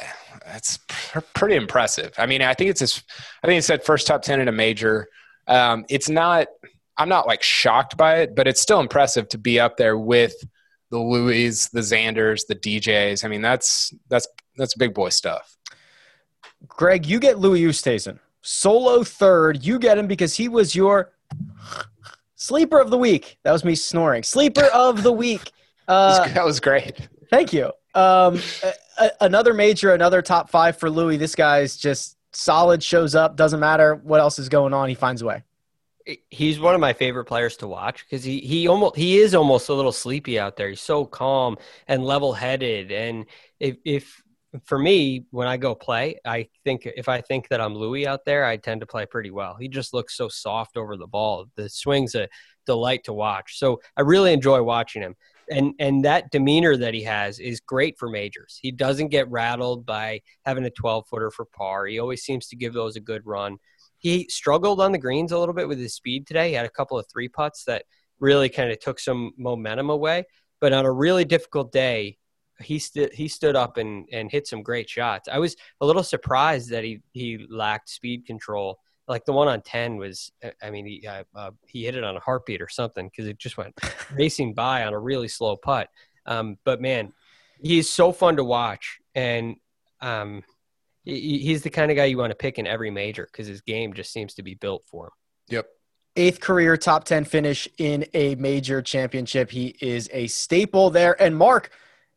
that's 0.52 0.80
pr- 0.88 1.20
pretty 1.34 1.56
impressive. 1.56 2.14
I 2.18 2.26
mean, 2.26 2.42
I 2.42 2.54
think 2.54 2.70
it's 2.70 2.82
his, 2.82 3.04
I 3.42 3.48
think 3.48 3.56
he 3.56 3.62
said 3.62 3.84
first 3.84 4.06
top 4.06 4.22
10 4.22 4.42
in 4.42 4.48
a 4.48 4.52
major. 4.52 5.08
Um, 5.48 5.86
it's 5.90 6.10
not, 6.10 6.48
I'm 6.98 7.10
not 7.10 7.26
like 7.26 7.42
shocked 7.42 7.96
by 7.96 8.20
it, 8.20 8.36
but 8.36 8.48
it's 8.48 8.60
still 8.60 8.80
impressive 8.80 9.30
to 9.30 9.38
be 9.38 9.60
up 9.60 9.78
there 9.78 9.98
with 9.98 10.34
the 10.90 11.00
Louis, 11.00 11.70
the 11.70 11.80
Xanders, 11.80 12.46
the 12.48 12.56
DJs. 12.56 13.24
I 13.24 13.30
mean, 13.30 13.42
that's, 13.42 13.94
that's, 14.10 14.28
that's 14.58 14.76
big 14.76 14.94
boy 14.94 15.10
stuff. 15.10 15.56
Greg, 16.68 17.06
you 17.06 17.20
get 17.20 17.40
Louis 17.40 17.62
Oosthuizen. 17.62 18.20
Solo 18.42 19.04
third. 19.04 19.66
You 19.66 19.80
get 19.80 19.98
him 19.98 20.08
because 20.08 20.36
he 20.36 20.50
was 20.50 20.76
your 20.76 21.14
sleeper 22.36 22.80
of 22.80 22.90
the 22.90 22.98
week. 22.98 23.38
That 23.44 23.54
was 23.54 23.64
me 23.64 23.76
snoring. 23.76 24.24
Sleeper 24.24 24.66
of 24.74 25.04
the 25.04 25.14
week. 25.14 25.52
Uh, 25.88 26.26
that 26.30 26.46
was 26.46 26.62
great. 26.62 27.10
Thank 27.32 27.54
you. 27.54 27.72
Um, 27.96 28.40
a, 29.00 29.10
another 29.22 29.54
major, 29.54 29.94
another 29.94 30.22
top 30.22 30.50
five 30.50 30.78
for 30.78 30.90
Louis. 30.90 31.18
This 31.18 31.34
guy's 31.34 31.78
just 31.78 32.18
solid, 32.34 32.84
shows 32.84 33.16
up, 33.16 33.36
doesn't 33.36 33.60
matter 33.60 33.96
what 33.96 34.20
else 34.20 34.38
is 34.38 34.50
going 34.50 34.74
on, 34.74 34.90
he 34.90 34.96
finds 34.96 35.22
a 35.22 35.26
way. 35.26 35.44
He's 36.30 36.60
one 36.60 36.74
of 36.74 36.82
my 36.82 36.94
favorite 36.94 37.26
players 37.26 37.58
to 37.58 37.68
watch 37.68 38.04
because 38.04 38.24
he 38.24 38.40
he 38.40 38.68
almost 38.68 38.96
he 38.96 39.20
is 39.20 39.36
almost 39.36 39.70
a 39.70 39.74
little 39.74 39.92
sleepy 39.92 40.40
out 40.40 40.58
there. 40.58 40.70
He's 40.70 40.82
so 40.82 41.06
calm 41.06 41.58
and 41.88 42.04
level 42.04 42.34
headed. 42.34 42.92
And 42.92 43.28
if 43.60 43.78
if 43.86 44.22
for 44.66 44.80
me, 44.80 45.26
when 45.30 45.48
I 45.48 45.58
go 45.58 45.76
play, 45.76 46.20
I 46.26 46.50
think 46.64 46.88
if 46.88 47.08
I 47.08 47.22
think 47.22 47.50
that 47.50 47.62
I'm 47.62 47.76
Louis 47.76 48.08
out 48.08 48.26
there, 48.26 48.46
I 48.46 48.58
tend 48.58 48.82
to 48.82 48.88
play 48.88 49.06
pretty 49.06 49.30
well. 49.30 49.56
He 49.60 49.68
just 49.68 49.94
looks 49.94 50.18
so 50.18 50.28
soft 50.28 50.76
over 50.76 50.98
the 50.98 51.08
ball. 51.08 51.46
The 51.56 51.70
swing's 51.70 52.16
a 52.16 52.28
delight 52.66 53.04
to 53.04 53.14
watch. 53.14 53.60
So 53.60 53.80
I 53.96 54.02
really 54.02 54.34
enjoy 54.34 54.64
watching 54.64 55.04
him 55.04 55.16
and 55.52 55.74
and 55.80 56.06
that 56.06 56.32
demeanor 56.32 56.78
that 56.78 56.94
he 56.94 57.04
has 57.04 57.40
is 57.40 57.60
great 57.60 58.00
for 58.00 58.10
majors. 58.10 58.58
He 58.62 58.72
doesn't 58.72 59.10
get 59.10 59.30
rattled 59.30 59.86
by 59.86 60.22
having 60.46 60.66
a 60.66 60.70
12 60.70 61.08
footer 61.08 61.30
for 61.30 61.46
par. 61.46 61.86
He 61.86 62.00
always 62.00 62.24
seems 62.24 62.48
to 62.48 62.56
give 62.56 62.74
those 62.74 62.96
a 62.96 63.02
good 63.02 63.26
run. 63.26 63.58
He 63.98 64.28
struggled 64.30 64.82
on 64.82 64.92
the 64.92 64.98
greens 64.98 65.32
a 65.32 65.38
little 65.38 65.54
bit 65.54 65.68
with 65.68 65.78
his 65.78 65.94
speed 65.94 66.26
today. 66.26 66.50
He 66.50 66.56
had 66.56 66.66
a 66.66 66.70
couple 66.70 66.98
of 66.98 67.06
three 67.12 67.28
putts 67.28 67.66
that 67.66 67.86
really 68.20 68.50
kind 68.50 68.72
of 68.72 68.80
took 68.80 69.00
some 69.00 69.34
momentum 69.38 69.90
away. 69.90 70.24
But 70.60 70.74
on 70.74 70.86
a 70.86 70.92
really 70.92 71.26
difficult 71.26 71.72
day, 71.72 72.18
he 72.62 72.82
he 73.14 73.28
stood 73.28 73.56
up 73.56 73.78
and 73.78 74.08
and 74.12 74.32
hit 74.32 74.48
some 74.48 74.64
great 74.64 74.90
shots. 74.90 75.28
I 75.28 75.40
was 75.40 75.56
a 75.82 75.86
little 75.86 76.04
surprised 76.04 76.70
that 76.70 76.84
he 76.84 77.02
he 77.14 77.46
lacked 77.50 77.90
speed 77.90 78.26
control 78.26 78.80
like 79.08 79.26
the 79.26 79.34
one 79.34 79.48
on 79.48 79.62
10 79.62 79.98
was 79.98 80.32
i 80.62 80.70
mean 80.70 80.86
he, 80.86 81.06
uh, 81.08 81.24
uh, 81.36 81.52
he 81.68 81.86
hit 81.86 81.96
it 81.96 82.04
on 82.04 82.16
a 82.16 82.20
heartbeat 82.20 82.62
or 82.62 82.70
something 82.70 83.10
because 83.10 83.28
it 83.28 83.38
just 83.38 83.58
went 83.58 83.78
racing 84.14 84.54
by 84.54 84.84
on 84.84 84.94
a 84.94 85.00
really 85.00 85.28
slow 85.28 85.56
putt. 85.56 85.90
Um, 86.26 86.58
but 86.64 86.82
man 86.82 87.14
he's 87.62 87.90
so 87.90 88.12
fun 88.12 88.36
to 88.38 88.44
watch. 88.44 89.00
And 89.16 89.56
um, 90.02 90.44
he, 91.04 91.40
he's 91.40 91.64
the 91.64 91.70
kind 91.70 91.92
of 91.92 91.98
guy 91.98 92.06
you 92.06 92.18
want 92.18 92.32
to 92.32 92.36
pick 92.36 92.58
in 92.58 92.68
every 92.68 92.92
major 92.92 93.28
because 93.32 93.48
his 93.48 93.62
game 93.62 93.94
just 93.94 94.12
seems 94.12 94.34
to 94.36 94.44
be 94.44 94.56
built 94.56 94.84
for 94.86 95.06
him. 95.06 95.12
Yep. 95.50 95.68
Eighth 96.18 96.40
career 96.42 96.76
top 96.76 97.06
10 97.06 97.24
finish 97.24 97.70
in 97.78 98.06
a 98.14 98.36
major 98.36 98.82
championship. 98.82 99.52
He 99.52 99.76
is 99.80 100.10
a 100.12 100.28
staple 100.28 100.90
there. 100.90 101.22
And 101.22 101.38
mark 101.38 101.72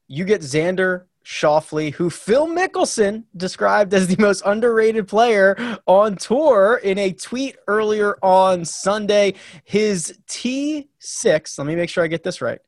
you 0.08 0.24
get 0.24 0.40
xander 0.40 1.04
Schauffele, 1.24 1.92
who 1.94 2.10
Phil 2.10 2.46
Mickelson 2.46 3.24
described 3.36 3.94
as 3.94 4.08
the 4.08 4.20
most 4.20 4.42
underrated 4.44 5.08
player 5.08 5.56
on 5.86 6.16
tour 6.16 6.80
in 6.82 6.98
a 6.98 7.12
tweet 7.12 7.56
earlier 7.66 8.18
on 8.22 8.64
Sunday. 8.64 9.34
His 9.64 10.18
T6, 10.28 11.58
let 11.58 11.66
me 11.66 11.76
make 11.76 11.88
sure 11.88 12.04
I 12.04 12.08
get 12.08 12.22
this 12.22 12.42
right. 12.42 12.60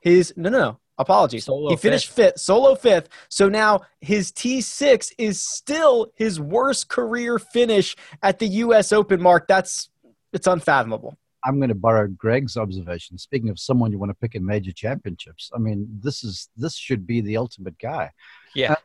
His, 0.00 0.34
no, 0.36 0.50
no, 0.50 0.58
no, 0.58 0.78
apologies. 0.98 1.46
Solo 1.46 1.70
he 1.70 1.76
finished 1.76 2.08
fifth. 2.08 2.34
fifth, 2.34 2.40
solo 2.40 2.74
fifth. 2.74 3.08
So 3.28 3.48
now 3.48 3.80
his 4.00 4.30
T6 4.30 5.12
is 5.16 5.40
still 5.40 6.12
his 6.14 6.38
worst 6.38 6.88
career 6.88 7.38
finish 7.38 7.96
at 8.22 8.38
the 8.38 8.46
U.S. 8.46 8.92
Open 8.92 9.20
mark. 9.22 9.48
That's, 9.48 9.88
it's 10.32 10.46
unfathomable. 10.46 11.16
I'm 11.44 11.58
going 11.58 11.68
to 11.68 11.74
borrow 11.74 12.08
Greg's 12.08 12.56
observation. 12.56 13.18
Speaking 13.18 13.50
of 13.50 13.58
someone 13.58 13.92
you 13.92 13.98
want 13.98 14.10
to 14.10 14.16
pick 14.20 14.34
in 14.34 14.44
major 14.44 14.72
championships, 14.72 15.50
I 15.54 15.58
mean, 15.58 15.86
this 16.02 16.24
is 16.24 16.48
this 16.56 16.74
should 16.76 17.06
be 17.06 17.20
the 17.20 17.36
ultimate 17.36 17.78
guy. 17.78 18.10
Yeah. 18.54 18.72
Uh, 18.72 18.76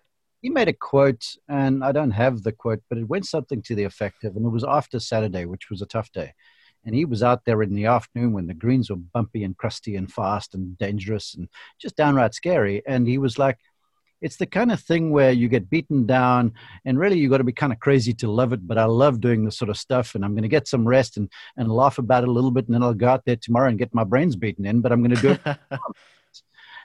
he 0.41 0.49
made 0.49 0.67
a 0.67 0.73
quote, 0.73 1.25
and 1.47 1.83
I 1.83 1.91
don't 1.91 2.11
have 2.11 2.43
the 2.43 2.51
quote, 2.51 2.81
but 2.89 2.97
it 2.97 3.07
went 3.07 3.25
something 3.27 3.61
to 3.63 3.75
the 3.75 3.83
effect 3.83 4.23
of, 4.23 4.35
and 4.35 4.45
it 4.45 4.49
was 4.49 4.63
after 4.63 4.99
Saturday, 4.99 5.45
which 5.45 5.69
was 5.69 5.81
a 5.81 5.85
tough 5.85 6.11
day. 6.11 6.33
And 6.83 6.95
he 6.95 7.05
was 7.05 7.21
out 7.21 7.45
there 7.45 7.61
in 7.61 7.75
the 7.75 7.85
afternoon 7.85 8.33
when 8.33 8.47
the 8.47 8.55
greens 8.55 8.89
were 8.89 8.95
bumpy 8.95 9.43
and 9.43 9.55
crusty 9.55 9.95
and 9.95 10.11
fast 10.11 10.55
and 10.55 10.75
dangerous 10.79 11.35
and 11.35 11.47
just 11.79 11.95
downright 11.95 12.33
scary. 12.33 12.81
And 12.87 13.07
he 13.07 13.19
was 13.19 13.37
like, 13.37 13.59
it's 14.21 14.37
the 14.37 14.45
kind 14.45 14.71
of 14.71 14.79
thing 14.79 15.11
where 15.11 15.31
you 15.31 15.47
get 15.49 15.69
beaten 15.69 16.05
down 16.05 16.53
and 16.85 16.99
really 16.99 17.17
you've 17.17 17.31
got 17.31 17.39
to 17.39 17.43
be 17.43 17.51
kind 17.51 17.73
of 17.73 17.79
crazy 17.79 18.13
to 18.13 18.29
love 18.29 18.53
it 18.53 18.67
but 18.67 18.77
i 18.77 18.85
love 18.85 19.19
doing 19.19 19.43
this 19.43 19.57
sort 19.57 19.69
of 19.69 19.77
stuff 19.77 20.15
and 20.15 20.23
i'm 20.23 20.33
going 20.33 20.43
to 20.43 20.49
get 20.49 20.67
some 20.67 20.87
rest 20.87 21.17
and, 21.17 21.29
and 21.57 21.71
laugh 21.71 21.97
about 21.97 22.23
it 22.23 22.29
a 22.29 22.31
little 22.31 22.51
bit 22.51 22.65
and 22.67 22.75
then 22.75 22.83
i'll 22.83 22.93
go 22.93 23.07
out 23.07 23.25
there 23.25 23.35
tomorrow 23.35 23.69
and 23.69 23.79
get 23.79 23.93
my 23.93 24.03
brains 24.03 24.35
beaten 24.35 24.65
in 24.65 24.81
but 24.81 24.91
i'm 24.91 25.03
going 25.03 25.15
to 25.15 25.21
do 25.21 25.31
it 25.31 25.57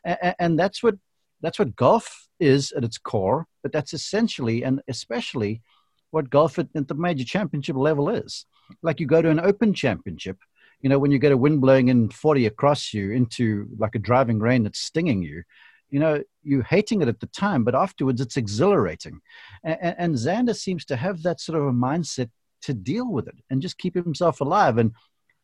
and, 0.05 0.35
and 0.39 0.59
that's 0.59 0.83
what 0.83 0.97
that's 1.41 1.59
what 1.59 1.77
golf 1.77 2.29
is 2.41 2.73
at 2.73 2.85
its 2.85 2.99
core 2.99 3.47
but 3.63 3.73
that's 3.73 3.93
essentially 3.93 4.65
and 4.65 4.81
especially 4.89 5.63
what 6.11 6.31
golf 6.31 6.59
at, 6.59 6.69
at 6.75 6.89
the 6.89 6.95
major 6.95 7.25
championship 7.25 7.77
level 7.77 8.09
is. 8.09 8.47
Like 8.81 9.01
you 9.01 9.07
go 9.07 9.21
to 9.21 9.29
an 9.29 9.41
open 9.41 9.75
championship 9.75 10.39
you 10.81 10.89
know 10.89 10.99
when 10.99 11.11
you 11.11 11.19
get 11.19 11.33
a 11.33 11.37
wind 11.37 11.61
blowing 11.61 11.89
in 11.89 12.11
40 12.11 12.47
across 12.47 12.93
you 12.93 13.11
into 13.11 13.67
like 13.79 13.95
a 13.95 13.99
driving 13.99 14.39
rain 14.39 14.63
that's 14.63 14.79
stinging 14.79 15.23
you 15.23 15.43
you 15.91 16.01
know, 16.01 16.23
you're 16.43 16.63
hating 16.63 17.03
it 17.03 17.09
at 17.09 17.21
the 17.21 17.27
time, 17.29 17.65
but 17.65 17.75
afterwards 17.75 18.21
it's 18.21 18.37
exhilarating. 18.37 19.21
And, 19.63 19.95
and 19.99 20.15
Xander 20.15 20.57
seems 20.57 20.85
to 20.87 20.97
have 20.97 21.23
that 21.23 21.41
sort 21.41 21.59
of 21.59 21.67
a 21.67 21.73
mindset 21.73 22.31
to 22.63 22.75
deal 22.75 23.11
with 23.11 23.29
it 23.29 23.37
and 23.51 23.63
just 23.63 23.79
keep 23.79 23.95
himself 23.95 24.41
alive. 24.41 24.79
And 24.79 24.93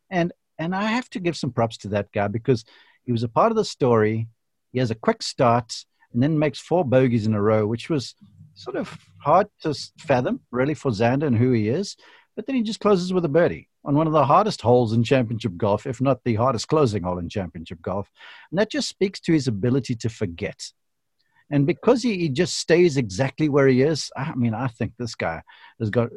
and 0.09 0.31
and 0.59 0.75
I 0.75 0.83
have 0.83 1.09
to 1.11 1.19
give 1.19 1.37
some 1.37 1.51
props 1.51 1.77
to 1.79 1.87
that 1.89 2.11
guy 2.11 2.27
because 2.27 2.65
he 3.05 3.11
was 3.11 3.23
a 3.23 3.29
part 3.29 3.51
of 3.51 3.55
the 3.55 3.65
story. 3.65 4.27
He 4.71 4.79
has 4.79 4.91
a 4.91 4.95
quick 4.95 5.21
start 5.23 5.85
and 6.13 6.21
then 6.21 6.37
makes 6.37 6.59
four 6.59 6.85
bogeys 6.85 7.25
in 7.25 7.33
a 7.33 7.41
row, 7.41 7.65
which 7.65 7.89
was 7.89 8.15
sort 8.53 8.75
of 8.75 8.97
hard 9.17 9.47
to 9.61 9.73
fathom, 9.97 10.41
really, 10.51 10.73
for 10.73 10.91
Xander 10.91 11.27
and 11.27 11.37
who 11.37 11.51
he 11.51 11.69
is. 11.69 11.95
But 12.35 12.47
then 12.47 12.55
he 12.55 12.63
just 12.63 12.79
closes 12.79 13.13
with 13.13 13.25
a 13.25 13.29
birdie 13.29 13.69
on 13.85 13.95
one 13.95 14.07
of 14.07 14.13
the 14.13 14.25
hardest 14.25 14.61
holes 14.61 14.93
in 14.93 15.03
championship 15.03 15.55
golf, 15.57 15.85
if 15.85 16.01
not 16.01 16.23
the 16.23 16.35
hardest 16.35 16.67
closing 16.67 17.03
hole 17.03 17.19
in 17.19 17.29
championship 17.29 17.81
golf. 17.81 18.09
And 18.51 18.59
that 18.59 18.71
just 18.71 18.89
speaks 18.89 19.19
to 19.21 19.33
his 19.33 19.47
ability 19.47 19.95
to 19.95 20.09
forget. 20.09 20.71
And 21.51 21.67
because 21.67 22.01
he, 22.01 22.17
he 22.17 22.29
just 22.29 22.57
stays 22.57 22.97
exactly 22.97 23.49
where 23.49 23.67
he 23.67 23.81
is, 23.81 24.09
I 24.15 24.33
mean, 24.33 24.53
I 24.53 24.67
think 24.67 24.93
this 24.97 25.13
guy 25.13 25.43
has 25.79 25.89
got, 25.89 26.09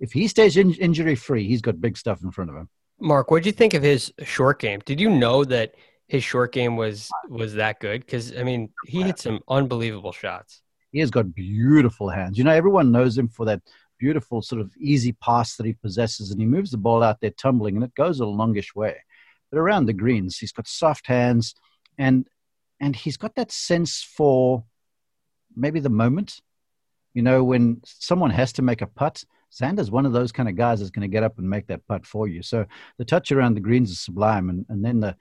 if 0.00 0.12
he 0.12 0.28
stays 0.28 0.56
in, 0.56 0.74
injury 0.74 1.14
free, 1.14 1.46
he's 1.46 1.62
got 1.62 1.80
big 1.80 1.96
stuff 1.96 2.22
in 2.22 2.30
front 2.30 2.50
of 2.50 2.56
him. 2.56 2.68
Mark, 3.00 3.30
what 3.30 3.42
do 3.42 3.48
you 3.48 3.52
think 3.52 3.74
of 3.74 3.82
his 3.82 4.12
short 4.22 4.58
game? 4.58 4.80
Did 4.84 5.00
you 5.00 5.10
know 5.10 5.44
that 5.44 5.74
his 6.08 6.24
short 6.24 6.52
game 6.52 6.76
was 6.76 7.10
was 7.28 7.54
that 7.54 7.80
good? 7.80 8.00
Because 8.00 8.36
I 8.36 8.42
mean, 8.42 8.70
he 8.86 9.02
hit 9.02 9.18
some 9.18 9.40
unbelievable 9.48 10.12
shots. 10.12 10.62
He 10.92 11.00
has 11.00 11.10
got 11.10 11.34
beautiful 11.34 12.08
hands. 12.08 12.38
You 12.38 12.44
know, 12.44 12.52
everyone 12.52 12.92
knows 12.92 13.18
him 13.18 13.28
for 13.28 13.44
that 13.46 13.60
beautiful 13.98 14.42
sort 14.42 14.60
of 14.60 14.70
easy 14.78 15.12
pass 15.12 15.56
that 15.56 15.66
he 15.66 15.72
possesses, 15.72 16.30
and 16.30 16.40
he 16.40 16.46
moves 16.46 16.70
the 16.70 16.76
ball 16.76 17.02
out 17.02 17.20
there 17.20 17.30
tumbling, 17.30 17.76
and 17.76 17.84
it 17.84 17.94
goes 17.94 18.20
a 18.20 18.26
longish 18.26 18.74
way. 18.74 18.96
But 19.50 19.58
around 19.58 19.86
the 19.86 19.92
greens, 19.92 20.38
he's 20.38 20.52
got 20.52 20.66
soft 20.66 21.06
hands, 21.06 21.54
and 21.98 22.28
and 22.80 22.94
he's 22.94 23.16
got 23.16 23.34
that 23.36 23.52
sense 23.52 24.02
for 24.02 24.64
maybe 25.54 25.80
the 25.80 25.88
moment. 25.88 26.40
You 27.14 27.22
know, 27.22 27.42
when 27.42 27.80
someone 27.84 28.30
has 28.30 28.52
to 28.54 28.62
make 28.62 28.82
a 28.82 28.86
putt, 28.86 29.24
Xander's 29.52 29.90
one 29.90 30.04
of 30.04 30.12
those 30.12 30.32
kind 30.32 30.48
of 30.48 30.56
guys 30.56 30.80
that's 30.80 30.90
going 30.90 31.08
to 31.08 31.12
get 31.12 31.22
up 31.22 31.38
and 31.38 31.48
make 31.48 31.66
that 31.68 31.86
putt 31.86 32.04
for 32.04 32.28
you. 32.28 32.42
So 32.42 32.66
the 32.98 33.04
touch 33.04 33.32
around 33.32 33.54
the 33.54 33.60
greens 33.60 33.90
is 33.90 34.00
sublime, 34.00 34.50
and, 34.50 34.66
and 34.68 34.84
then 34.84 35.00
the 35.00 35.16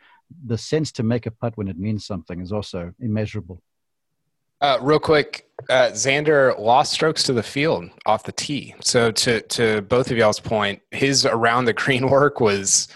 the 0.46 0.58
sense 0.58 0.92
to 0.92 1.04
make 1.04 1.28
a 1.28 1.32
putt 1.32 1.56
when 1.56 1.68
it 1.68 1.78
means 1.78 2.06
something 2.06 2.42
is 2.42 2.52
also 2.52 2.92
immeasurable. 3.00 3.62
Uh, 4.66 4.80
real 4.82 4.98
quick, 4.98 5.48
uh, 5.70 5.90
Xander 5.92 6.58
lost 6.58 6.92
strokes 6.92 7.22
to 7.22 7.34
the 7.34 7.44
field 7.44 7.88
off 8.08 8.24
the 8.24 8.32
tee. 8.32 8.74
So 8.82 9.12
to 9.12 9.42
to 9.42 9.84
both 9.84 10.10
of 10.10 10.18
y'all's 10.18 10.40
point, 10.40 10.82
his 10.90 11.24
around 11.24 11.66
the 11.66 11.74
green 11.74 12.10
work 12.10 12.40
was 12.40 12.88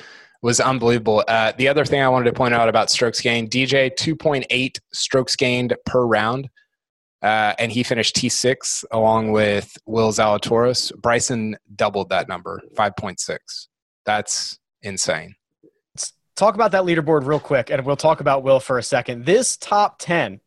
was 0.42 0.60
unbelievable. 0.60 1.24
Uh, 1.28 1.52
the 1.60 1.68
other 1.68 1.86
thing 1.86 2.02
I 2.02 2.10
wanted 2.10 2.26
to 2.26 2.34
point 2.34 2.56
out 2.56 2.70
about 2.70 2.90
strokes 2.90 3.22
gained, 3.22 3.52
DJ 3.52 3.96
two 3.96 4.16
point 4.16 4.48
eight 4.50 4.80
strokes 4.94 5.36
gained 5.36 5.76
per 5.86 6.04
round, 6.08 6.50
uh, 7.22 7.54
and 7.60 7.72
he 7.72 7.84
finished 7.84 8.16
T 8.16 8.30
six 8.30 8.84
along 8.90 9.32
with 9.32 9.78
Will 9.86 10.12
Zalatoris. 10.12 10.92
Bryson 11.00 11.56
doubled 11.76 12.10
that 12.10 12.28
number, 12.28 12.64
five 12.76 12.96
point 12.96 13.20
six. 13.20 13.68
That's 14.08 14.58
insane. 14.82 15.36
Let's 15.94 16.14
talk 16.36 16.56
about 16.56 16.72
that 16.72 16.82
leaderboard 16.82 17.28
real 17.28 17.40
quick, 17.40 17.70
and 17.70 17.86
we'll 17.86 17.96
talk 17.96 18.22
about 18.22 18.42
Will 18.42 18.60
for 18.60 18.80
a 18.80 18.84
second. 18.84 19.26
This 19.26 19.56
top 19.56 20.00
ten 20.00 20.42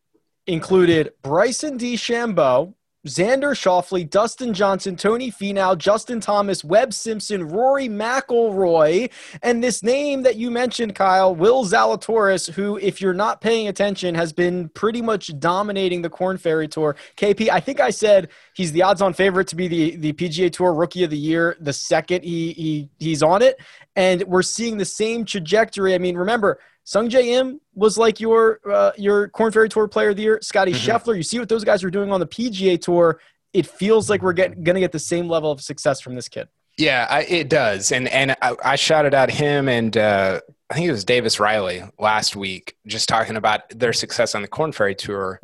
included 0.47 1.13
Bryson 1.21 1.77
DeChambeau, 1.77 2.73
Xander 3.05 3.51
Schauffele, 3.51 4.09
Dustin 4.09 4.53
Johnson, 4.53 4.95
Tony 4.95 5.29
Finau, 5.29 5.77
Justin 5.77 6.21
Thomas, 6.21 6.63
Webb 6.63 6.93
Simpson, 6.93 7.49
Rory 7.49 7.89
McIlroy, 7.89 9.11
and 9.41 9.61
this 9.61 9.83
name 9.83 10.23
that 10.23 10.37
you 10.37 10.49
mentioned, 10.49 10.95
Kyle, 10.95 11.35
Will 11.35 11.65
Zalatoris, 11.65 12.49
who, 12.49 12.77
if 12.77 13.01
you're 13.01 13.13
not 13.13 13.41
paying 13.41 13.67
attention, 13.67 14.15
has 14.15 14.31
been 14.31 14.69
pretty 14.69 15.01
much 15.01 15.37
dominating 15.37 16.01
the 16.01 16.09
Korn 16.09 16.37
Ferry 16.37 16.67
Tour. 16.67 16.95
KP, 17.17 17.49
I 17.49 17.59
think 17.59 17.81
I 17.81 17.89
said 17.89 18.29
he's 18.53 18.71
the 18.71 18.83
odds-on 18.83 19.13
favorite 19.13 19.49
to 19.49 19.57
be 19.57 19.67
the, 19.67 19.97
the 19.97 20.13
PGA 20.13 20.49
Tour 20.49 20.73
Rookie 20.73 21.03
of 21.03 21.09
the 21.09 21.17
Year 21.17 21.57
the 21.59 21.73
second 21.73 22.23
he, 22.23 22.53
he 22.53 22.89
he's 22.99 23.21
on 23.21 23.41
it, 23.41 23.59
and 23.97 24.23
we're 24.23 24.43
seeing 24.43 24.77
the 24.77 24.85
same 24.85 25.25
trajectory. 25.25 25.93
I 25.93 25.97
mean, 25.97 26.17
remember– 26.17 26.59
Sungjae 26.85 27.25
Im 27.25 27.61
was 27.73 27.97
like 27.97 28.19
your 28.19 28.59
uh, 28.69 28.91
your 28.97 29.29
Korn 29.29 29.51
Ferry 29.51 29.69
Tour 29.69 29.87
Player 29.87 30.09
of 30.09 30.17
the 30.17 30.23
Year. 30.23 30.39
Scotty 30.41 30.73
mm-hmm. 30.73 30.91
Scheffler. 30.91 31.15
You 31.15 31.23
see 31.23 31.39
what 31.39 31.49
those 31.49 31.63
guys 31.63 31.83
are 31.83 31.89
doing 31.89 32.11
on 32.11 32.19
the 32.19 32.27
PGA 32.27 32.79
Tour. 32.81 33.19
It 33.53 33.65
feels 33.67 34.09
like 34.09 34.21
we're 34.21 34.33
getting 34.33 34.63
going 34.63 34.75
to 34.75 34.81
get 34.81 34.91
the 34.91 34.99
same 34.99 35.27
level 35.29 35.51
of 35.51 35.61
success 35.61 36.01
from 36.01 36.15
this 36.15 36.27
kid. 36.27 36.47
Yeah, 36.77 37.05
I, 37.09 37.21
it 37.23 37.49
does, 37.49 37.91
and 37.91 38.07
and 38.07 38.35
I, 38.41 38.55
I 38.63 38.75
shouted 38.75 39.13
out 39.13 39.29
him 39.29 39.69
and 39.69 39.95
uh, 39.95 40.41
I 40.73 40.75
think 40.75 40.87
it 40.87 40.91
was 40.91 41.05
Davis 41.05 41.39
Riley 41.39 41.83
last 41.99 42.35
week, 42.35 42.75
just 42.87 43.07
talking 43.07 43.35
about 43.35 43.69
their 43.69 43.93
success 43.93 44.33
on 44.33 44.41
the 44.41 44.47
Korn 44.47 44.71
Ferry 44.71 44.95
Tour. 44.95 45.39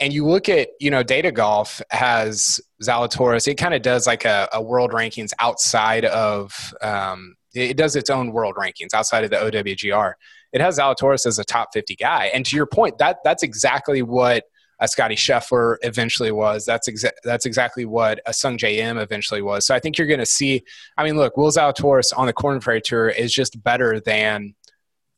And 0.00 0.12
you 0.12 0.26
look 0.26 0.48
at, 0.48 0.70
you 0.80 0.90
know, 0.90 1.04
Data 1.04 1.30
Golf 1.30 1.80
has 1.90 2.60
Zalatoris. 2.82 3.46
It 3.46 3.54
kind 3.54 3.74
of 3.74 3.82
does 3.82 4.08
like 4.08 4.24
a, 4.24 4.48
a, 4.52 4.60
world 4.60 4.90
rankings 4.90 5.30
outside 5.38 6.04
of, 6.06 6.74
um, 6.82 7.36
it 7.54 7.76
does 7.76 7.94
its 7.94 8.10
own 8.10 8.32
world 8.32 8.56
rankings 8.56 8.92
outside 8.92 9.22
of 9.22 9.30
the 9.30 9.36
OWGR 9.36 10.14
it 10.52 10.60
has 10.60 10.78
Zalatoris 10.78 11.26
as 11.26 11.38
a 11.38 11.44
top 11.44 11.70
50 11.72 11.96
guy. 11.96 12.26
And 12.34 12.44
to 12.46 12.56
your 12.56 12.66
point, 12.66 12.98
that 12.98 13.18
that's 13.24 13.42
exactly 13.42 14.02
what 14.02 14.44
a 14.80 14.88
Scotty 14.88 15.14
Scheffler 15.14 15.76
eventually 15.82 16.32
was. 16.32 16.66
That's 16.66 16.88
exa- 16.88 17.12
that's 17.22 17.46
exactly 17.46 17.84
what 17.84 18.20
a 18.26 18.32
Sungjae 18.32 18.78
Im 18.78 18.98
eventually 18.98 19.40
was. 19.40 19.64
So 19.64 19.74
I 19.74 19.78
think 19.78 19.96
you're 19.96 20.08
going 20.08 20.20
to 20.20 20.26
see. 20.26 20.64
I 20.96 21.04
mean, 21.04 21.16
look, 21.16 21.36
Will 21.36 21.50
Zalatoris 21.50 22.12
on 22.16 22.26
the 22.26 22.32
Korn 22.32 22.60
Ferry 22.60 22.80
Tour 22.80 23.08
is 23.08 23.32
just 23.32 23.62
better 23.62 24.00
than 24.00 24.54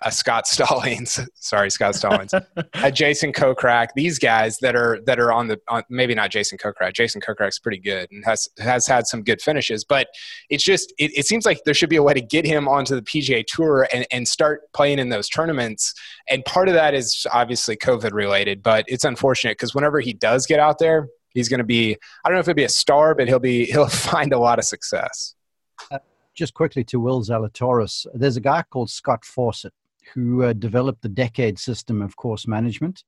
a 0.05 0.13
Scott 0.13 0.47
Stallings, 0.55 1.19
sorry, 1.35 1.71
Scott 1.71 1.95
Stallings, 1.95 2.33
a 2.75 2.93
Jason 2.93 3.33
Kokrak, 3.33 3.89
these 3.97 4.19
guys 4.19 4.59
that 4.59 4.77
are 4.77 5.01
that 5.07 5.19
are 5.19 5.33
on 5.33 5.49
the 5.49 5.61
on, 5.69 5.83
maybe 5.89 6.15
not 6.15 6.31
Jason 6.31 6.59
Kokrak. 6.59 6.93
Jason 6.93 7.21
Kokrak's 7.21 7.59
pretty 7.59 7.79
good 7.79 8.09
and 8.13 8.25
has 8.25 8.49
has 8.59 8.87
had 8.87 9.07
some 9.07 9.23
good 9.23 9.41
finishes, 9.41 9.85
but 9.85 10.09
it's 10.51 10.63
just 10.63 10.93
it, 10.99 11.17
it 11.17 11.27
seems 11.27 11.47
like 11.47 11.65
there 11.65 11.75
should 11.75 11.91
be 11.91 11.97
a 11.97 12.03
way 12.03 12.15
to 12.15 12.21
get 12.21 12.45
him 12.45 12.69
onto 12.69 12.95
the 12.95 13.03
PGA 13.03 13.45
Tour 13.47 13.89
and, 13.93 14.07
and 14.11 14.29
start 14.29 14.73
playing 14.73 14.99
in 14.99 15.09
those 15.09 15.29
tournaments. 15.29 15.95
And 16.29 16.45
part 16.45 16.69
of 16.69 16.75
that 16.75 16.95
is 16.95 17.27
obviously 17.33 17.77
COVID 17.77 18.13
related, 18.13 18.63
but 18.63 18.85
it's 18.89 19.05
unfortunate 19.05 19.53
because 19.53 19.75
whenever 19.75 20.01
he 20.01 20.13
does 20.13 20.47
get 20.47 20.61
out 20.61 20.79
there, 20.79 21.09
he's 21.31 21.49
going 21.49 21.59
to 21.59 21.65
be 21.65 21.97
I 22.25 22.29
don't 22.29 22.35
know 22.35 22.41
if 22.41 22.47
he'll 22.47 22.55
be 22.55 22.65
a 22.65 22.69
star, 22.69 23.15
but 23.15 23.29
he'll 23.29 23.39
be 23.39 23.65
he'll 23.73 23.89
find 23.89 24.33
a 24.33 24.39
lot 24.39 24.59
of 24.59 24.65
success. 24.65 25.35
Uh, 25.91 25.99
just 26.35 26.53
quickly 26.53 26.83
to 26.85 26.99
Will 26.99 27.23
Zalatoris, 27.23 28.07
there's 28.13 28.37
a 28.37 28.41
guy 28.41 28.63
called 28.69 28.91
Scott 28.91 29.25
Fawcett 29.25 29.73
who 30.13 30.43
uh, 30.43 30.53
developed 30.53 31.03
the 31.03 31.09
decade 31.09 31.59
system 31.59 32.03
of 32.03 32.17
course 32.17 32.47
management. 32.47 33.05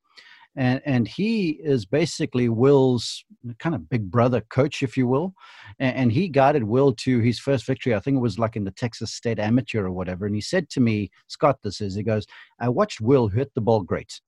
And, 0.59 0.81
and 0.87 1.07
he 1.07 1.51
is 1.63 1.85
basically 1.85 2.49
Will's 2.49 3.23
kind 3.59 3.75
of 3.75 3.91
big 3.91 4.11
brother 4.11 4.41
coach, 4.41 4.83
if 4.83 4.97
you 4.97 5.07
will. 5.07 5.35
And, 5.79 5.97
and 5.97 6.13
he 6.13 6.29
guided 6.29 6.65
Will 6.65 6.95
to 6.95 7.19
his 7.19 7.39
first 7.39 7.67
victory. 7.67 7.95
I 7.95 8.01
think 8.01 8.17
it 8.17 8.21
was 8.21 8.39
like 8.39 8.57
in 8.57 8.65
the 8.65 8.71
Texas 8.71 9.13
State 9.13 9.39
Amateur 9.39 9.85
or 9.85 9.93
whatever. 9.93 10.25
And 10.25 10.35
he 10.35 10.41
said 10.41 10.71
to 10.71 10.81
me, 10.81 11.11
Scott, 11.27 11.59
this 11.63 11.83
is, 11.83 11.95
he 11.95 12.03
goes, 12.03 12.27
I 12.59 12.71
watched 12.71 13.03
Will 13.03 13.29
hit 13.29 13.53
the 13.55 13.61
ball 13.61 13.83
great 13.83 14.19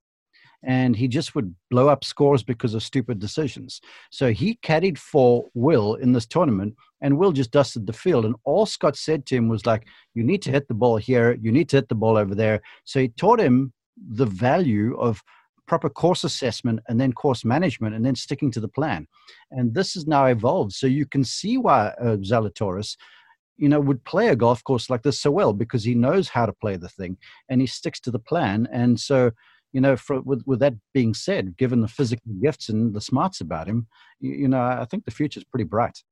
and 0.63 0.97
he 0.97 1.09
just 1.09 1.35
would 1.35 1.55
blow 1.71 1.89
up 1.89 2.05
scores 2.05 2.43
because 2.43 2.75
of 2.75 2.83
stupid 2.83 3.19
decisions. 3.19 3.81
So 4.11 4.33
he 4.33 4.59
caddied 4.63 4.99
for 4.99 5.47
Will 5.55 5.95
in 5.95 6.13
this 6.13 6.27
tournament, 6.27 6.75
and 7.01 7.19
Will 7.19 7.33
just 7.33 7.51
dusted 7.51 7.87
the 7.87 7.93
field. 7.93 8.25
And 8.25 8.35
all 8.45 8.67
Scott 8.67 8.97
said 8.97 9.27
to 9.27 9.37
him 9.37 9.49
was 9.49 9.67
like, 9.67 9.87
"You 10.15 10.23
need 10.23 10.43
to 10.43 10.51
hit 10.51 10.69
the 10.69 10.75
ball 10.75 10.97
here. 10.97 11.37
You 11.41 11.53
need 11.53 11.69
to 11.71 11.77
hit 11.77 11.89
the 11.89 11.95
ball 11.95 12.17
over 12.17 12.35
there." 12.35 12.61
So 12.85 13.01
he 13.01 13.09
taught 13.09 13.41
him 13.41 13.73
the 13.97 14.27
value 14.27 14.97
of 14.99 15.23
proper 15.67 15.91
course 15.91 16.25
assessment 16.25 16.81
and 16.89 16.99
then 17.01 17.13
course 17.13 17.45
management 17.45 17.95
and 17.95 18.05
then 18.05 18.15
sticking 18.15 18.51
to 18.53 18.61
the 18.61 18.69
plan. 18.69 19.07
And 19.51 19.75
this 19.75 19.95
has 19.95 20.07
now 20.07 20.25
evolved. 20.27 20.73
So 20.73 20.87
you 20.87 21.05
can 21.05 21.25
see 21.25 21.59
why 21.59 21.89
uh, 22.01 22.17
Zalatoris 22.17 22.97
you 23.59 23.69
know, 23.69 23.81
would 23.81 24.03
play 24.05 24.29
a 24.29 24.37
golf 24.37 24.63
course 24.65 24.89
like 24.89 25.03
this 25.03 25.21
so 25.21 25.31
well 25.33 25.53
because 25.53 25.83
he 25.83 25.95
knows 25.95 26.29
how 26.29 26.47
to 26.47 26.53
play 26.53 26.77
the 26.77 26.89
thing 26.89 27.19
and 27.49 27.61
he 27.61 27.67
sticks 27.67 28.01
to 28.01 28.11
the 28.11 28.19
plan. 28.19 28.69
And 28.73 28.99
so 28.99 29.33
you 29.73 29.81
know, 29.81 29.97
for, 29.97 30.21
with 30.23 30.43
with 30.47 30.61
that 30.61 30.75
being 30.95 31.15
said, 31.15 31.57
given 31.57 31.81
the 31.81 31.89
physical 31.89 32.33
gifts 32.43 32.69
and 32.69 32.95
the 32.95 33.01
smarts 33.01 33.41
about 33.41 33.69
him, 33.69 33.87
you, 34.21 34.33
you 34.33 34.49
know, 34.49 34.61
I 34.61 34.87
think 34.91 35.05
the 35.05 35.11
future 35.11 35.41
is 35.41 35.45
pretty 35.45 35.65
bright. 35.65 36.03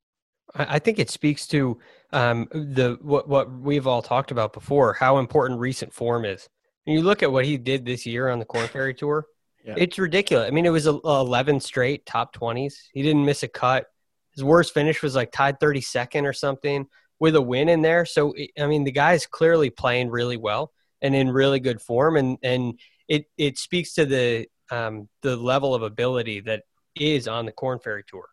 I 0.59 0.79
think 0.79 0.99
it 0.99 1.11
speaks 1.11 1.47
to 1.49 1.79
um, 2.13 2.49
the 2.51 2.99
what 3.03 3.29
what 3.29 3.51
we've 3.51 3.87
all 3.87 4.03
talked 4.03 4.31
about 4.31 4.53
before, 4.53 4.95
how 4.95 5.19
important 5.19 5.61
recent 5.61 5.93
form 5.93 6.25
is. 6.25 6.49
And 6.87 6.95
you 6.95 7.03
look 7.03 7.23
at 7.23 7.33
what 7.33 7.45
he 7.45 7.59
did 7.59 7.85
this 7.85 8.07
year 8.07 8.29
on 8.29 8.39
the 8.39 8.45
Korn 8.45 8.69
Ferry 8.69 8.95
Tour; 8.95 9.27
yeah. 9.65 9.75
it's 9.77 9.99
ridiculous. 9.99 10.47
I 10.47 10.51
mean, 10.51 10.67
it 10.67 10.71
was 10.71 10.87
a, 10.87 10.93
a 10.93 11.21
eleven 11.21 11.61
straight 11.61 12.07
top 12.07 12.33
twenties. 12.33 12.89
He 12.93 13.03
didn't 13.03 13.25
miss 13.25 13.43
a 13.43 13.49
cut. 13.49 13.87
His 14.35 14.45
worst 14.45 14.73
finish 14.73 15.03
was 15.03 15.15
like 15.15 15.33
tied 15.33 15.61
thirty 15.61 15.81
second 15.81 16.27
or 16.27 16.33
something 16.33 16.87
with 17.19 17.35
a 17.35 17.43
win 17.43 17.69
in 17.69 17.83
there. 17.83 18.05
So 18.05 18.35
I 18.59 18.67
mean, 18.67 18.85
the 18.85 18.93
guy's 18.93 19.27
clearly 19.27 19.71
playing 19.71 20.11
really 20.11 20.37
well 20.37 20.73
and 21.03 21.15
in 21.15 21.31
really 21.31 21.61
good 21.61 21.81
form, 21.81 22.17
and 22.17 22.39
and 22.43 22.79
it 23.09 23.27
it 23.37 23.59
speaks 23.59 23.95
to 23.95 24.07
the 24.07 24.47
um, 24.71 25.09
the 25.23 25.37
level 25.37 25.75
of 25.75 25.83
ability 25.83 26.41
that 26.41 26.63
is 26.95 27.29
on 27.29 27.47
the 27.47 27.53
Korn 27.53 27.79
Ferry 27.79 28.05
Tour. 28.07 28.27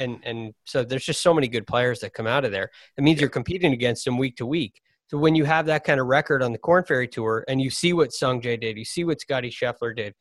And 0.00 0.18
and 0.24 0.54
so 0.64 0.84
there's 0.84 1.04
just 1.04 1.22
so 1.22 1.34
many 1.34 1.48
good 1.48 1.66
players 1.66 2.00
that 2.00 2.14
come 2.14 2.26
out 2.26 2.44
of 2.44 2.52
there. 2.52 2.70
It 2.96 3.04
means 3.04 3.20
you're 3.20 3.30
competing 3.30 3.72
against 3.72 4.04
them 4.04 4.18
week 4.18 4.36
to 4.36 4.46
week. 4.46 4.80
So 5.08 5.18
when 5.18 5.34
you 5.34 5.44
have 5.44 5.66
that 5.66 5.84
kind 5.84 6.00
of 6.00 6.06
record 6.06 6.42
on 6.42 6.52
the 6.52 6.58
Korn 6.58 6.84
Ferry 6.84 7.06
Tour 7.06 7.44
and 7.46 7.60
you 7.60 7.70
see 7.70 7.92
what 7.92 8.12
Sung 8.12 8.40
Jae 8.40 8.60
did, 8.60 8.76
you 8.76 8.84
see 8.84 9.04
what 9.04 9.20
Scotty 9.20 9.50
Scheffler 9.50 9.94
did, 9.94 10.14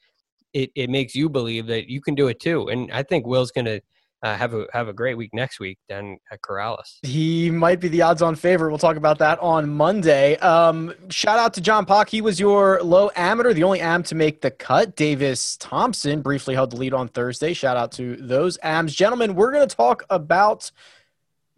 it, 0.53 0.71
it 0.75 0.89
makes 0.89 1.15
you 1.15 1.27
believe 1.27 1.65
that 1.67 1.89
you 1.89 2.01
can 2.01 2.13
do 2.13 2.27
it 2.27 2.39
too. 2.39 2.69
And 2.69 2.91
I 2.91 3.01
think 3.01 3.25
Will's 3.25 3.51
going 3.51 3.65
to 3.65 3.81
uh, 4.25 4.35
have 4.35 4.55
a 4.55 4.65
have 4.73 4.87
a 4.87 4.93
great 4.93 5.15
week 5.15 5.29
next 5.33 5.59
week 5.59 5.77
down 5.87 6.17
at 6.31 6.41
Corales. 6.41 6.97
He 7.03 7.51
might 7.51 7.79
be 7.79 7.89
the 7.89 8.01
odds-on 8.01 8.35
favorite. 8.35 8.69
We'll 8.69 8.79
talk 8.79 8.97
about 8.97 9.19
that 9.19 9.37
on 9.39 9.69
Monday. 9.69 10.35
Um, 10.37 10.95
shout 11.09 11.37
out 11.37 11.53
to 11.53 11.61
John 11.61 11.85
Pak. 11.85 12.09
He 12.09 12.21
was 12.21 12.39
your 12.39 12.81
low 12.81 13.11
amateur, 13.15 13.53
the 13.53 13.63
only 13.63 13.81
am 13.81 14.01
to 14.03 14.15
make 14.15 14.41
the 14.41 14.49
cut. 14.49 14.95
Davis 14.95 15.57
Thompson 15.57 16.23
briefly 16.23 16.55
held 16.55 16.71
the 16.71 16.77
lead 16.77 16.93
on 16.93 17.07
Thursday. 17.07 17.53
Shout 17.53 17.77
out 17.77 17.91
to 17.93 18.15
those 18.15 18.57
ams, 18.57 18.95
gentlemen. 18.95 19.35
We're 19.35 19.51
going 19.51 19.67
to 19.67 19.75
talk 19.75 20.03
about 20.09 20.71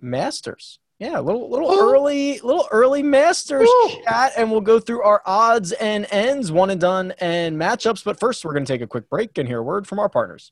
Masters. 0.01 0.79
Yeah, 0.99 1.19
a 1.19 1.21
little 1.21 1.49
little 1.49 1.71
Ooh. 1.71 1.93
early, 1.93 2.39
little 2.39 2.67
early 2.69 3.01
Masters 3.01 3.69
Ooh. 3.69 3.91
chat, 4.03 4.33
and 4.35 4.51
we'll 4.51 4.59
go 4.59 4.79
through 4.81 5.03
our 5.03 5.21
odds 5.25 5.71
and 5.71 6.05
ends, 6.11 6.51
one 6.51 6.69
and 6.69 6.81
done, 6.81 7.13
and 7.21 7.55
matchups. 7.55 8.03
But 8.03 8.19
first, 8.19 8.43
we're 8.43 8.53
going 8.53 8.65
to 8.65 8.73
take 8.73 8.81
a 8.81 8.87
quick 8.87 9.09
break 9.09 9.37
and 9.37 9.47
hear 9.47 9.59
a 9.59 9.63
word 9.63 9.87
from 9.87 9.99
our 9.99 10.09
partners. 10.09 10.51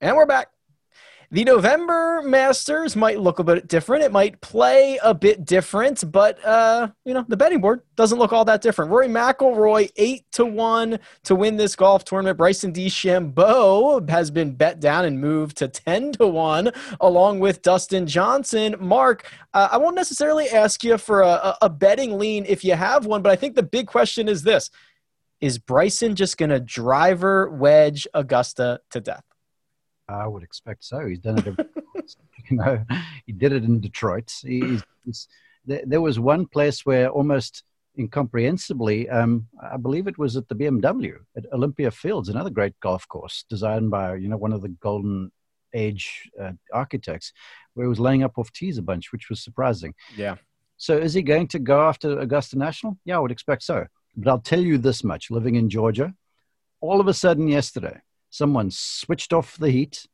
And 0.00 0.16
we're 0.16 0.24
back. 0.24 0.48
The 1.30 1.44
November 1.44 2.22
Masters 2.22 2.96
might 2.96 3.20
look 3.20 3.38
a 3.38 3.44
bit 3.44 3.68
different. 3.68 4.02
It 4.02 4.10
might 4.10 4.40
play 4.40 4.98
a 5.02 5.12
bit 5.12 5.44
different, 5.44 6.10
but 6.10 6.42
uh, 6.44 6.88
you 7.04 7.12
know 7.12 7.24
the 7.28 7.36
betting 7.36 7.60
board 7.60 7.82
doesn't 7.96 8.18
look 8.18 8.32
all 8.32 8.46
that 8.46 8.62
different. 8.62 8.90
Rory 8.90 9.08
McIlroy 9.08 9.90
eight 9.96 10.24
to 10.32 10.46
one 10.46 10.98
to 11.24 11.34
win 11.34 11.56
this 11.56 11.76
golf 11.76 12.04
tournament. 12.04 12.38
Bryson 12.38 12.72
DeChambeau 12.72 14.08
has 14.08 14.30
been 14.30 14.54
bet 14.54 14.80
down 14.80 15.04
and 15.04 15.20
moved 15.20 15.58
to 15.58 15.68
ten 15.68 16.12
to 16.12 16.26
one, 16.26 16.72
along 16.98 17.40
with 17.40 17.60
Dustin 17.60 18.06
Johnson. 18.06 18.74
Mark, 18.80 19.30
uh, 19.52 19.68
I 19.70 19.76
won't 19.76 19.96
necessarily 19.96 20.48
ask 20.48 20.82
you 20.82 20.96
for 20.96 21.20
a, 21.20 21.56
a 21.60 21.68
betting 21.68 22.18
lean 22.18 22.46
if 22.48 22.64
you 22.64 22.74
have 22.74 23.04
one, 23.04 23.22
but 23.22 23.30
I 23.30 23.36
think 23.36 23.54
the 23.54 23.62
big 23.62 23.86
question 23.86 24.28
is 24.28 24.42
this: 24.42 24.70
Is 25.42 25.58
Bryson 25.58 26.16
just 26.16 26.38
going 26.38 26.50
to 26.50 26.58
driver 26.58 27.50
wedge 27.50 28.08
Augusta 28.14 28.80
to 28.90 29.00
death? 29.00 29.29
I 30.10 30.26
would 30.26 30.42
expect 30.42 30.84
so. 30.84 31.06
He's 31.06 31.18
done 31.18 31.38
it. 31.38 31.66
You 32.50 32.56
know, 32.56 32.84
he 33.26 33.32
did 33.32 33.52
it 33.52 33.62
in 33.62 33.78
Detroit. 33.80 34.32
He's, 34.42 34.82
he's, 35.04 35.28
there, 35.64 35.82
there, 35.86 36.00
was 36.00 36.18
one 36.18 36.46
place 36.46 36.84
where 36.84 37.08
almost 37.08 37.62
incomprehensibly, 37.96 39.08
um, 39.08 39.46
I 39.62 39.76
believe 39.76 40.08
it 40.08 40.18
was 40.18 40.36
at 40.36 40.48
the 40.48 40.56
BMW 40.56 41.14
at 41.36 41.44
Olympia 41.52 41.90
Fields, 41.92 42.28
another 42.28 42.50
great 42.50 42.78
golf 42.80 43.06
course 43.06 43.44
designed 43.48 43.90
by 43.90 44.16
you 44.16 44.28
know 44.28 44.36
one 44.36 44.52
of 44.52 44.62
the 44.62 44.68
golden 44.68 45.30
age 45.74 46.28
uh, 46.40 46.52
architects, 46.72 47.32
where 47.74 47.84
he 47.84 47.88
was 47.88 48.00
laying 48.00 48.24
up 48.24 48.36
off 48.36 48.52
tees 48.52 48.78
a 48.78 48.82
bunch, 48.82 49.12
which 49.12 49.28
was 49.30 49.44
surprising. 49.44 49.94
Yeah. 50.16 50.36
So 50.76 50.96
is 50.96 51.14
he 51.14 51.22
going 51.22 51.46
to 51.48 51.58
go 51.58 51.82
after 51.82 52.18
Augusta 52.18 52.58
National? 52.58 52.98
Yeah, 53.04 53.16
I 53.16 53.20
would 53.20 53.30
expect 53.30 53.62
so. 53.62 53.86
But 54.16 54.30
I'll 54.30 54.40
tell 54.40 54.60
you 54.60 54.78
this 54.78 55.04
much: 55.04 55.30
living 55.30 55.54
in 55.54 55.70
Georgia, 55.70 56.14
all 56.80 57.00
of 57.00 57.06
a 57.06 57.14
sudden 57.14 57.46
yesterday 57.46 58.00
someone 58.30 58.70
switched 58.70 59.32
off 59.32 59.56
the 59.56 59.70
heat. 59.70 60.06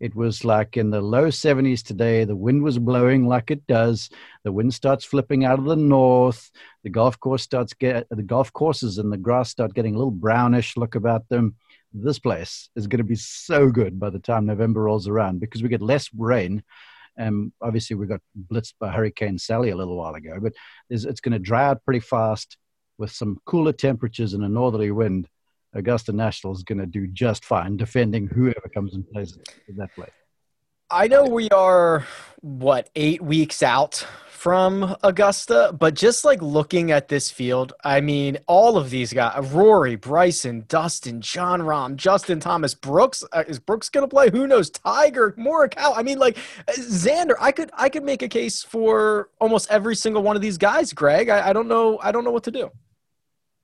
It 0.00 0.14
was 0.14 0.44
like 0.44 0.76
in 0.76 0.90
the 0.90 1.00
low 1.00 1.26
70s 1.26 1.82
today. 1.82 2.24
The 2.24 2.36
wind 2.36 2.62
was 2.62 2.78
blowing 2.78 3.26
like 3.26 3.50
it 3.50 3.66
does. 3.66 4.10
The 4.44 4.52
wind 4.52 4.72
starts 4.72 5.04
flipping 5.04 5.44
out 5.44 5.58
of 5.58 5.64
the 5.64 5.76
north. 5.76 6.50
The 6.84 6.90
golf 6.90 7.18
course 7.18 7.42
starts 7.42 7.74
get 7.74 8.06
the 8.10 8.22
golf 8.22 8.52
courses 8.52 8.98
and 8.98 9.12
the 9.12 9.16
grass 9.16 9.50
start 9.50 9.74
getting 9.74 9.94
a 9.94 9.98
little 9.98 10.12
brownish 10.12 10.76
look 10.76 10.94
about 10.94 11.28
them. 11.28 11.56
This 11.92 12.18
place 12.18 12.70
is 12.76 12.86
going 12.86 12.98
to 12.98 13.04
be 13.04 13.16
so 13.16 13.70
good 13.70 13.98
by 13.98 14.10
the 14.10 14.18
time 14.20 14.46
November 14.46 14.82
rolls 14.82 15.08
around 15.08 15.40
because 15.40 15.62
we 15.62 15.68
get 15.68 15.82
less 15.82 16.08
rain. 16.16 16.62
Um, 17.18 17.52
obviously, 17.60 17.96
we 17.96 18.06
got 18.06 18.20
blitzed 18.50 18.74
by 18.78 18.92
Hurricane 18.92 19.38
Sally 19.38 19.70
a 19.70 19.76
little 19.76 19.96
while 19.96 20.14
ago, 20.14 20.38
but 20.40 20.52
it's 20.88 21.20
going 21.20 21.32
to 21.32 21.40
dry 21.40 21.64
out 21.64 21.84
pretty 21.84 22.00
fast 22.00 22.56
with 22.98 23.10
some 23.10 23.38
cooler 23.46 23.72
temperatures 23.72 24.34
and 24.34 24.44
a 24.44 24.48
northerly 24.48 24.92
wind 24.92 25.28
Augusta 25.74 26.12
National 26.12 26.52
is 26.52 26.62
going 26.62 26.78
to 26.78 26.86
do 26.86 27.06
just 27.08 27.44
fine 27.44 27.76
defending 27.76 28.26
whoever 28.26 28.68
comes 28.72 28.94
and 28.94 29.08
plays 29.10 29.38
in 29.68 29.76
that 29.76 29.94
play. 29.94 30.08
I 30.90 31.06
know 31.06 31.26
we 31.26 31.50
are 31.50 32.06
what 32.40 32.88
eight 32.96 33.20
weeks 33.20 33.62
out 33.62 34.06
from 34.26 34.96
Augusta, 35.02 35.76
but 35.78 35.92
just 35.92 36.24
like 36.24 36.40
looking 36.40 36.92
at 36.92 37.08
this 37.08 37.30
field, 37.30 37.74
I 37.84 38.00
mean, 38.00 38.38
all 38.46 38.78
of 38.78 38.88
these 38.88 39.12
guys: 39.12 39.50
Rory, 39.50 39.96
Bryson, 39.96 40.64
Dustin, 40.66 41.20
Jon 41.20 41.60
Rahm, 41.60 41.96
Justin 41.96 42.40
Thomas, 42.40 42.72
Brooks. 42.72 43.22
Uh, 43.32 43.44
is 43.46 43.58
Brooks 43.58 43.90
going 43.90 44.04
to 44.04 44.08
play? 44.08 44.30
Who 44.30 44.46
knows? 44.46 44.70
Tiger, 44.70 45.32
Morikawa. 45.32 45.92
I 45.94 46.02
mean, 46.02 46.18
like 46.18 46.38
Xander. 46.70 47.34
I 47.38 47.52
could 47.52 47.70
I 47.74 47.90
could 47.90 48.04
make 48.04 48.22
a 48.22 48.28
case 48.28 48.62
for 48.62 49.28
almost 49.40 49.70
every 49.70 49.94
single 49.94 50.22
one 50.22 50.36
of 50.36 50.42
these 50.42 50.56
guys. 50.56 50.94
Greg, 50.94 51.28
I, 51.28 51.50
I 51.50 51.52
don't 51.52 51.68
know. 51.68 51.98
I 52.02 52.12
don't 52.12 52.24
know 52.24 52.32
what 52.32 52.44
to 52.44 52.50
do 52.50 52.70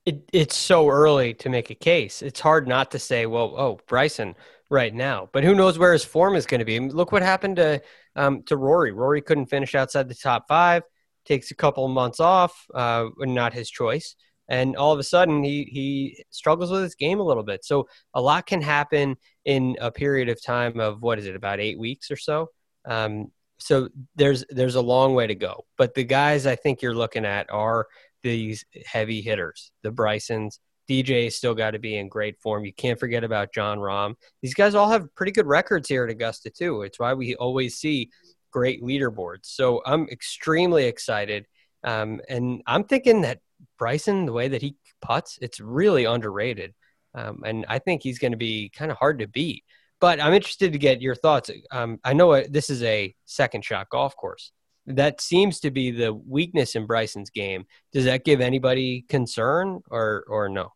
it, 0.06 0.28
it's 0.32 0.56
so 0.56 0.88
early 0.88 1.34
to 1.34 1.48
make 1.48 1.70
a 1.70 1.74
case. 1.74 2.22
It's 2.22 2.40
hard 2.40 2.68
not 2.68 2.90
to 2.90 2.98
say, 2.98 3.26
well, 3.26 3.54
oh, 3.56 3.80
Bryson 3.86 4.34
right 4.70 4.94
now, 4.94 5.28
but 5.32 5.44
who 5.44 5.54
knows 5.54 5.78
where 5.78 5.92
his 5.92 6.04
form 6.04 6.34
is 6.34 6.46
going 6.46 6.58
to 6.58 6.64
be? 6.64 6.78
look 6.80 7.12
what 7.12 7.22
happened 7.22 7.56
to 7.56 7.80
um, 8.16 8.42
to 8.44 8.56
Rory. 8.56 8.92
Rory 8.92 9.22
couldn't 9.22 9.46
finish 9.46 9.74
outside 9.74 10.08
the 10.08 10.14
top 10.14 10.46
five. 10.48 10.82
Takes 11.24 11.50
a 11.50 11.54
couple 11.54 11.86
of 11.86 11.90
months 11.90 12.20
off, 12.20 12.66
uh, 12.74 13.06
not 13.18 13.54
his 13.54 13.70
choice, 13.70 14.14
and 14.48 14.76
all 14.76 14.92
of 14.92 14.98
a 14.98 15.04
sudden 15.04 15.42
he 15.42 15.64
he 15.64 16.24
struggles 16.30 16.70
with 16.70 16.82
his 16.82 16.94
game 16.94 17.18
a 17.18 17.24
little 17.24 17.42
bit. 17.42 17.64
So 17.64 17.88
a 18.12 18.20
lot 18.20 18.46
can 18.46 18.60
happen 18.60 19.16
in 19.44 19.76
a 19.80 19.90
period 19.90 20.28
of 20.28 20.42
time 20.42 20.80
of 20.80 21.00
what 21.00 21.18
is 21.18 21.26
it 21.26 21.36
about 21.36 21.60
eight 21.60 21.78
weeks 21.78 22.10
or 22.10 22.16
so. 22.16 22.50
Um, 22.84 23.30
so 23.58 23.88
there's 24.16 24.44
there's 24.50 24.74
a 24.74 24.82
long 24.82 25.14
way 25.14 25.26
to 25.26 25.34
go. 25.34 25.64
But 25.78 25.94
the 25.94 26.04
guys 26.04 26.46
I 26.46 26.56
think 26.56 26.82
you're 26.82 26.94
looking 26.94 27.24
at 27.24 27.50
are 27.50 27.86
these 28.24 28.64
heavy 28.86 29.20
hitters, 29.20 29.70
the 29.82 29.92
Brysons. 29.92 30.58
DJ 30.90 31.32
still 31.32 31.54
got 31.54 31.70
to 31.70 31.78
be 31.78 31.96
in 31.96 32.08
great 32.08 32.38
form. 32.40 32.64
You 32.64 32.72
can't 32.72 33.00
forget 33.00 33.24
about 33.24 33.54
Jon 33.54 33.78
Rahm. 33.78 34.16
These 34.42 34.52
guys 34.52 34.74
all 34.74 34.90
have 34.90 35.14
pretty 35.14 35.32
good 35.32 35.46
records 35.46 35.88
here 35.88 36.04
at 36.04 36.10
Augusta 36.10 36.50
too. 36.50 36.82
It's 36.82 36.98
why 36.98 37.14
we 37.14 37.36
always 37.36 37.76
see 37.76 38.10
great 38.50 38.82
leaderboards. 38.82 39.44
So 39.44 39.80
I'm 39.86 40.08
extremely 40.08 40.84
excited, 40.84 41.46
um, 41.84 42.20
and 42.28 42.62
I'm 42.66 42.84
thinking 42.84 43.22
that 43.22 43.40
Bryson, 43.78 44.26
the 44.26 44.32
way 44.32 44.48
that 44.48 44.60
he 44.60 44.76
puts, 45.00 45.38
it's 45.40 45.58
really 45.58 46.04
underrated, 46.04 46.74
um, 47.14 47.42
and 47.46 47.64
I 47.68 47.78
think 47.78 48.02
he's 48.02 48.18
going 48.18 48.32
to 48.32 48.38
be 48.38 48.68
kind 48.68 48.90
of 48.90 48.98
hard 48.98 49.20
to 49.20 49.26
beat. 49.26 49.64
But 50.00 50.20
I'm 50.20 50.34
interested 50.34 50.72
to 50.72 50.78
get 50.78 51.00
your 51.00 51.14
thoughts. 51.14 51.50
Um, 51.70 51.98
I 52.04 52.12
know 52.12 52.42
this 52.42 52.68
is 52.68 52.82
a 52.82 53.14
second 53.24 53.64
shot 53.64 53.88
golf 53.88 54.14
course 54.16 54.52
that 54.86 55.20
seems 55.20 55.60
to 55.60 55.70
be 55.70 55.90
the 55.90 56.12
weakness 56.12 56.74
in 56.74 56.86
Bryson's 56.86 57.30
game. 57.30 57.66
Does 57.92 58.04
that 58.04 58.24
give 58.24 58.40
anybody 58.40 59.04
concern 59.08 59.80
or 59.90 60.24
or 60.28 60.48
no? 60.48 60.72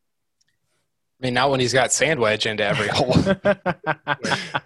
I 1.21 1.27
mean, 1.27 1.35
not 1.35 1.51
when 1.51 1.61
he's 1.61 1.73
got 1.73 1.93
sand 1.93 2.21
wedge 2.21 2.47
into 2.47 2.65
every 2.65 2.89
hole. 2.93 3.13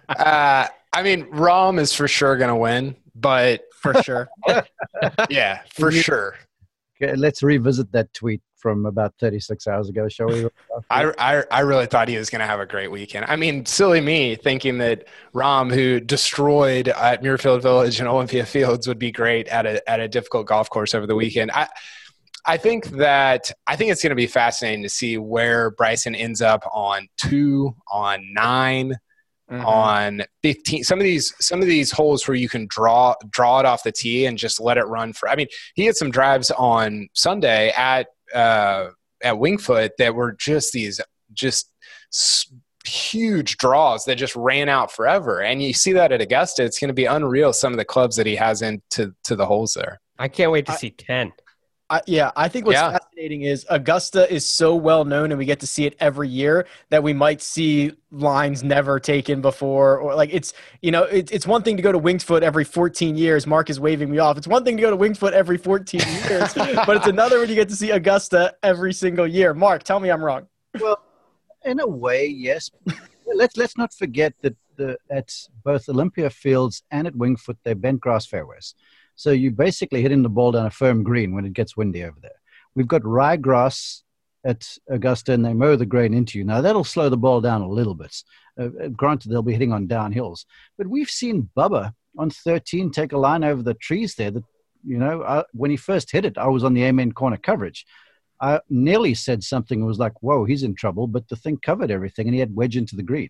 uh, 0.09 0.67
I 0.93 1.03
mean, 1.03 1.25
Rahm 1.31 1.79
is 1.79 1.93
for 1.93 2.07
sure 2.07 2.37
going 2.37 2.49
to 2.49 2.55
win, 2.55 2.95
but 3.15 3.63
for 3.81 4.01
sure, 4.03 4.29
yeah, 5.29 5.61
for 5.73 5.91
sure. 5.91 6.35
Okay, 7.01 7.15
let's 7.15 7.41
revisit 7.41 7.91
that 7.93 8.13
tweet 8.13 8.41
from 8.63 8.85
about 8.85 9.13
36 9.19 9.67
hours 9.67 9.89
ago, 9.89 10.07
shall 10.07 10.27
we? 10.27 10.47
I, 10.89 11.11
I, 11.19 11.43
I 11.51 11.59
really 11.59 11.85
thought 11.85 12.07
he 12.07 12.17
was 12.17 12.29
going 12.29 12.39
to 12.39 12.47
have 12.47 12.61
a 12.61 12.65
great 12.65 12.89
weekend. 12.89 13.25
I 13.27 13.35
mean, 13.35 13.65
silly 13.65 13.99
me 13.99 14.35
thinking 14.37 14.77
that 14.77 15.05
Rahm, 15.35 15.71
who 15.71 15.99
destroyed 15.99 16.87
at 16.87 17.21
Muirfield 17.21 17.61
Village 17.61 17.99
and 17.99 18.07
Olympia 18.07 18.45
Fields, 18.45 18.87
would 18.87 18.97
be 18.97 19.11
great 19.11 19.49
at 19.49 19.65
a, 19.65 19.87
at 19.89 19.99
a 19.99 20.07
difficult 20.07 20.47
golf 20.47 20.69
course 20.69 20.95
over 20.95 21.05
the 21.05 21.15
weekend. 21.15 21.51
I, 21.51 21.67
I 22.45 22.55
think 22.55 22.87
that 22.91 23.51
I 23.67 23.75
think 23.75 23.91
it's 23.91 24.01
going 24.01 24.11
to 24.11 24.15
be 24.15 24.27
fascinating 24.27 24.83
to 24.83 24.89
see 24.89 25.17
where 25.17 25.71
Bryson 25.71 26.15
ends 26.15 26.41
up 26.41 26.63
on 26.73 27.09
two, 27.17 27.75
on 27.91 28.33
9 28.33 28.93
mm-hmm. 29.51 29.65
on 29.65 30.23
fifteen. 30.41 30.83
Some 30.85 30.99
of 30.99 31.03
these 31.03 31.33
some 31.39 31.61
of 31.61 31.67
these 31.67 31.91
holes 31.91 32.27
where 32.27 32.35
you 32.35 32.49
can 32.49 32.67
draw 32.69 33.15
draw 33.29 33.59
it 33.59 33.65
off 33.65 33.83
the 33.83 33.91
tee 33.91 34.25
and 34.25 34.37
just 34.37 34.61
let 34.61 34.77
it 34.77 34.83
run 34.83 35.13
for. 35.13 35.29
I 35.29 35.35
mean, 35.35 35.47
he 35.75 35.85
had 35.85 35.95
some 35.95 36.11
drives 36.11 36.49
on 36.51 37.09
Sunday 37.13 37.71
at 37.71 38.07
uh, 38.33 38.89
at 39.23 39.37
Winged 39.37 39.61
Foot 39.61 39.93
that 39.97 40.15
were 40.15 40.33
just 40.33 40.73
these 40.73 40.99
just 41.33 41.71
huge 42.85 43.57
draws 43.57 44.05
that 44.05 44.15
just 44.15 44.35
ran 44.35 44.69
out 44.69 44.91
forever. 44.91 45.41
And 45.41 45.63
you 45.63 45.73
see 45.73 45.93
that 45.93 46.11
at 46.11 46.21
Augusta, 46.21 46.63
it's 46.63 46.79
going 46.79 46.89
to 46.89 46.93
be 46.93 47.05
unreal. 47.05 47.53
Some 47.53 47.71
of 47.73 47.77
the 47.77 47.85
clubs 47.85 48.15
that 48.17 48.25
he 48.25 48.35
has 48.35 48.61
into 48.61 49.13
to 49.23 49.35
the 49.35 49.45
holes 49.45 49.73
there. 49.73 49.99
I 50.19 50.27
can't 50.27 50.51
wait 50.51 50.65
to 50.67 50.73
I, 50.73 50.75
see 50.75 50.91
ten. 50.91 51.31
I, 51.93 52.01
yeah, 52.07 52.31
I 52.35 52.47
think 52.47 52.65
what's 52.65 52.79
yeah. 52.79 52.97
fascinating 52.97 53.43
is 53.43 53.67
Augusta 53.69 54.31
is 54.33 54.43
so 54.47 54.75
well 54.75 55.05
known, 55.05 55.31
and 55.31 55.37
we 55.37 55.45
get 55.45 55.59
to 55.59 55.67
see 55.67 55.85
it 55.85 55.95
every 55.99 56.27
year 56.27 56.65
that 56.89 57.03
we 57.03 57.13
might 57.13 57.39
see 57.39 57.91
lines 58.09 58.63
never 58.63 58.99
taken 58.99 59.41
before, 59.41 59.99
or 59.99 60.15
like 60.15 60.31
it's 60.33 60.53
you 60.81 60.89
know 60.89 61.03
it, 61.03 61.31
it's 61.31 61.45
one 61.45 61.61
thing 61.61 61.77
to 61.77 61.83
go 61.83 61.91
to 61.91 61.99
Winged 61.99 62.23
Foot 62.23 62.41
every 62.41 62.63
14 62.63 63.15
years. 63.15 63.45
Mark 63.45 63.69
is 63.69 63.79
waving 63.79 64.09
me 64.09 64.17
off. 64.17 64.39
It's 64.39 64.47
one 64.47 64.63
thing 64.63 64.75
to 64.77 64.81
go 64.81 64.89
to 64.89 64.95
Winged 64.95 65.19
Foot 65.19 65.35
every 65.35 65.59
14 65.59 66.01
years, 66.27 66.51
but 66.55 66.97
it's 66.97 67.05
another 67.05 67.39
when 67.39 67.47
you 67.47 67.53
get 67.53 67.69
to 67.69 67.75
see 67.75 67.91
Augusta 67.91 68.55
every 68.63 68.91
single 68.91 69.27
year. 69.27 69.53
Mark, 69.53 69.83
tell 69.83 69.99
me 69.99 70.09
I'm 70.09 70.25
wrong. 70.25 70.47
Well, 70.79 70.99
in 71.63 71.79
a 71.79 71.87
way, 71.87 72.25
yes. 72.25 72.71
let's 73.35 73.55
let's 73.55 73.77
not 73.77 73.93
forget 73.93 74.33
that 74.41 74.55
the, 74.77 74.97
at 75.11 75.31
both 75.63 75.87
Olympia 75.87 76.31
Fields 76.31 76.81
and 76.89 77.05
at 77.05 77.15
Winged 77.15 77.39
Foot 77.39 77.59
they're 77.63 77.75
bent 77.75 78.01
grass 78.01 78.25
fairways. 78.25 78.73
So 79.15 79.31
you're 79.31 79.51
basically 79.51 80.01
hitting 80.01 80.23
the 80.23 80.29
ball 80.29 80.51
down 80.51 80.65
a 80.65 80.71
firm 80.71 81.03
green 81.03 81.33
when 81.33 81.45
it 81.45 81.53
gets 81.53 81.77
windy 81.77 82.03
over 82.03 82.17
there. 82.21 82.39
We've 82.75 82.87
got 82.87 83.01
ryegrass 83.03 84.01
at 84.45 84.67
Augusta 84.89 85.33
and 85.33 85.45
they 85.45 85.53
mow 85.53 85.75
the 85.75 85.85
grain 85.85 86.13
into 86.13 86.37
you. 86.37 86.43
Now 86.43 86.61
that'll 86.61 86.83
slow 86.83 87.09
the 87.09 87.17
ball 87.17 87.41
down 87.41 87.61
a 87.61 87.69
little 87.69 87.95
bit. 87.95 88.15
Uh, 88.59 88.69
uh 88.83 88.87
granted, 88.89 89.31
they'll 89.31 89.41
be 89.41 89.53
hitting 89.53 89.71
on 89.71 89.87
downhills, 89.87 90.45
but 90.77 90.87
we've 90.87 91.09
seen 91.09 91.49
Bubba 91.55 91.93
on 92.17 92.29
13 92.29 92.91
take 92.91 93.13
a 93.13 93.17
line 93.17 93.43
over 93.43 93.63
the 93.63 93.73
trees 93.75 94.15
there 94.15 94.31
that 94.31 94.43
You 94.85 94.97
know, 94.97 95.23
I, 95.23 95.43
when 95.53 95.71
he 95.71 95.77
first 95.77 96.11
hit 96.11 96.25
it, 96.25 96.37
I 96.37 96.47
was 96.47 96.63
on 96.63 96.73
the 96.73 96.83
amen 96.83 97.13
corner 97.13 97.37
coverage. 97.37 97.85
I 98.41 98.59
nearly 98.69 99.13
said 99.13 99.43
something 99.43 99.79
and 99.79 99.87
was 99.87 99.99
like, 99.99 100.21
whoa, 100.21 100.43
he's 100.43 100.63
in 100.63 100.75
trouble, 100.75 101.07
but 101.07 101.29
the 101.29 101.37
thing 101.37 101.57
covered 101.57 101.91
everything 101.91 102.27
and 102.27 102.33
he 102.33 102.41
had 102.41 102.55
wedge 102.55 102.75
into 102.75 102.95
the 102.95 103.03
green. 103.03 103.29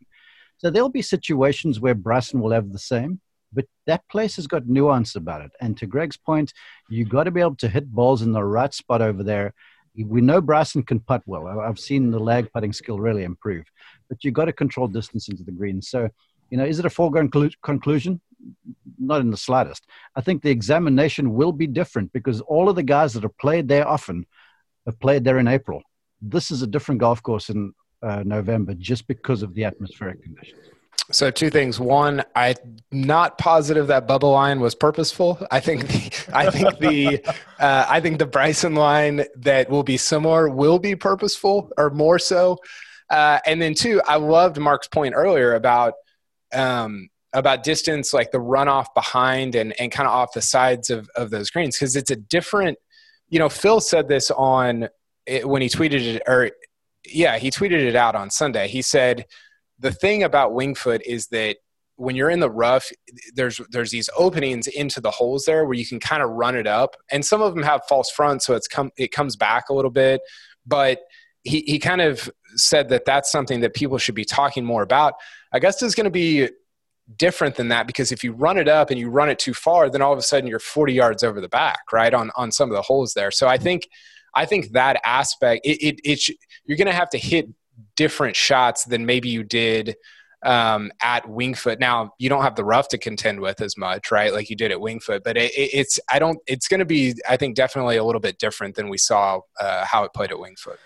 So 0.58 0.70
there'll 0.70 0.90
be 0.90 1.04
situations 1.04 1.80
where 1.80 1.94
Bryson 1.94 2.42
will 2.42 2.52
have 2.52 2.72
the 2.72 2.80
same, 2.80 3.20
but 3.54 3.66
that 3.86 4.08
place 4.10 4.36
has 4.38 4.48
got 4.48 4.68
nuance 4.68 5.16
about 5.16 5.42
it. 5.42 5.52
And 5.62 5.78
to 5.78 5.86
Greg's 5.86 6.18
point, 6.18 6.54
you 6.90 7.06
got 7.06 7.26
to 7.26 7.32
be 7.32 7.42
able 7.42 7.56
to 7.58 7.68
hit 7.68 7.92
balls 7.92 8.22
in 8.22 8.32
the 8.32 8.44
right 8.44 8.74
spot 8.74 9.02
over 9.02 9.24
there. 9.24 9.54
We 9.96 10.22
know 10.22 10.42
Bryson 10.42 10.84
can 10.84 11.00
putt 11.00 11.22
well. 11.26 11.60
I've 11.60 11.80
seen 11.80 12.10
the 12.10 12.20
lag 12.20 12.52
putting 12.52 12.74
skill 12.74 13.00
really 13.00 13.24
improve, 13.24 13.66
but 14.10 14.24
you've 14.24 14.34
got 14.34 14.46
to 14.46 14.54
control 14.54 14.88
distance 14.88 15.28
into 15.28 15.44
the 15.44 15.52
green. 15.52 15.82
So, 15.82 16.10
you 16.50 16.58
know, 16.58 16.66
is 16.66 16.80
it 16.80 16.86
a 16.86 16.90
foregone 16.90 17.30
conclusion? 17.62 18.20
Not 19.00 19.22
in 19.22 19.30
the 19.30 19.38
slightest. 19.38 19.86
I 20.16 20.22
think 20.22 20.42
the 20.42 20.50
examination 20.50 21.34
will 21.34 21.52
be 21.52 21.68
different 21.68 22.12
because 22.12 22.42
all 22.42 22.70
of 22.70 22.76
the 22.76 22.84
guys 22.84 23.14
that 23.14 23.24
have 23.24 23.38
played 23.38 23.68
there 23.68 23.88
often 23.88 24.26
have 24.86 25.00
played 25.00 25.24
there 25.24 25.38
in 25.38 25.48
April. 25.48 25.82
This 26.22 26.52
is 26.52 26.62
a 26.62 26.68
different 26.68 27.00
golf 27.00 27.22
course 27.22 27.50
in 27.50 27.74
uh, 28.02 28.24
November 28.26 28.74
just 28.74 29.08
because 29.08 29.44
of 29.44 29.54
the 29.54 29.64
atmospheric 29.64 30.24
conditions. 30.24 30.60
So 31.12 31.30
two 31.30 31.50
things. 31.50 31.80
One, 31.80 32.24
I'm 32.36 32.56
not 32.92 33.38
positive 33.38 33.88
that 33.88 34.08
Bubba 34.08 34.32
line 34.32 34.60
was 34.62 34.74
purposeful. 34.74 35.46
I 35.52 35.60
think 35.60 35.88
the, 35.88 36.30
I 36.34 36.50
think 36.50 36.80
the 36.80 37.24
uh, 37.60 37.86
I 37.90 38.00
think 38.00 38.20
the 38.20 38.26
Bryson 38.26 38.76
line 38.76 39.26
that 39.38 39.70
will 39.70 39.84
be 39.84 39.98
similar 39.98 40.50
will 40.50 40.80
be 40.80 40.96
purposeful 40.96 41.72
or 41.78 41.90
more 41.90 42.20
so. 42.20 42.58
Uh, 43.10 43.40
and 43.46 43.62
then 43.62 43.74
two, 43.74 44.02
I 44.08 44.16
loved 44.16 44.58
Mark's 44.58 44.88
point 44.88 45.14
earlier 45.16 45.56
about 45.56 45.96
um, 46.54 47.10
about 47.34 47.64
distance, 47.64 48.14
like 48.14 48.32
the 48.32 48.38
runoff 48.38 48.88
behind 48.96 49.56
and 49.56 49.74
and 49.80 49.92
kind 49.92 50.08
of 50.08 50.14
off 50.14 50.34
the 50.34 50.42
sides 50.42 50.90
of 50.90 51.10
of 51.16 51.30
those 51.30 51.50
greens 51.50 51.76
because 51.76 51.96
it's 51.96 52.12
a 52.12 52.16
different. 52.16 52.78
You 53.30 53.40
know, 53.40 53.50
Phil 53.50 53.82
said 53.82 54.08
this 54.08 54.32
on 54.32 54.88
it, 55.26 55.48
when 55.48 55.62
he 55.62 55.68
tweeted 55.68 56.16
it, 56.16 56.22
or 56.28 56.52
yeah, 57.06 57.38
he 57.38 57.52
tweeted 57.52 57.86
it 57.86 57.96
out 57.96 58.16
on 58.16 58.30
Sunday. 58.30 58.68
He 58.68 58.82
said 58.82 59.26
the 59.84 59.92
thing 59.92 60.24
about 60.24 60.54
Winged 60.54 60.78
Foot 60.78 61.02
is 61.06 61.28
that 61.28 61.58
when 61.98 62.16
you're 62.16 62.30
in 62.30 62.40
the 62.40 62.50
rough, 62.50 62.90
there's 63.36 63.60
there's 63.70 63.92
these 63.92 64.10
openings 64.18 64.66
into 64.68 65.00
the 65.00 65.12
holes 65.12 65.46
there 65.46 65.66
where 65.66 65.76
you 65.76 65.86
can 65.86 66.00
kind 66.00 66.24
of 66.24 66.30
run 66.32 66.56
it 66.56 66.66
up, 66.66 66.96
and 67.12 67.24
some 67.24 67.42
of 67.42 67.54
them 67.54 67.64
have 67.64 67.82
false 67.88 68.10
fronts, 68.10 68.46
so 68.46 68.56
it's 68.56 68.68
come 68.68 68.92
it 68.98 69.12
comes 69.12 69.36
back 69.36 69.70
a 69.70 69.74
little 69.74 69.92
bit. 69.92 70.22
But 70.66 71.02
he 71.44 71.62
he 71.68 71.78
kind 71.78 72.02
of 72.02 72.32
said 72.56 72.90
that 72.90 73.06
that's 73.06 73.32
something 73.32 73.60
that 73.60 73.74
people 73.74 73.98
should 73.98 74.16
be 74.16 74.26
talking 74.26 74.66
more 74.66 74.82
about. 74.82 75.16
Augusta 75.52 75.86
is 75.86 75.94
going 75.94 76.06
to 76.06 76.12
be 76.12 76.50
different 77.18 77.56
than 77.56 77.68
that 77.68 77.86
because 77.86 78.14
if 78.14 78.24
you 78.24 78.32
run 78.32 78.58
it 78.58 78.70
up 78.70 78.90
and 78.90 78.98
you 78.98 79.10
run 79.10 79.30
it 79.30 79.38
too 79.38 79.54
far, 79.54 79.90
then 79.90 80.02
all 80.02 80.14
of 80.14 80.18
a 80.18 80.22
sudden 80.22 80.48
you're 80.48 80.60
40 80.60 80.94
yards 80.94 81.24
over 81.24 81.42
the 81.42 81.50
back, 81.50 81.92
right 81.92 82.14
on 82.14 82.32
on 82.38 82.52
some 82.52 82.70
of 82.70 82.76
the 82.76 82.82
holes 82.82 83.14
there. 83.14 83.32
So 83.32 83.48
I 83.50 83.58
think 83.58 83.88
I 84.34 84.46
think 84.46 84.72
that 84.72 85.00
aspect 85.04 85.66
it, 85.66 85.78
it, 85.84 86.00
it 86.04 86.38
you're 86.66 86.78
going 86.78 86.88
to 86.88 86.94
have 86.94 87.10
to 87.10 87.18
hit 87.18 87.50
different 87.96 88.36
shots 88.36 88.86
than 88.86 89.06
maybe 89.06 89.30
you 89.30 89.44
did 89.44 89.96
um, 90.44 90.92
at 91.02 91.28
Winged 91.28 91.58
Foot. 91.58 91.80
Now 91.80 92.14
you 92.20 92.30
don't 92.30 92.44
have 92.44 92.56
the 92.56 92.66
rough 92.66 92.90
to 92.90 92.98
contend 92.98 93.40
with 93.40 93.62
as 93.62 93.78
much, 93.78 94.12
right? 94.12 94.34
Like 94.34 94.50
you 94.50 94.56
did 94.56 94.72
at 94.72 94.80
Winged 94.80 95.04
Foot, 95.04 95.24
but 95.24 95.38
it, 95.38 95.52
it's 95.56 96.00
I 96.12 96.20
don't. 96.20 96.40
It's 96.48 96.68
going 96.68 96.80
to 96.80 96.86
be 96.86 97.16
I 97.28 97.38
think 97.38 97.56
definitely 97.56 97.98
a 97.98 98.04
little 98.04 98.22
bit 98.22 98.38
different 98.38 98.76
than 98.76 98.90
we 98.90 98.98
saw 98.98 99.40
uh, 99.60 99.86
how 99.86 100.04
it 100.04 100.14
played 100.14 100.32
at 100.32 100.40
Winged 100.40 100.60
Foot. 100.60 100.80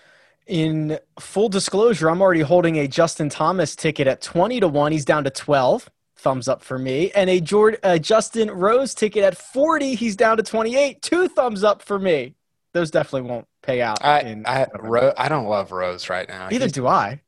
In 0.46 0.98
full 1.20 1.50
disclosure, 1.50 2.08
I'm 2.08 2.22
already 2.22 2.40
holding 2.40 2.78
a 2.78 2.88
Justin 2.88 3.28
Thomas 3.28 3.76
ticket 3.76 4.06
at 4.06 4.22
20 4.22 4.60
to 4.60 4.68
1. 4.68 4.92
He's 4.92 5.04
down 5.04 5.24
to 5.24 5.30
12. 5.30 5.90
Thumbs 6.16 6.48
up 6.48 6.62
for 6.62 6.78
me. 6.78 7.10
And 7.10 7.28
a 7.28 7.98
Justin 7.98 8.50
Rose 8.50 8.94
ticket 8.94 9.24
at 9.24 9.36
40. 9.36 9.94
He's 9.94 10.16
down 10.16 10.38
to 10.38 10.42
28. 10.42 11.02
Two 11.02 11.28
thumbs 11.28 11.62
up 11.62 11.82
for 11.82 11.98
me 11.98 12.34
those 12.74 12.90
definitely 12.90 13.28
won't 13.28 13.46
pay 13.68 13.82
out. 13.82 14.04
I 14.04 14.20
in, 14.20 14.46
I, 14.46 14.66
Ro- 14.78 15.12
I 15.16 15.28
don't 15.28 15.46
love 15.46 15.72
Rose 15.72 16.08
right 16.08 16.28
now. 16.28 16.48
Neither 16.48 16.66
He's, 16.66 16.72
do 16.72 16.86
I. 16.86 17.20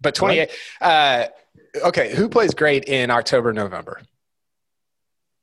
But 0.00 0.14
28. 0.14 0.50
Uh, 0.80 1.26
okay, 1.84 2.14
who 2.14 2.28
plays 2.28 2.54
great 2.54 2.84
in 2.84 3.10
October, 3.10 3.52
November? 3.52 4.00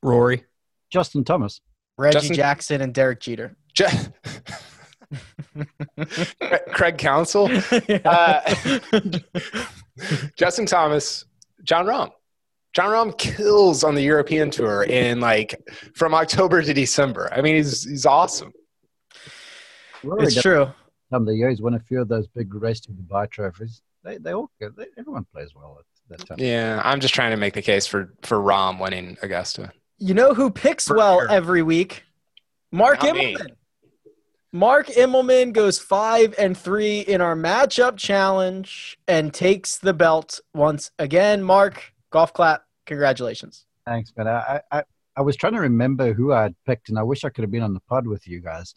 Rory. 0.02 0.44
Justin 0.90 1.24
Thomas. 1.24 1.60
Reggie 1.98 2.14
Justin? 2.14 2.36
Jackson 2.36 2.80
and 2.80 2.94
Derek 2.94 3.20
Jeter. 3.20 3.56
Je- 3.74 3.86
Craig 6.72 6.98
Counsell. 6.98 7.50
Uh, 8.04 8.54
Justin 10.36 10.64
Thomas. 10.64 11.26
Jon 11.64 11.86
Rahm. 11.86 12.10
Jon 12.72 12.88
Rahm 12.88 13.18
kills 13.18 13.84
on 13.84 13.94
the 13.94 14.02
European 14.02 14.50
tour 14.50 14.84
in 14.84 15.20
like 15.20 15.54
from 15.94 16.14
October 16.14 16.62
to 16.62 16.72
December. 16.72 17.28
I 17.32 17.42
mean, 17.42 17.56
he's 17.56 17.84
he's 17.84 18.06
awesome. 18.06 18.52
Rory 20.04 20.24
it's 20.24 20.40
true. 20.40 20.70
Some 21.10 21.22
of 21.22 21.26
the 21.26 21.36
years 21.36 21.60
won 21.60 21.74
a 21.74 21.80
few 21.80 22.00
of 22.00 22.08
those 22.08 22.26
big 22.26 22.54
race 22.54 22.80
to 22.80 22.92
Dubai 22.92 23.30
trophies. 23.30 23.82
They 24.04 24.18
they 24.18 24.34
all 24.34 24.50
they, 24.60 24.86
everyone 24.98 25.26
plays 25.32 25.54
well 25.54 25.78
at 25.78 26.18
that 26.18 26.26
time. 26.26 26.38
Yeah, 26.40 26.80
I'm 26.84 27.00
just 27.00 27.14
trying 27.14 27.30
to 27.30 27.36
make 27.36 27.54
the 27.54 27.62
case 27.62 27.86
for 27.86 28.14
for 28.22 28.38
Rahm 28.38 28.80
winning 28.80 29.16
Augusta. 29.22 29.72
You 29.98 30.14
know 30.14 30.34
who 30.34 30.50
picks 30.50 30.88
for 30.88 30.96
well 30.96 31.20
sure. 31.20 31.30
every 31.30 31.62
week? 31.62 32.04
Mark 32.72 33.02
Not 33.02 33.14
Immelman. 33.14 33.46
Me. 33.46 33.52
Mark 34.54 34.88
Immelman 34.88 35.52
goes 35.52 35.78
five 35.78 36.34
and 36.38 36.56
three 36.56 37.00
in 37.00 37.20
our 37.20 37.34
matchup 37.34 37.96
challenge 37.96 38.98
and 39.08 39.32
takes 39.32 39.78
the 39.78 39.94
belt 39.94 40.40
once 40.54 40.90
again. 40.98 41.42
Mark, 41.42 41.94
golf 42.10 42.34
clap. 42.34 42.64
Congratulations. 42.86 43.64
Thanks, 43.86 44.12
man. 44.16 44.28
I, 44.28 44.60
I, 44.70 44.82
I 45.16 45.22
was 45.22 45.36
trying 45.36 45.54
to 45.54 45.60
remember 45.60 46.12
who 46.12 46.32
I 46.32 46.42
had 46.42 46.54
picked, 46.66 46.88
and 46.90 46.98
I 46.98 47.02
wish 47.02 47.24
I 47.24 47.30
could 47.30 47.42
have 47.42 47.50
been 47.50 47.62
on 47.62 47.72
the 47.72 47.80
pod 47.80 48.06
with 48.06 48.26
you 48.26 48.40
guys. 48.40 48.74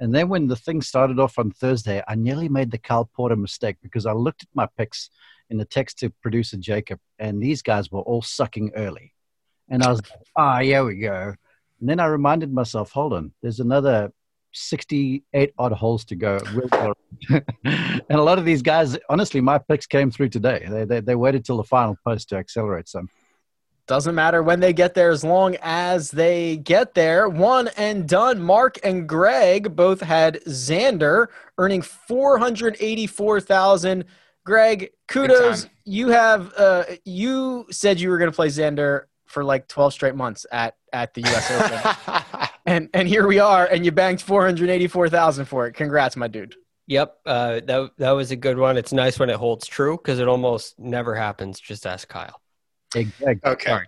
And 0.00 0.14
then 0.14 0.28
when 0.28 0.46
the 0.46 0.56
thing 0.56 0.80
started 0.80 1.18
off 1.18 1.38
on 1.38 1.50
Thursday, 1.50 2.02
I 2.06 2.14
nearly 2.14 2.48
made 2.48 2.70
the 2.70 2.78
Kyle 2.78 3.04
Porter 3.04 3.36
mistake 3.36 3.76
because 3.82 4.06
I 4.06 4.12
looked 4.12 4.42
at 4.42 4.48
my 4.54 4.68
picks 4.76 5.10
in 5.50 5.58
the 5.58 5.64
text 5.64 5.98
to 5.98 6.10
producer 6.22 6.56
Jacob, 6.56 7.00
and 7.18 7.42
these 7.42 7.62
guys 7.62 7.90
were 7.90 8.00
all 8.00 8.22
sucking 8.22 8.72
early. 8.76 9.14
And 9.68 9.82
I 9.82 9.90
was 9.90 10.00
like, 10.02 10.20
ah, 10.36 10.58
oh, 10.58 10.62
here 10.62 10.84
we 10.84 10.96
go. 10.96 11.34
And 11.80 11.88
then 11.88 12.00
I 12.00 12.06
reminded 12.06 12.52
myself, 12.52 12.90
hold 12.92 13.12
on, 13.12 13.32
there's 13.42 13.60
another 13.60 14.12
68 14.52 15.52
odd 15.58 15.72
holes 15.72 16.04
to 16.06 16.16
go. 16.16 16.40
and 17.30 18.02
a 18.10 18.22
lot 18.22 18.38
of 18.38 18.44
these 18.44 18.62
guys, 18.62 18.96
honestly, 19.08 19.40
my 19.40 19.58
picks 19.58 19.86
came 19.86 20.10
through 20.10 20.30
today. 20.30 20.66
They, 20.68 20.84
they, 20.84 21.00
they 21.00 21.14
waited 21.14 21.44
till 21.44 21.56
the 21.56 21.64
final 21.64 21.96
post 22.04 22.28
to 22.30 22.36
accelerate 22.36 22.88
some. 22.88 23.08
Doesn't 23.88 24.14
matter 24.14 24.40
when 24.42 24.60
they 24.60 24.74
get 24.74 24.92
there 24.92 25.10
as 25.10 25.24
long 25.24 25.56
as 25.62 26.10
they 26.10 26.58
get 26.58 26.92
there. 26.92 27.26
One 27.26 27.68
and 27.78 28.06
done. 28.06 28.42
Mark 28.42 28.78
and 28.84 29.08
Greg 29.08 29.74
both 29.74 30.02
had 30.02 30.42
Xander 30.44 31.28
earning 31.56 31.80
484,000. 31.80 34.04
Greg, 34.44 34.90
kudos. 35.08 35.68
You 35.84 36.08
have 36.08 36.52
uh 36.58 36.84
you 37.06 37.64
said 37.70 37.98
you 37.98 38.10
were 38.10 38.18
going 38.18 38.30
to 38.30 38.36
play 38.36 38.48
Xander 38.48 39.04
for 39.24 39.42
like 39.42 39.66
12 39.68 39.94
straight 39.94 40.14
months 40.14 40.44
at 40.52 40.76
at 40.92 41.14
the 41.14 41.22
US 41.22 41.50
Open. 41.50 41.80
and 42.66 42.90
and 42.92 43.08
here 43.08 43.26
we 43.26 43.38
are 43.38 43.64
and 43.64 43.86
you 43.86 43.92
banked 43.92 44.22
484,000 44.22 45.46
for 45.46 45.66
it. 45.66 45.72
Congrats, 45.72 46.14
my 46.14 46.28
dude. 46.28 46.54
Yep, 46.88 47.20
uh, 47.24 47.60
that 47.64 47.92
that 47.96 48.10
was 48.10 48.32
a 48.32 48.36
good 48.36 48.58
one. 48.58 48.76
It's 48.76 48.92
nice 48.92 49.18
when 49.18 49.30
it 49.30 49.36
holds 49.36 49.66
true 49.66 49.96
because 49.96 50.18
it 50.18 50.28
almost 50.28 50.78
never 50.78 51.14
happens. 51.14 51.58
Just 51.58 51.86
ask 51.86 52.06
Kyle. 52.06 52.38
Hey, 52.94 53.04
Greg. 53.18 53.40
Okay. 53.44 53.70
Sorry, 53.70 53.86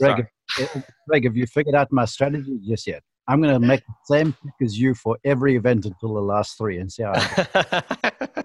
Greg, 0.00 0.26
If, 0.58 0.84
Greg, 1.08 1.24
have 1.24 1.36
you 1.36 1.46
figured 1.46 1.74
out 1.74 1.90
my 1.90 2.04
strategy 2.04 2.58
just 2.66 2.86
yet? 2.86 3.02
I'm 3.26 3.40
going 3.40 3.54
to 3.54 3.66
make 3.66 3.80
the 3.86 3.94
same 4.04 4.32
pick 4.32 4.52
as 4.62 4.78
you 4.78 4.94
for 4.94 5.16
every 5.24 5.56
event 5.56 5.86
until 5.86 6.14
the 6.14 6.20
last 6.20 6.58
three 6.58 6.78
and 6.78 6.92
see 6.92 7.04
how. 7.04 7.14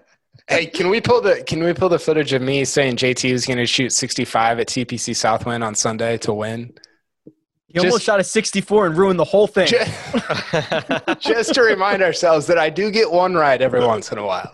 hey, 0.47 0.67
can 0.67 0.89
we 0.89 1.01
pull 1.01 1.19
the 1.19 1.43
can 1.43 1.61
we 1.61 1.73
pull 1.73 1.89
the 1.89 1.99
footage 1.99 2.31
of 2.31 2.41
me 2.41 2.63
saying 2.63 2.95
JT 2.95 3.33
was 3.33 3.45
going 3.45 3.57
to 3.57 3.65
shoot 3.65 3.91
65 3.91 4.61
at 4.61 4.67
TPC 4.67 5.15
Southwind 5.15 5.65
on 5.65 5.75
Sunday 5.75 6.17
to 6.19 6.33
win? 6.33 6.73
He 7.67 7.73
just, 7.73 7.85
almost 7.85 8.03
shot 8.03 8.19
a 8.19 8.23
64 8.23 8.87
and 8.87 8.97
ruined 8.97 9.19
the 9.19 9.25
whole 9.25 9.47
thing. 9.47 9.67
Just, 9.67 11.19
just 11.19 11.53
to 11.55 11.61
remind 11.61 12.01
ourselves 12.01 12.47
that 12.47 12.57
I 12.57 12.69
do 12.69 12.89
get 12.89 13.11
one 13.11 13.35
right 13.35 13.61
every 13.61 13.85
once 13.85 14.11
in 14.13 14.17
a 14.17 14.25
while. 14.25 14.53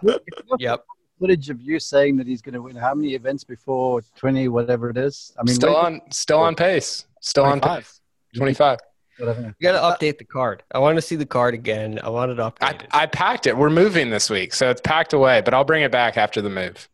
Yep 0.58 0.84
footage 1.20 1.50
of 1.50 1.62
you 1.62 1.80
saying 1.80 2.18
that 2.18 2.28
he's 2.28 2.42
going 2.42 2.54
to 2.54 2.62
win 2.62 2.76
how 2.76 2.94
many 2.94 3.14
events 3.14 3.44
before 3.44 4.02
20 4.16 4.48
whatever 4.50 4.90
it 4.90 4.98
is? 4.98 5.34
I 5.40 5.44
mean 5.44 5.56
still 5.56 5.76
on 5.76 6.02
still 6.12 6.40
on 6.40 6.56
pace. 6.56 7.06
Still 7.22 7.46
25. 7.46 7.70
on 7.70 7.78
pace. 7.78 8.02
25 8.36 8.80
you 9.18 9.54
got 9.62 10.00
to 10.00 10.06
update 10.06 10.18
the 10.18 10.26
card. 10.26 10.62
I 10.74 10.80
want 10.80 10.98
to 10.98 11.02
see 11.02 11.16
the 11.16 11.26
card 11.26 11.54
again. 11.54 12.00
I 12.04 12.10
want 12.10 12.32
it 12.32 12.38
updated. 12.38 12.88
I, 12.92 13.04
I 13.04 13.06
packed 13.06 13.48
it. 13.48 13.56
We're 13.56 13.70
moving 13.70 14.10
this 14.10 14.30
week 14.30 14.54
so 14.54 14.70
it's 14.70 14.82
packed 14.82 15.14
away 15.14 15.42
but 15.42 15.54
i'll 15.54 15.64
bring 15.64 15.84
it 15.84 15.92
back 15.92 16.18
after 16.18 16.42
the 16.42 16.50
move. 16.50 16.90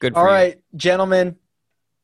Good 0.00 0.14
All 0.14 0.24
right, 0.24 0.54
you. 0.54 0.78
gentlemen 0.78 1.36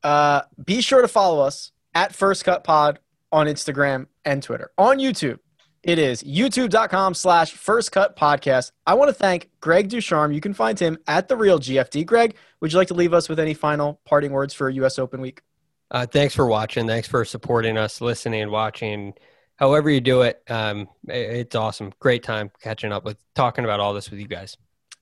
uh, 0.02 0.42
be 0.64 0.80
sure 0.80 1.00
to 1.00 1.08
follow 1.08 1.40
us 1.40 1.72
at 1.94 2.14
first 2.14 2.44
cut 2.44 2.64
pod 2.64 2.98
on 3.32 3.46
instagram 3.46 4.06
and 4.24 4.42
twitter. 4.42 4.70
On 4.76 4.98
youtube 4.98 5.38
it 5.84 5.98
is 5.98 6.22
youtube.com 6.22 7.14
slash 7.14 7.52
first 7.52 7.92
cut 7.92 8.16
podcast. 8.16 8.72
I 8.86 8.94
want 8.94 9.08
to 9.10 9.14
thank 9.14 9.50
Greg 9.60 9.88
Ducharme. 9.88 10.32
You 10.32 10.40
can 10.40 10.54
find 10.54 10.78
him 10.78 10.98
at 11.06 11.28
the 11.28 11.36
real 11.36 11.58
GFD. 11.60 12.06
Greg, 12.06 12.34
would 12.60 12.72
you 12.72 12.78
like 12.78 12.88
to 12.88 12.94
leave 12.94 13.14
us 13.14 13.28
with 13.28 13.38
any 13.38 13.54
final 13.54 14.00
parting 14.04 14.32
words 14.32 14.54
for 14.54 14.68
US 14.70 14.98
Open 14.98 15.20
week? 15.20 15.42
Uh, 15.90 16.06
thanks 16.06 16.34
for 16.34 16.46
watching. 16.46 16.86
Thanks 16.86 17.06
for 17.06 17.24
supporting 17.24 17.76
us, 17.76 18.00
listening, 18.00 18.50
watching, 18.50 19.14
however 19.56 19.90
you 19.90 20.00
do 20.00 20.22
it, 20.22 20.42
um, 20.48 20.88
it's 21.06 21.54
awesome. 21.54 21.92
Great 22.00 22.22
time 22.22 22.50
catching 22.62 22.92
up 22.92 23.04
with 23.04 23.16
talking 23.34 23.64
about 23.64 23.80
all 23.80 23.94
this 23.94 24.10
with 24.10 24.20
you 24.20 24.26
guys. 24.26 24.56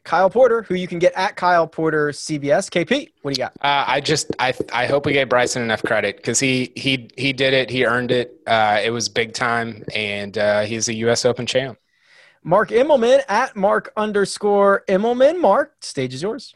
Kyle 0.05 0.28
Porter, 0.28 0.62
who 0.62 0.74
you 0.74 0.88
can 0.88 0.98
get 0.98 1.12
at 1.14 1.36
Kyle 1.36 1.66
Porter 1.66 2.09
CBS. 2.09 2.68
KP, 2.68 3.11
what 3.22 3.34
do 3.34 3.40
you 3.40 3.44
got? 3.44 3.53
Uh, 3.61 3.84
I 3.86 4.00
just 4.00 4.30
I 4.38 4.53
I 4.72 4.86
hope 4.86 5.07
we 5.07 5.12
gave 5.12 5.28
Bryson 5.28 5.62
enough 5.62 5.82
credit 5.82 6.16
because 6.16 6.40
he 6.40 6.72
he 6.74 7.09
he 7.16 7.32
did 7.32 7.55
it. 7.55 7.70
He 7.70 7.84
earned 7.84 8.11
it. 8.11 8.40
Uh, 8.46 8.80
it 8.82 8.90
was 8.90 9.09
big 9.09 9.32
time, 9.32 9.84
and 9.94 10.36
uh, 10.36 10.62
he's 10.62 10.88
a 10.88 10.94
U.S. 10.94 11.24
Open 11.24 11.46
champ. 11.46 11.78
Mark 12.42 12.70
Immelman 12.70 13.22
at 13.28 13.55
Mark 13.55 13.92
underscore 13.96 14.82
Immelman. 14.88 15.40
Mark, 15.40 15.76
stage 15.80 16.12
is 16.14 16.22
yours. 16.22 16.55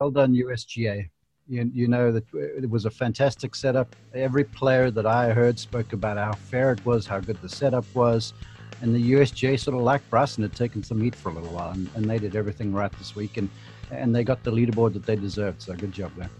Well 0.00 0.10
done, 0.10 0.34
USGA. 0.34 1.08
You, 1.46 1.70
you 1.72 1.88
know 1.88 2.10
that 2.10 2.24
it 2.32 2.68
was 2.68 2.84
a 2.84 2.90
fantastic 2.90 3.54
setup. 3.54 3.94
Every 4.14 4.44
player 4.44 4.90
that 4.90 5.06
I 5.06 5.30
heard 5.32 5.58
spoke 5.58 5.92
about 5.92 6.16
how 6.16 6.32
fair 6.32 6.72
it 6.72 6.84
was, 6.84 7.06
how 7.06 7.20
good 7.20 7.40
the 7.42 7.48
setup 7.48 7.84
was 7.94 8.34
and 8.82 8.94
the 8.94 9.12
USGA 9.12 9.58
sort 9.58 9.76
of 9.76 9.82
like 9.82 10.08
Bryson 10.10 10.42
had 10.42 10.54
taken 10.54 10.82
some 10.82 11.00
heat 11.00 11.14
for 11.14 11.30
a 11.30 11.32
little 11.32 11.50
while, 11.50 11.70
and, 11.70 11.88
and, 11.94 12.08
they 12.08 12.18
did 12.18 12.34
everything 12.34 12.72
right 12.72 12.92
this 12.98 13.14
week, 13.14 13.36
and 13.36 13.48
and 13.90 14.14
they 14.14 14.22
got 14.24 14.42
the 14.44 14.50
leaderboard 14.50 14.92
that 14.92 15.04
they 15.04 15.16
deserved. 15.16 15.62
So 15.62 15.74
good 15.74 15.92
job 15.92 16.12
there. 16.16 16.30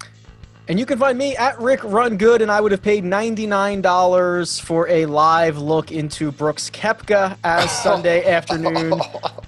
And 0.69 0.79
you 0.79 0.87
can 0.87 0.99
find 0.99 1.19
me 1.19 1.37
at 1.37 1.61
Rick 1.61 1.83
Run 1.83 2.17
Good, 2.17 2.43
and 2.43 2.51
I 2.51 2.61
would 2.61 2.71
have 2.73 2.83
paid 2.83 3.05
ninety 3.05 3.47
nine 3.47 3.83
dollars 3.83 4.59
for 4.59 4.89
a 4.89 5.07
live 5.07 5.59
look 5.59 5.91
into 5.91 6.31
Brooks 6.31 6.71
Koepka 6.71 7.37
as 7.43 7.71
Sunday 7.83 8.25
afternoon 8.33 9.01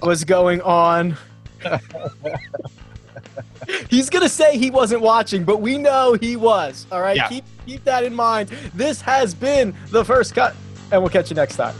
was 0.02 0.24
going 0.24 0.60
on. 0.62 1.16
He's 3.88 4.10
gonna 4.10 4.28
say 4.28 4.58
he 4.58 4.70
wasn't 4.70 5.00
watching, 5.00 5.44
but 5.44 5.60
we 5.60 5.78
know 5.78 6.14
he 6.14 6.36
was. 6.36 6.86
All 6.90 7.00
right, 7.00 7.16
yeah. 7.16 7.28
keep 7.28 7.44
keep 7.66 7.84
that 7.84 8.02
in 8.04 8.14
mind. 8.14 8.48
This 8.74 9.00
has 9.00 9.34
been 9.34 9.74
the 9.90 10.04
first 10.04 10.34
cut, 10.34 10.56
and 10.90 11.00
we'll 11.00 11.10
catch 11.10 11.30
you 11.30 11.36
next 11.36 11.56
time. 11.56 11.74